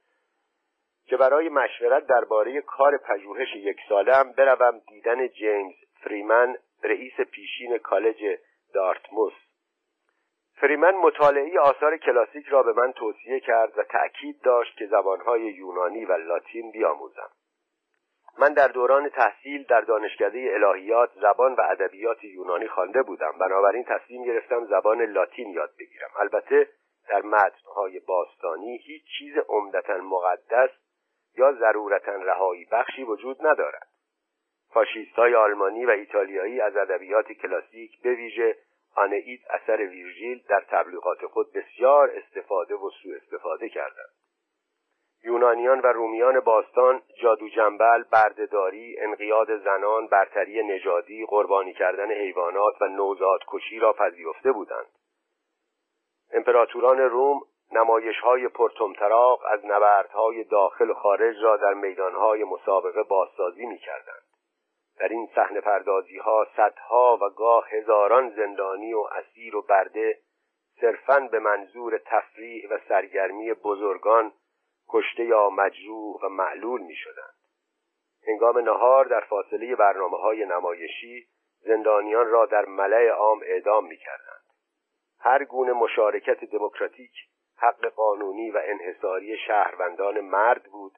که 1.09 1.17
برای 1.17 1.49
مشورت 1.49 2.07
درباره 2.07 2.61
کار 2.61 2.97
پژوهش 2.97 3.57
یک 3.57 3.77
سالم 3.89 4.33
بروم 4.33 4.81
دیدن 4.89 5.29
جیمز 5.29 5.75
فریمن 6.05 6.57
رئیس 6.83 7.21
پیشین 7.21 7.79
کالج 7.79 8.39
دارتموس. 8.75 9.33
فریمن 10.61 10.95
مطالعه 10.95 11.61
آثار 11.61 11.97
کلاسیک 11.97 12.47
را 12.47 12.63
به 12.63 12.73
من 12.73 12.93
توصیه 12.93 13.41
کرد 13.41 13.79
و 13.79 13.83
تأکید 13.83 14.41
داشت 14.41 14.79
که 14.79 14.87
زبانهای 14.87 15.41
یونانی 15.41 16.05
و 16.05 16.13
لاتین 16.13 16.71
بیاموزم. 16.71 17.31
من 18.39 18.53
در 18.53 18.69
دوران 18.69 19.09
تحصیل 19.09 19.65
در 19.65 19.81
دانشکده 19.81 20.51
الهیات 20.55 21.11
زبان 21.21 21.55
و 21.55 21.61
ادبیات 21.61 22.25
یونانی 22.25 22.69
خوانده 22.69 23.03
بودم. 23.03 23.33
بنابراین 23.41 23.85
تصمیم 23.85 24.25
گرفتم 24.25 24.67
زبان 24.67 25.03
لاتین 25.03 25.51
یاد 25.51 25.71
بگیرم. 25.79 26.11
البته 26.19 26.69
در 27.09 27.23
متنهای 27.23 28.01
باستانی 28.01 28.77
هیچ 28.77 29.03
چیز 29.19 29.35
عمدتا 29.49 29.97
مقدس 29.97 30.71
یا 31.39 31.53
ضرورتا 31.53 32.13
رهایی 32.13 32.65
بخشی 32.73 33.05
وجود 33.05 33.47
ندارد. 33.47 33.89
فاشیست 34.71 35.15
های 35.15 35.35
آلمانی 35.35 35.87
و 35.87 35.91
ایتالیایی 35.91 36.61
از 36.61 36.77
ادبیات 36.77 37.33
کلاسیک 37.33 38.03
به 38.03 38.15
ویژه 38.15 38.57
آنئید 38.95 39.41
اثر 39.51 39.77
ویرژیل 39.77 40.43
در 40.49 40.61
تبلیغات 40.61 41.27
خود 41.27 41.53
بسیار 41.53 42.11
استفاده 42.11 42.75
و 42.75 42.91
سوء 43.03 43.17
استفاده 43.17 43.69
کردند. 43.69 44.11
یونانیان 45.25 45.81
و 45.81 45.87
رومیان 45.87 46.41
باستان 46.41 47.03
جادو 47.23 47.49
جنبل 47.49 48.03
بردهداری 48.03 49.01
انقیاد 49.01 49.59
زنان 49.65 50.07
برتری 50.07 50.63
نژادی 50.63 51.27
قربانی 51.27 51.73
کردن 51.73 52.11
حیوانات 52.11 52.83
و 52.83 52.89
نوزاد 52.89 53.41
کشی 53.49 53.79
را 53.79 53.93
پذیرفته 53.93 54.53
بودند. 54.53 54.87
امپراتوران 56.33 56.99
روم 56.99 57.41
نمایش 57.73 58.21
های 58.21 58.49
پرتمطراق 58.49 59.41
از 59.51 59.67
نبردهای 59.67 60.45
داخل 60.45 60.91
و 60.91 60.95
خارج 60.95 61.37
را 61.43 61.57
در 61.57 61.75
میدانهای 61.75 62.45
مسابقه 62.45 63.03
بازسازی 63.03 63.67
می 63.67 63.79
کردند. 63.79 64.23
در 64.99 65.09
این 65.09 65.29
صحنه 65.35 65.61
پردازی 65.61 66.19
ها 66.19 66.47
صدها 66.57 67.19
و 67.23 67.31
گاه 67.31 67.69
هزاران 67.71 68.31
زندانی 68.31 68.95
و 68.95 68.99
اسیر 69.01 69.57
و 69.57 69.63
برده 69.63 70.19
صرفاً 70.81 71.29
به 71.33 71.39
منظور 71.39 72.01
تفریح 72.07 72.69
و 72.71 72.79
سرگرمی 72.89 73.53
بزرگان 73.53 74.33
کشته 74.89 75.25
یا 75.25 75.51
مجروح 75.51 76.21
و 76.23 76.29
معلول 76.29 76.81
می 76.81 76.97
شدند. 76.97 77.35
هنگام 78.29 78.59
نهار 78.59 79.05
در 79.05 79.21
فاصله 79.21 79.77
برنامه 79.77 80.19
های 80.19 80.45
نمایشی 80.45 81.27
زندانیان 81.61 82.27
را 82.27 82.47
در 82.47 82.65
ملع 82.65 83.09
عام 83.09 83.41
اعدام 83.43 83.87
می 83.87 83.97
کردند. 83.97 84.45
هر 85.21 85.45
گونه 85.45 85.73
مشارکت 85.73 86.45
دموکراتیک 86.45 87.13
حق 87.59 87.87
قانونی 87.87 88.51
و 88.51 88.61
انحصاری 88.65 89.37
شهروندان 89.37 90.21
مرد 90.21 90.63
بود 90.63 90.93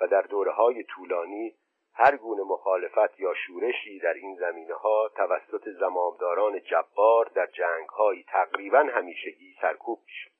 و 0.00 0.06
در 0.06 0.22
دوره 0.22 0.52
های 0.52 0.84
طولانی 0.84 1.54
هر 1.94 2.16
گونه 2.16 2.42
مخالفت 2.42 3.20
یا 3.20 3.34
شورشی 3.34 3.98
در 3.98 4.14
این 4.14 4.36
زمینه 4.36 4.74
ها 4.74 5.10
توسط 5.16 5.68
زمامداران 5.68 6.60
جبار 6.60 7.30
در 7.34 7.46
جنگ 7.46 7.88
های 7.88 8.24
تقریبا 8.28 8.78
همیشگی 8.78 9.54
سرکوب 9.60 9.98
شد. 10.06 10.30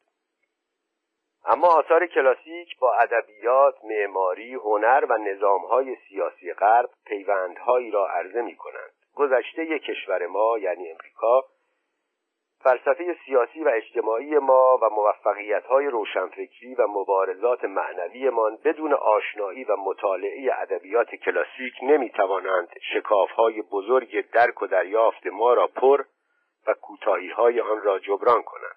اما 1.45 1.69
آثار 1.69 2.07
کلاسیک 2.07 2.79
با 2.79 2.95
ادبیات، 2.95 3.85
معماری، 3.85 4.55
هنر 4.55 5.07
و 5.09 5.19
نظامهای 5.19 5.97
سیاسی 6.09 6.53
غرب 6.53 6.91
پیوندهایی 7.07 7.91
را 7.91 8.09
عرضه 8.09 8.43
می 8.43 8.57
کنند. 8.57 8.93
گذشته 9.15 9.79
کشور 9.79 10.27
ما 10.27 10.59
یعنی 10.59 10.91
امریکا 10.91 11.45
فلسفه 12.61 13.17
سیاسی 13.27 13.65
و 13.65 13.69
اجتماعی 13.69 14.39
ما 14.39 14.79
و 14.83 14.91
موفقیت 14.91 15.65
های 15.65 15.87
روشنفکری 15.87 16.75
و 16.75 16.87
مبارزات 16.87 17.65
معنویمان 17.65 18.59
بدون 18.65 18.93
آشنایی 18.93 19.65
و 19.65 19.77
مطالعه 19.77 20.51
ادبیات 20.55 21.15
کلاسیک 21.15 21.75
نمی 21.83 22.11
توانند 22.11 22.69
شکاف 22.93 23.31
های 23.31 23.63
بزرگ 23.63 24.31
درک 24.31 24.63
و 24.63 24.67
دریافت 24.67 25.27
ما 25.27 25.55
را 25.55 25.67
پر 25.67 26.05
و 26.67 26.75
کوتاهی 26.75 27.29
های 27.29 27.61
آن 27.61 27.83
را 27.83 27.99
جبران 27.99 28.43
کنند. 28.43 28.77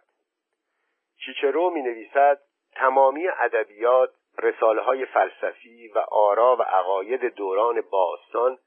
چیچرو 1.25 1.69
می 1.69 1.81
نویسد 1.81 2.39
تمامی 2.75 3.27
ادبیات 3.27 4.09
رساله 4.39 4.81
های 4.81 5.05
فلسفی 5.05 5.87
و 5.87 5.99
آرا 6.11 6.55
و 6.55 6.61
عقاید 6.61 7.25
دوران 7.25 7.81
باستان 7.91 8.57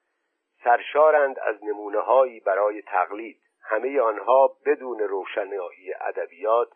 سرشارند 0.64 1.38
از 1.38 1.64
نمونه 1.64 1.98
برای 2.46 2.82
تقلید 2.82 3.43
همه 3.64 4.00
آنها 4.00 4.56
بدون 4.66 4.98
روشنایی 4.98 5.94
ادبیات 6.00 6.68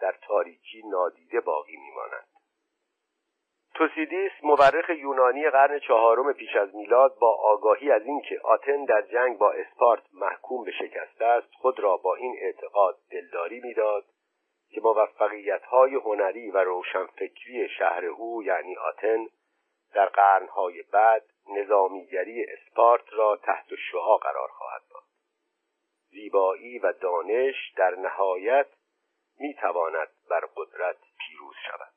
در 0.00 0.14
تاریکی 0.22 0.82
نادیده 0.88 1.40
باقی 1.40 1.76
میمانند. 1.76 2.26
توسیدیس 3.74 4.32
مورخ 4.42 4.90
یونانی 4.90 5.50
قرن 5.50 5.78
چهارم 5.78 6.32
پیش 6.32 6.56
از 6.56 6.74
میلاد 6.74 7.18
با 7.18 7.36
آگاهی 7.42 7.90
از 7.90 8.02
اینکه 8.02 8.40
آتن 8.44 8.84
در 8.84 9.02
جنگ 9.02 9.38
با 9.38 9.52
اسپارت 9.52 10.02
محکوم 10.12 10.64
به 10.64 10.70
شکست 10.70 11.22
است 11.22 11.48
خود 11.54 11.80
را 11.80 11.96
با 11.96 12.14
این 12.14 12.36
اعتقاد 12.40 12.98
دلداری 13.10 13.60
می‌داد 13.60 14.04
که 14.70 14.80
موفقیت‌های 14.80 15.94
هنری 15.94 16.50
و 16.50 16.58
روشنفکری 16.58 17.68
شهر 17.78 18.04
او 18.04 18.42
یعنی 18.42 18.76
آتن 18.76 19.26
در 19.94 20.06
قرنهای 20.06 20.82
بعد 20.82 21.24
نظامیگری 21.56 22.44
اسپارت 22.44 23.04
را 23.12 23.36
تحت 23.36 23.66
شعا 23.90 24.16
قرار 24.16 24.48
خواهد 24.48 24.82
داد. 24.90 25.02
زیبایی 26.12 26.78
و 26.78 26.92
دانش 26.92 27.72
در 27.76 27.94
نهایت 27.94 28.66
می‌تواند 29.38 30.08
بر 30.30 30.40
قدرت 30.56 30.96
پیروز 31.18 31.54
شود. 31.66 31.92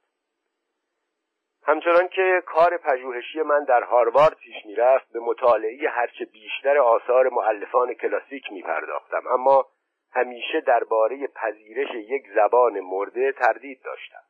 همچنان 1.63 2.07
که 2.07 2.43
کار 2.45 2.77
پژوهشی 2.77 3.41
من 3.41 3.63
در 3.63 3.83
هاروارد 3.83 4.35
پیش 4.35 4.65
می‌رفت 4.65 5.11
به 5.11 5.19
مطالعه 5.19 5.89
هرچه 5.89 6.25
بیشتر 6.25 6.77
آثار 6.77 7.29
معلفان 7.29 7.93
کلاسیک 7.93 8.51
میپرداختم. 8.51 9.27
اما 9.27 9.65
همیشه 10.11 10.61
درباره 10.61 11.27
پذیرش 11.27 11.89
یک 11.91 12.23
زبان 12.35 12.79
مرده 12.79 13.31
تردید 13.31 13.81
داشتم. 13.83 14.23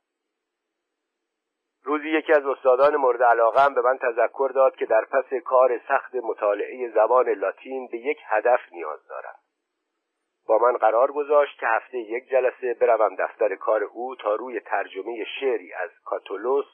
روزی 1.84 2.10
یکی 2.10 2.34
از 2.34 2.46
استادان 2.46 2.96
مورد 2.96 3.24
علاقه 3.24 3.74
به 3.74 3.82
من 3.82 3.98
تذکر 3.98 4.52
داد 4.56 4.76
که 4.76 4.86
در 4.86 5.06
پس 5.06 5.34
کار 5.46 5.82
سخت 5.88 6.16
مطالعه 6.16 6.90
زبان 6.90 7.30
لاتین 7.30 7.88
به 7.88 7.98
یک 7.98 8.18
هدف 8.26 8.60
نیاز 8.72 9.08
دارم. 9.08 9.36
با 10.48 10.58
من 10.58 10.78
قرار 10.78 11.12
گذاشت 11.12 11.60
که 11.60 11.68
هفته 11.68 11.98
یک 11.98 12.30
جلسه 12.30 12.74
بروم 12.74 13.16
دفتر 13.16 13.56
کار 13.56 13.84
او 13.84 14.16
تا 14.16 14.36
روی 14.36 14.60
ترجمه 14.60 15.26
شعری 15.39 15.74
از 15.74 15.89
کاتولوس 16.06 16.66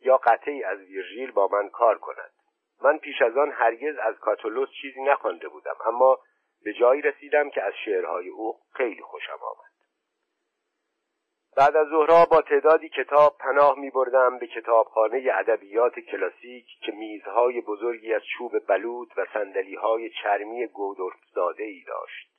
یا 0.00 0.16
قطعی 0.16 0.64
از 0.64 0.78
ویرژیل 0.78 1.30
با 1.30 1.48
من 1.52 1.68
کار 1.68 1.98
کند. 1.98 2.30
من 2.82 2.98
پیش 2.98 3.22
از 3.22 3.36
آن 3.36 3.50
هرگز 3.52 3.96
از 3.98 4.18
کاتولوس 4.18 4.68
چیزی 4.82 5.02
نخوانده 5.02 5.48
بودم 5.48 5.76
اما 5.86 6.18
به 6.64 6.72
جایی 6.72 7.02
رسیدم 7.02 7.50
که 7.50 7.62
از 7.62 7.72
شعرهای 7.84 8.28
او 8.28 8.58
خیلی 8.72 9.02
خوشم 9.02 9.38
آمد. 9.42 9.70
بعد 11.56 11.76
از 11.76 11.86
ظهرها 11.88 12.24
با 12.24 12.42
تعدادی 12.42 12.88
کتاب 12.88 13.38
پناه 13.38 13.78
می 13.78 13.90
بردم 13.90 14.38
به 14.38 14.46
کتابخانه 14.46 15.30
ادبیات 15.34 16.00
کلاسیک 16.00 16.66
که 16.82 16.92
میزهای 16.92 17.60
بزرگی 17.60 18.14
از 18.14 18.22
چوب 18.38 18.66
بلود 18.66 19.08
و 19.16 19.26
های 19.82 20.10
چرمی 20.22 20.66
گودرزاده 20.66 21.64
ای 21.64 21.84
داشت. 21.86 22.29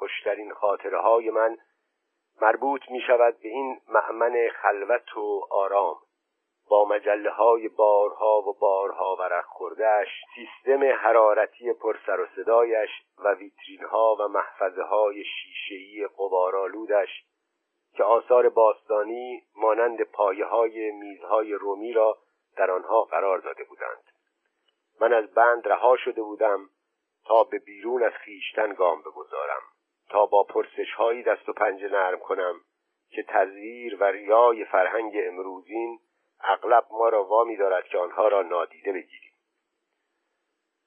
خوشترین 0.00 0.54
خاطره 0.54 1.00
های 1.00 1.30
من 1.30 1.58
مربوط 2.42 2.80
می 2.90 3.00
شود 3.00 3.38
به 3.42 3.48
این 3.48 3.80
معمن 3.88 4.48
خلوت 4.62 5.16
و 5.16 5.46
آرام. 5.50 5.96
با 6.70 6.84
مجله 6.84 7.30
های 7.30 7.68
بارها 7.68 8.40
و 8.40 8.58
بارها 8.58 9.16
ورق 9.16 9.44
خوردهش 9.44 10.08
سیستم 10.34 10.84
حرارتی 10.84 11.72
پرسر 11.72 12.20
و 12.20 12.26
صدایش 12.36 12.90
و 13.18 13.34
ویترین 13.34 13.84
ها 13.84 14.16
و 14.20 14.28
محفظه 14.28 14.82
های 14.82 15.24
شیشهی 15.24 16.06
قبارالودش 16.18 17.24
که 17.96 18.04
آثار 18.04 18.48
باستانی 18.48 19.42
مانند 19.56 20.02
پایه 20.02 20.44
های 20.44 20.90
میزهای 20.90 21.52
رومی 21.52 21.92
را 21.92 22.18
در 22.56 22.70
آنها 22.70 23.02
قرار 23.02 23.38
داده 23.38 23.64
بودند. 23.64 24.04
من 25.00 25.12
از 25.12 25.34
بند 25.34 25.68
رها 25.68 25.96
شده 25.96 26.22
بودم 26.22 26.70
تا 27.24 27.44
به 27.44 27.58
بیرون 27.58 28.02
از 28.02 28.12
خیشتن 28.12 28.74
گام 28.74 29.00
بگذارم. 29.00 29.62
تا 30.10 30.26
با 30.26 30.42
پرسش 30.44 30.92
هایی 30.96 31.22
دست 31.22 31.48
و 31.48 31.52
پنجه 31.52 31.88
نرم 31.88 32.18
کنم 32.18 32.54
که 33.10 33.24
تزویر 33.28 33.96
و 34.00 34.04
ریای 34.04 34.64
فرهنگ 34.64 35.12
امروزین 35.16 35.98
اغلب 36.40 36.84
ما 36.90 37.08
را 37.08 37.24
وامی 37.24 37.56
دارد 37.56 37.84
که 37.84 37.98
آنها 37.98 38.28
را 38.28 38.42
نادیده 38.42 38.92
بگیریم. 38.92 39.30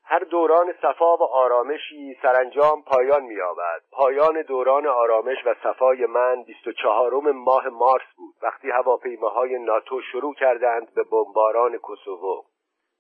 هر 0.06 0.20
دوران 0.20 0.74
صفا 0.82 1.18
و 1.18 1.24
آرامشی 1.24 2.18
سرانجام 2.22 2.84
پایان 2.84 3.24
می‌یابد. 3.24 3.82
پایان 3.92 4.42
دوران 4.42 4.88
آرامش 4.88 5.38
و 5.46 5.56
صفای 5.64 6.06
من 6.06 6.44
بیست 6.44 6.68
و 6.68 6.72
چهارم 6.72 7.32
ماه 7.32 7.68
مارس 7.68 8.16
بود. 8.18 8.36
وقتی 8.42 8.72
هواپیماهای 8.72 9.60
ناتو 9.60 10.02
شروع 10.02 10.36
کردند 10.36 10.94
به 10.94 11.04
بمباران 11.04 11.78
کوسوو 11.78 12.44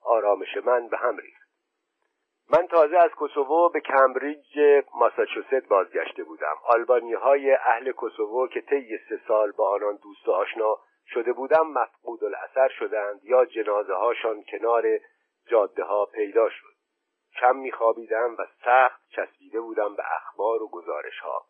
آرامش 0.06 0.58
من 0.66 0.88
به 0.88 0.98
هم 0.98 1.18
ریخت. 1.18 1.43
من 2.50 2.68
تازه 2.68 2.98
از 2.98 3.12
کوسوو 3.12 3.70
به 3.70 3.80
کمبریج 3.80 4.60
ماساچوست 4.96 5.68
بازگشته 5.70 6.24
بودم. 6.24 6.56
آلبانی 6.64 7.14
های 7.14 7.54
اهل 7.54 7.91
کوسوو 7.91 8.48
که 8.48 8.62
طی 8.62 8.98
سه 9.10 9.20
سال 9.28 9.52
با 9.52 9.70
آنان 9.70 10.00
دوست 10.04 10.28
و 10.28 10.32
آشنا 10.32 10.78
شده 11.08 11.34
بودم 11.34 11.68
مفقود 11.68 12.24
الاثر 12.24 12.68
شدند 12.68 13.20
یا 13.24 13.46
جنازه 13.46 13.94
هاشان 13.94 14.44
کنار 14.44 14.84
جاده 15.48 15.84
ها 15.84 16.06
پیدا 16.06 16.50
شد. 16.50 16.74
کم 17.39 17.56
میخوابیدم 17.56 18.36
و 18.39 18.46
سخت 18.66 19.02
چسبیده 19.10 19.62
بودم 19.62 19.96
به 19.96 20.04
اخبار 20.16 20.64
و 20.64 20.68
گزارش 20.68 21.20
ها 21.20 21.46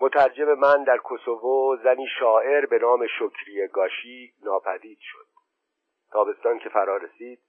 مترجم 0.00 0.54
من 0.54 0.84
در 0.84 0.98
کوسوو 0.98 1.76
زنی 1.84 2.06
شاعر 2.18 2.66
به 2.66 2.78
نام 2.78 3.06
شکری 3.06 3.68
گاشی 3.68 4.34
ناپدید 4.44 4.98
شد. 5.00 5.26
تابستان 6.12 6.58
که 6.58 6.68
فرا 6.68 6.96
رسید 6.96 7.40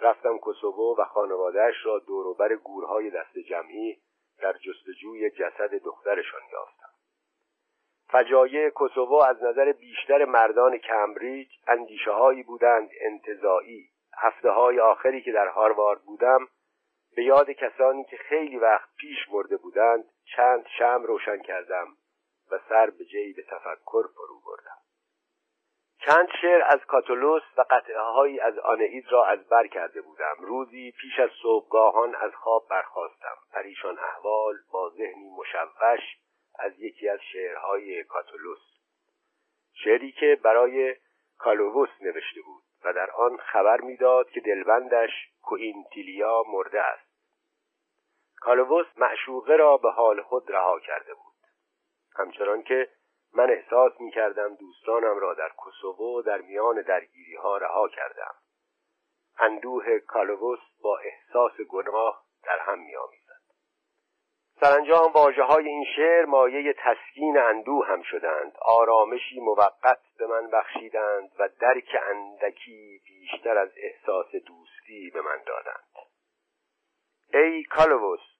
رفتم 0.00 0.38
کوسوو 0.38 0.96
و 0.98 1.04
خانوادهش 1.04 1.74
را 1.84 1.98
دوروبر 1.98 2.56
گورهای 2.56 3.10
دست 3.10 3.38
جمعی 3.38 3.98
در 4.38 4.52
جستجوی 4.52 5.30
جسد 5.30 5.74
دخترشان 5.74 6.40
یافتم. 6.52 6.86
فجایع 8.08 8.70
کوسوو 8.70 9.14
از 9.14 9.42
نظر 9.42 9.72
بیشتر 9.72 10.24
مردان 10.24 10.78
کمبریج 10.78 11.48
اندیشه 11.66 12.10
هایی 12.10 12.42
بودند 12.42 12.90
انتظایی 13.00 13.90
هفته 14.18 14.50
های 14.50 14.80
آخری 14.80 15.22
که 15.22 15.32
در 15.32 15.48
هاروارد 15.48 16.02
بودم 16.02 16.48
به 17.16 17.24
یاد 17.24 17.50
کسانی 17.50 18.04
که 18.04 18.16
خیلی 18.16 18.56
وقت 18.56 18.88
پیش 18.98 19.18
مرده 19.30 19.56
بودند 19.56 20.04
چند 20.36 20.66
شم 20.78 21.02
روشن 21.06 21.42
کردم 21.42 21.86
و 22.50 22.58
سر 22.68 22.90
به 22.90 23.04
جیب 23.04 23.36
تفکر 23.36 24.02
فرو 24.14 24.40
بردم. 24.46 24.85
چند 25.98 26.28
شعر 26.40 26.62
از 26.62 26.80
کاتولوس 26.86 27.42
و 27.56 27.64
قطعه 27.70 28.00
هایی 28.00 28.40
از 28.40 28.58
آنئید 28.58 29.12
را 29.12 29.26
از 29.26 29.48
بر 29.48 29.66
کرده 29.66 30.02
بودم. 30.02 30.34
روزی 30.38 30.90
پیش 30.90 31.18
از 31.18 31.30
صبحگاهان 31.42 32.14
از 32.14 32.34
خواب 32.34 32.66
برخواستم 32.70 33.36
پریشان 33.52 33.98
احوال 33.98 34.54
با 34.72 34.90
ذهنی 34.90 35.30
مشوش 35.38 36.00
از 36.58 36.80
یکی 36.80 37.08
از 37.08 37.20
شعرهای 37.32 38.04
کاتولوس. 38.04 38.58
شعری 39.74 40.12
که 40.12 40.38
برای 40.42 40.96
کالووس 41.38 41.90
نوشته 42.00 42.40
بود 42.42 42.62
و 42.84 42.92
در 42.92 43.10
آن 43.10 43.36
خبر 43.36 43.80
می‌داد 43.80 44.30
که 44.30 44.40
دلبندش 44.40 45.10
کوینتیلیا 45.42 46.44
مرده 46.48 46.80
است. 46.82 47.06
کالووس 48.40 48.86
معشوقه 48.96 49.56
را 49.56 49.76
به 49.76 49.90
حال 49.90 50.22
خود 50.22 50.50
رها 50.50 50.80
کرده 50.80 51.14
بود. 51.14 51.34
همچنان 52.16 52.62
که 52.62 52.88
من 53.36 53.50
احساس 53.50 54.00
می 54.00 54.10
کردم 54.10 54.54
دوستانم 54.54 55.18
را 55.18 55.34
در 55.34 55.48
کوسوو 55.48 56.22
در 56.22 56.40
میان 56.40 56.82
درگیری 56.82 57.34
ها 57.34 57.56
رها 57.56 57.88
کردم. 57.88 58.34
اندوه 59.38 59.98
کالووس 59.98 60.58
با 60.82 60.98
احساس 60.98 61.60
گناه 61.60 62.24
در 62.44 62.58
هم 62.58 62.78
می 62.78 62.96
آمیزد 62.96 63.26
سرانجام 64.60 65.12
واجه 65.12 65.42
های 65.42 65.68
این 65.68 65.84
شعر 65.96 66.24
مایه 66.24 66.74
تسکین 66.78 67.38
اندوه 67.38 67.86
هم 67.86 68.02
شدند. 68.02 68.52
آرامشی 68.62 69.40
موقت 69.40 70.00
به 70.18 70.26
من 70.26 70.50
بخشیدند 70.50 71.30
و 71.38 71.48
درک 71.60 71.96
اندکی 72.10 73.00
بیشتر 73.06 73.58
از 73.58 73.70
احساس 73.76 74.30
دوستی 74.32 75.10
به 75.14 75.20
من 75.20 75.42
دادند. 75.46 76.08
ای 77.34 77.64
کالووس 77.64 78.35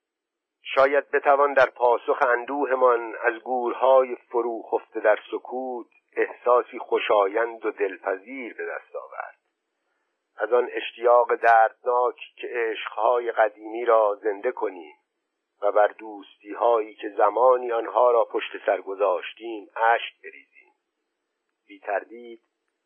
شاید 0.75 1.11
بتوان 1.11 1.53
در 1.53 1.71
پاسخ 1.71 2.23
اندوهمان 2.23 3.15
از 3.23 3.35
گورهای 3.35 4.17
فرو 4.17 4.63
خفته 4.63 5.01
در 5.01 5.19
سکوت 5.31 5.87
احساسی 6.17 6.79
خوشایند 6.79 7.67
و 7.67 7.71
دلپذیر 7.71 8.55
به 8.55 8.67
دست 8.67 8.97
آورد. 8.97 9.37
از 10.37 10.53
آن 10.53 10.69
اشتیاق 10.73 11.35
دردناک 11.35 12.17
که 12.37 12.49
عشقهای 12.53 13.33
قدیمی 13.33 13.85
را 13.85 14.19
زنده 14.23 14.53
کنیم 14.53 14.97
و 15.63 15.73
بر 15.73 15.87
دوستی 15.87 16.53
هایی 16.53 16.95
که 16.95 17.09
زمانی 17.09 17.73
آنها 17.73 18.11
را 18.11 18.25
پشت 18.25 18.67
سر 18.67 18.81
گذاشتیم 18.81 19.69
اشک 19.77 20.23
بریزیم. 20.23 20.73
بی 21.67 21.81
تردید 21.81 22.41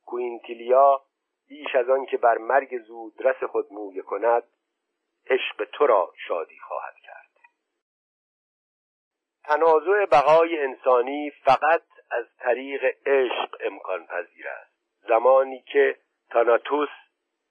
کوینتیلیا 0.07 1.03
بیش 1.49 1.75
از 1.75 1.91
آن 1.91 2.07
که 2.07 2.17
بر 2.17 2.39
مرگ 2.39 2.79
زود 2.79 3.15
رس 3.19 3.45
خود 3.45 3.73
مویه 3.73 4.03
کند 4.03 4.43
عشق 5.27 5.65
تو 5.73 5.87
را 5.87 6.13
شادی 6.29 6.59
خواهد 6.59 6.95
کرد. 7.03 7.30
تنازع 9.45 10.07
بقای 10.07 10.59
انسانی 10.59 11.31
فقط 11.31 11.83
از 12.11 12.25
طریق 12.39 12.85
عشق 13.07 13.57
امکان 13.61 14.07
پذیر 14.07 14.49
است. 14.49 14.71
زمانی 15.09 15.63
که 15.73 15.97
تاناتوس 16.31 16.89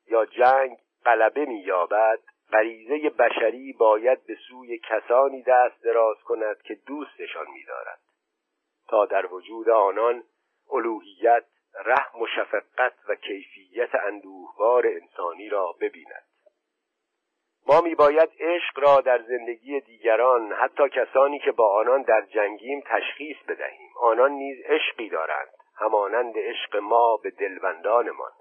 یا 0.07 0.25
جنگ 0.25 0.77
غلبه 1.05 1.45
مییابد 1.45 2.19
غریزه 2.51 3.09
بشری 3.09 3.73
باید 3.73 4.25
به 4.25 4.37
سوی 4.49 4.77
کسانی 4.77 5.43
دست 5.43 5.83
دراز 5.83 6.17
کند 6.23 6.61
که 6.61 6.75
دوستشان 6.75 7.45
می‌دارد 7.53 7.99
تا 8.87 9.05
در 9.05 9.33
وجود 9.33 9.69
آنان 9.69 10.23
الوهیت 10.71 11.45
رحم 11.85 12.21
و 12.21 12.27
شفقت 12.27 12.93
و 13.09 13.15
کیفیت 13.15 13.95
اندوهوار 13.95 14.87
انسانی 14.87 15.49
را 15.49 15.75
ببیند. 15.81 16.23
ما 17.69 17.81
میباید 17.81 18.29
عشق 18.39 18.79
را 18.79 19.01
در 19.01 19.21
زندگی 19.21 19.79
دیگران 19.79 20.53
حتی 20.53 20.89
کسانی 20.89 21.39
که 21.39 21.51
با 21.51 21.75
آنان 21.79 22.01
در 22.01 22.21
جنگیم 22.21 22.83
تشخیص 22.85 23.37
بدهیم. 23.47 23.89
آنان 24.01 24.31
نیز 24.31 24.65
عشقی 24.65 25.09
دارند 25.09 25.47
همانند 25.75 26.33
عشق 26.37 26.75
ما 26.75 27.17
به 27.17 27.29
دلبندانمان. 27.29 28.31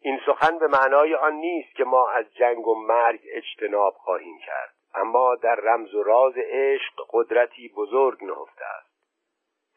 این 0.00 0.20
سخن 0.26 0.58
به 0.58 0.66
معنای 0.66 1.14
آن 1.14 1.32
نیست 1.32 1.74
که 1.76 1.84
ما 1.84 2.08
از 2.10 2.34
جنگ 2.34 2.66
و 2.66 2.74
مرگ 2.74 3.20
اجتناب 3.32 3.94
خواهیم 3.94 4.38
کرد 4.46 4.74
اما 4.94 5.34
در 5.34 5.54
رمز 5.54 5.94
و 5.94 6.02
راز 6.02 6.34
عشق 6.36 6.94
قدرتی 7.10 7.68
بزرگ 7.76 8.24
نهفته 8.24 8.64
است. 8.64 8.90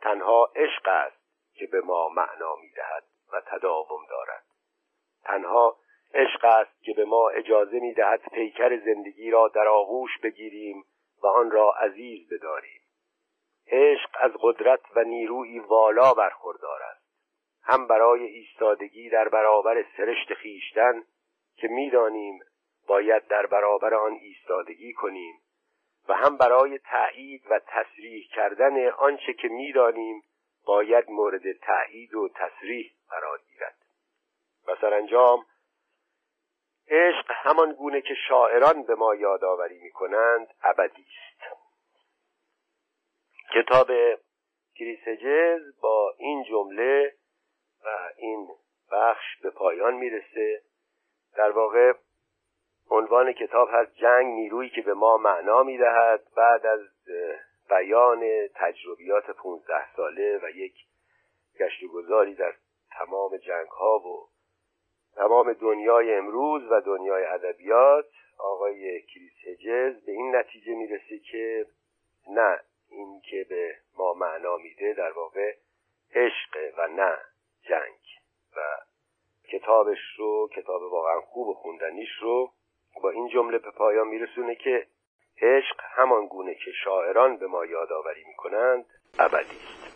تنها 0.02 0.52
عشق 0.56 0.88
است 0.88 1.22
که 1.54 1.68
به 1.68 1.82
ما 1.82 2.10
معنا 2.10 2.56
می‌دهد 2.56 3.04
و 3.34 3.42
تداوم 3.42 4.06
دارد. 4.10 4.44
تنها 5.24 5.78
عشق 6.14 6.46
است 6.46 6.84
که 6.84 6.94
به 6.94 7.06
ما 7.06 7.30
اجازه 7.30 7.80
می‌دهد 7.80 8.22
پیکر 8.32 8.78
زندگی 8.78 9.32
را 9.32 9.48
در 9.48 9.68
آغوش 9.68 10.18
بگیریم 10.24 10.84
و 11.24 11.28
آن 11.28 11.52
را 11.52 11.72
عزیز 11.72 12.30
بداریم. 12.30 12.82
عشق 13.68 14.10
از 14.20 14.32
قدرت 14.42 14.80
و 14.96 15.04
نیروی 15.04 15.60
والا 15.60 16.14
برخوردار 16.14 16.82
است. 16.84 17.02
هم 17.64 17.88
برای 17.88 18.24
ایستادگی 18.24 19.10
در 19.10 19.30
برابر 19.30 19.86
سرشت 19.98 20.34
خیشتن 20.34 21.04
که 21.56 21.68
می‌دانیم 21.68 22.40
باید 22.88 23.28
در 23.28 23.46
برابر 23.46 23.94
آن 23.94 24.12
ایستادگی 24.12 24.94
کنیم 24.94 25.36
و 26.08 26.14
هم 26.14 26.38
برای 26.38 26.78
تأیید 26.78 27.44
و 27.50 27.60
تصریح 27.68 28.28
کردن 28.36 28.88
آنچه 28.88 29.34
که 29.34 29.48
می‌دانیم 29.48 30.24
باید 30.66 31.10
مورد 31.10 31.52
تأیید 31.52 32.16
و 32.16 32.30
تصریح 32.30 32.92
قرار 33.10 33.40
گیرد. 33.50 33.76
و 34.68 34.76
سرانجام 34.82 35.46
عشق 36.92 37.32
همان 37.32 37.74
گونه 37.74 38.02
که 38.02 38.14
شاعران 38.28 38.84
به 38.84 38.96
ما 38.96 39.16
یادآوری 39.16 39.80
می‌کنند 39.80 40.48
ابدی 40.64 41.02
است. 41.02 41.58
کتاب 43.54 43.88
کریسجز 44.76 45.80
با 45.82 46.14
این 46.18 46.44
جمله 46.44 47.14
و 47.86 47.90
این 48.18 48.50
بخش 48.92 49.38
به 49.44 49.50
پایان 49.50 49.94
می‌رسه. 49.94 50.62
در 51.36 51.52
واقع 51.52 51.94
عنوان 52.90 53.34
کتاب 53.34 53.70
هست 53.72 53.96
جنگ 53.96 54.26
نیرویی 54.26 54.70
که 54.70 54.82
به 54.82 54.94
ما 54.94 55.18
معنا 55.18 55.64
می‌دهد. 55.64 56.28
بعد 56.36 56.66
از 56.66 56.80
بیان 57.70 58.48
تجربیات 58.56 59.32
15 59.32 59.96
ساله 59.96 60.40
و 60.44 60.50
یک 60.50 60.76
گشت 61.60 61.86
گذاری 61.94 62.36
در 62.36 62.54
تمام 62.92 63.38
جنگ 63.38 63.68
ها 63.68 64.00
و 64.00 64.30
تمام 65.16 65.54
دنیای 65.54 66.14
امروز 66.14 66.72
و 66.72 66.82
دنیای 66.82 67.24
ادبیات 67.24 68.06
آقای 68.38 69.02
کریس 69.02 69.34
هجز 69.48 70.06
به 70.06 70.12
این 70.12 70.36
نتیجه 70.36 70.76
می‌رسه 70.76 71.20
که 71.20 71.66
نه 72.30 72.60
این 72.90 73.22
که 73.30 73.46
به 73.50 73.76
ما 73.98 74.14
معنا 74.14 74.58
میده 74.58 74.94
در 74.94 75.12
واقع 75.12 75.56
عشق 76.16 76.74
و 76.78 76.88
نه 76.88 77.18
جنگ 77.64 78.00
و 78.58 78.60
کتابش 79.52 80.00
رو 80.18 80.50
کتاب 80.56 80.82
واقعا 80.82 81.22
خوب 81.22 81.48
و 81.48 81.54
خوندنیش 81.54 82.10
رو 82.22 82.52
با 83.04 83.10
این 83.10 83.28
جمله 83.28 83.58
به 83.58 83.72
پایان 83.72 84.08
میرسونه 84.08 84.56
که 84.56 84.88
عشق 85.42 85.82
همان 85.96 86.28
گونه 86.28 86.56
که 86.56 86.72
شاعران 86.84 87.38
به 87.38 87.48
ما 87.48 87.66
یادآوری 87.66 88.24
می‌کنند 88.28 88.86
ابدی 89.20 89.58
است. 89.58 89.91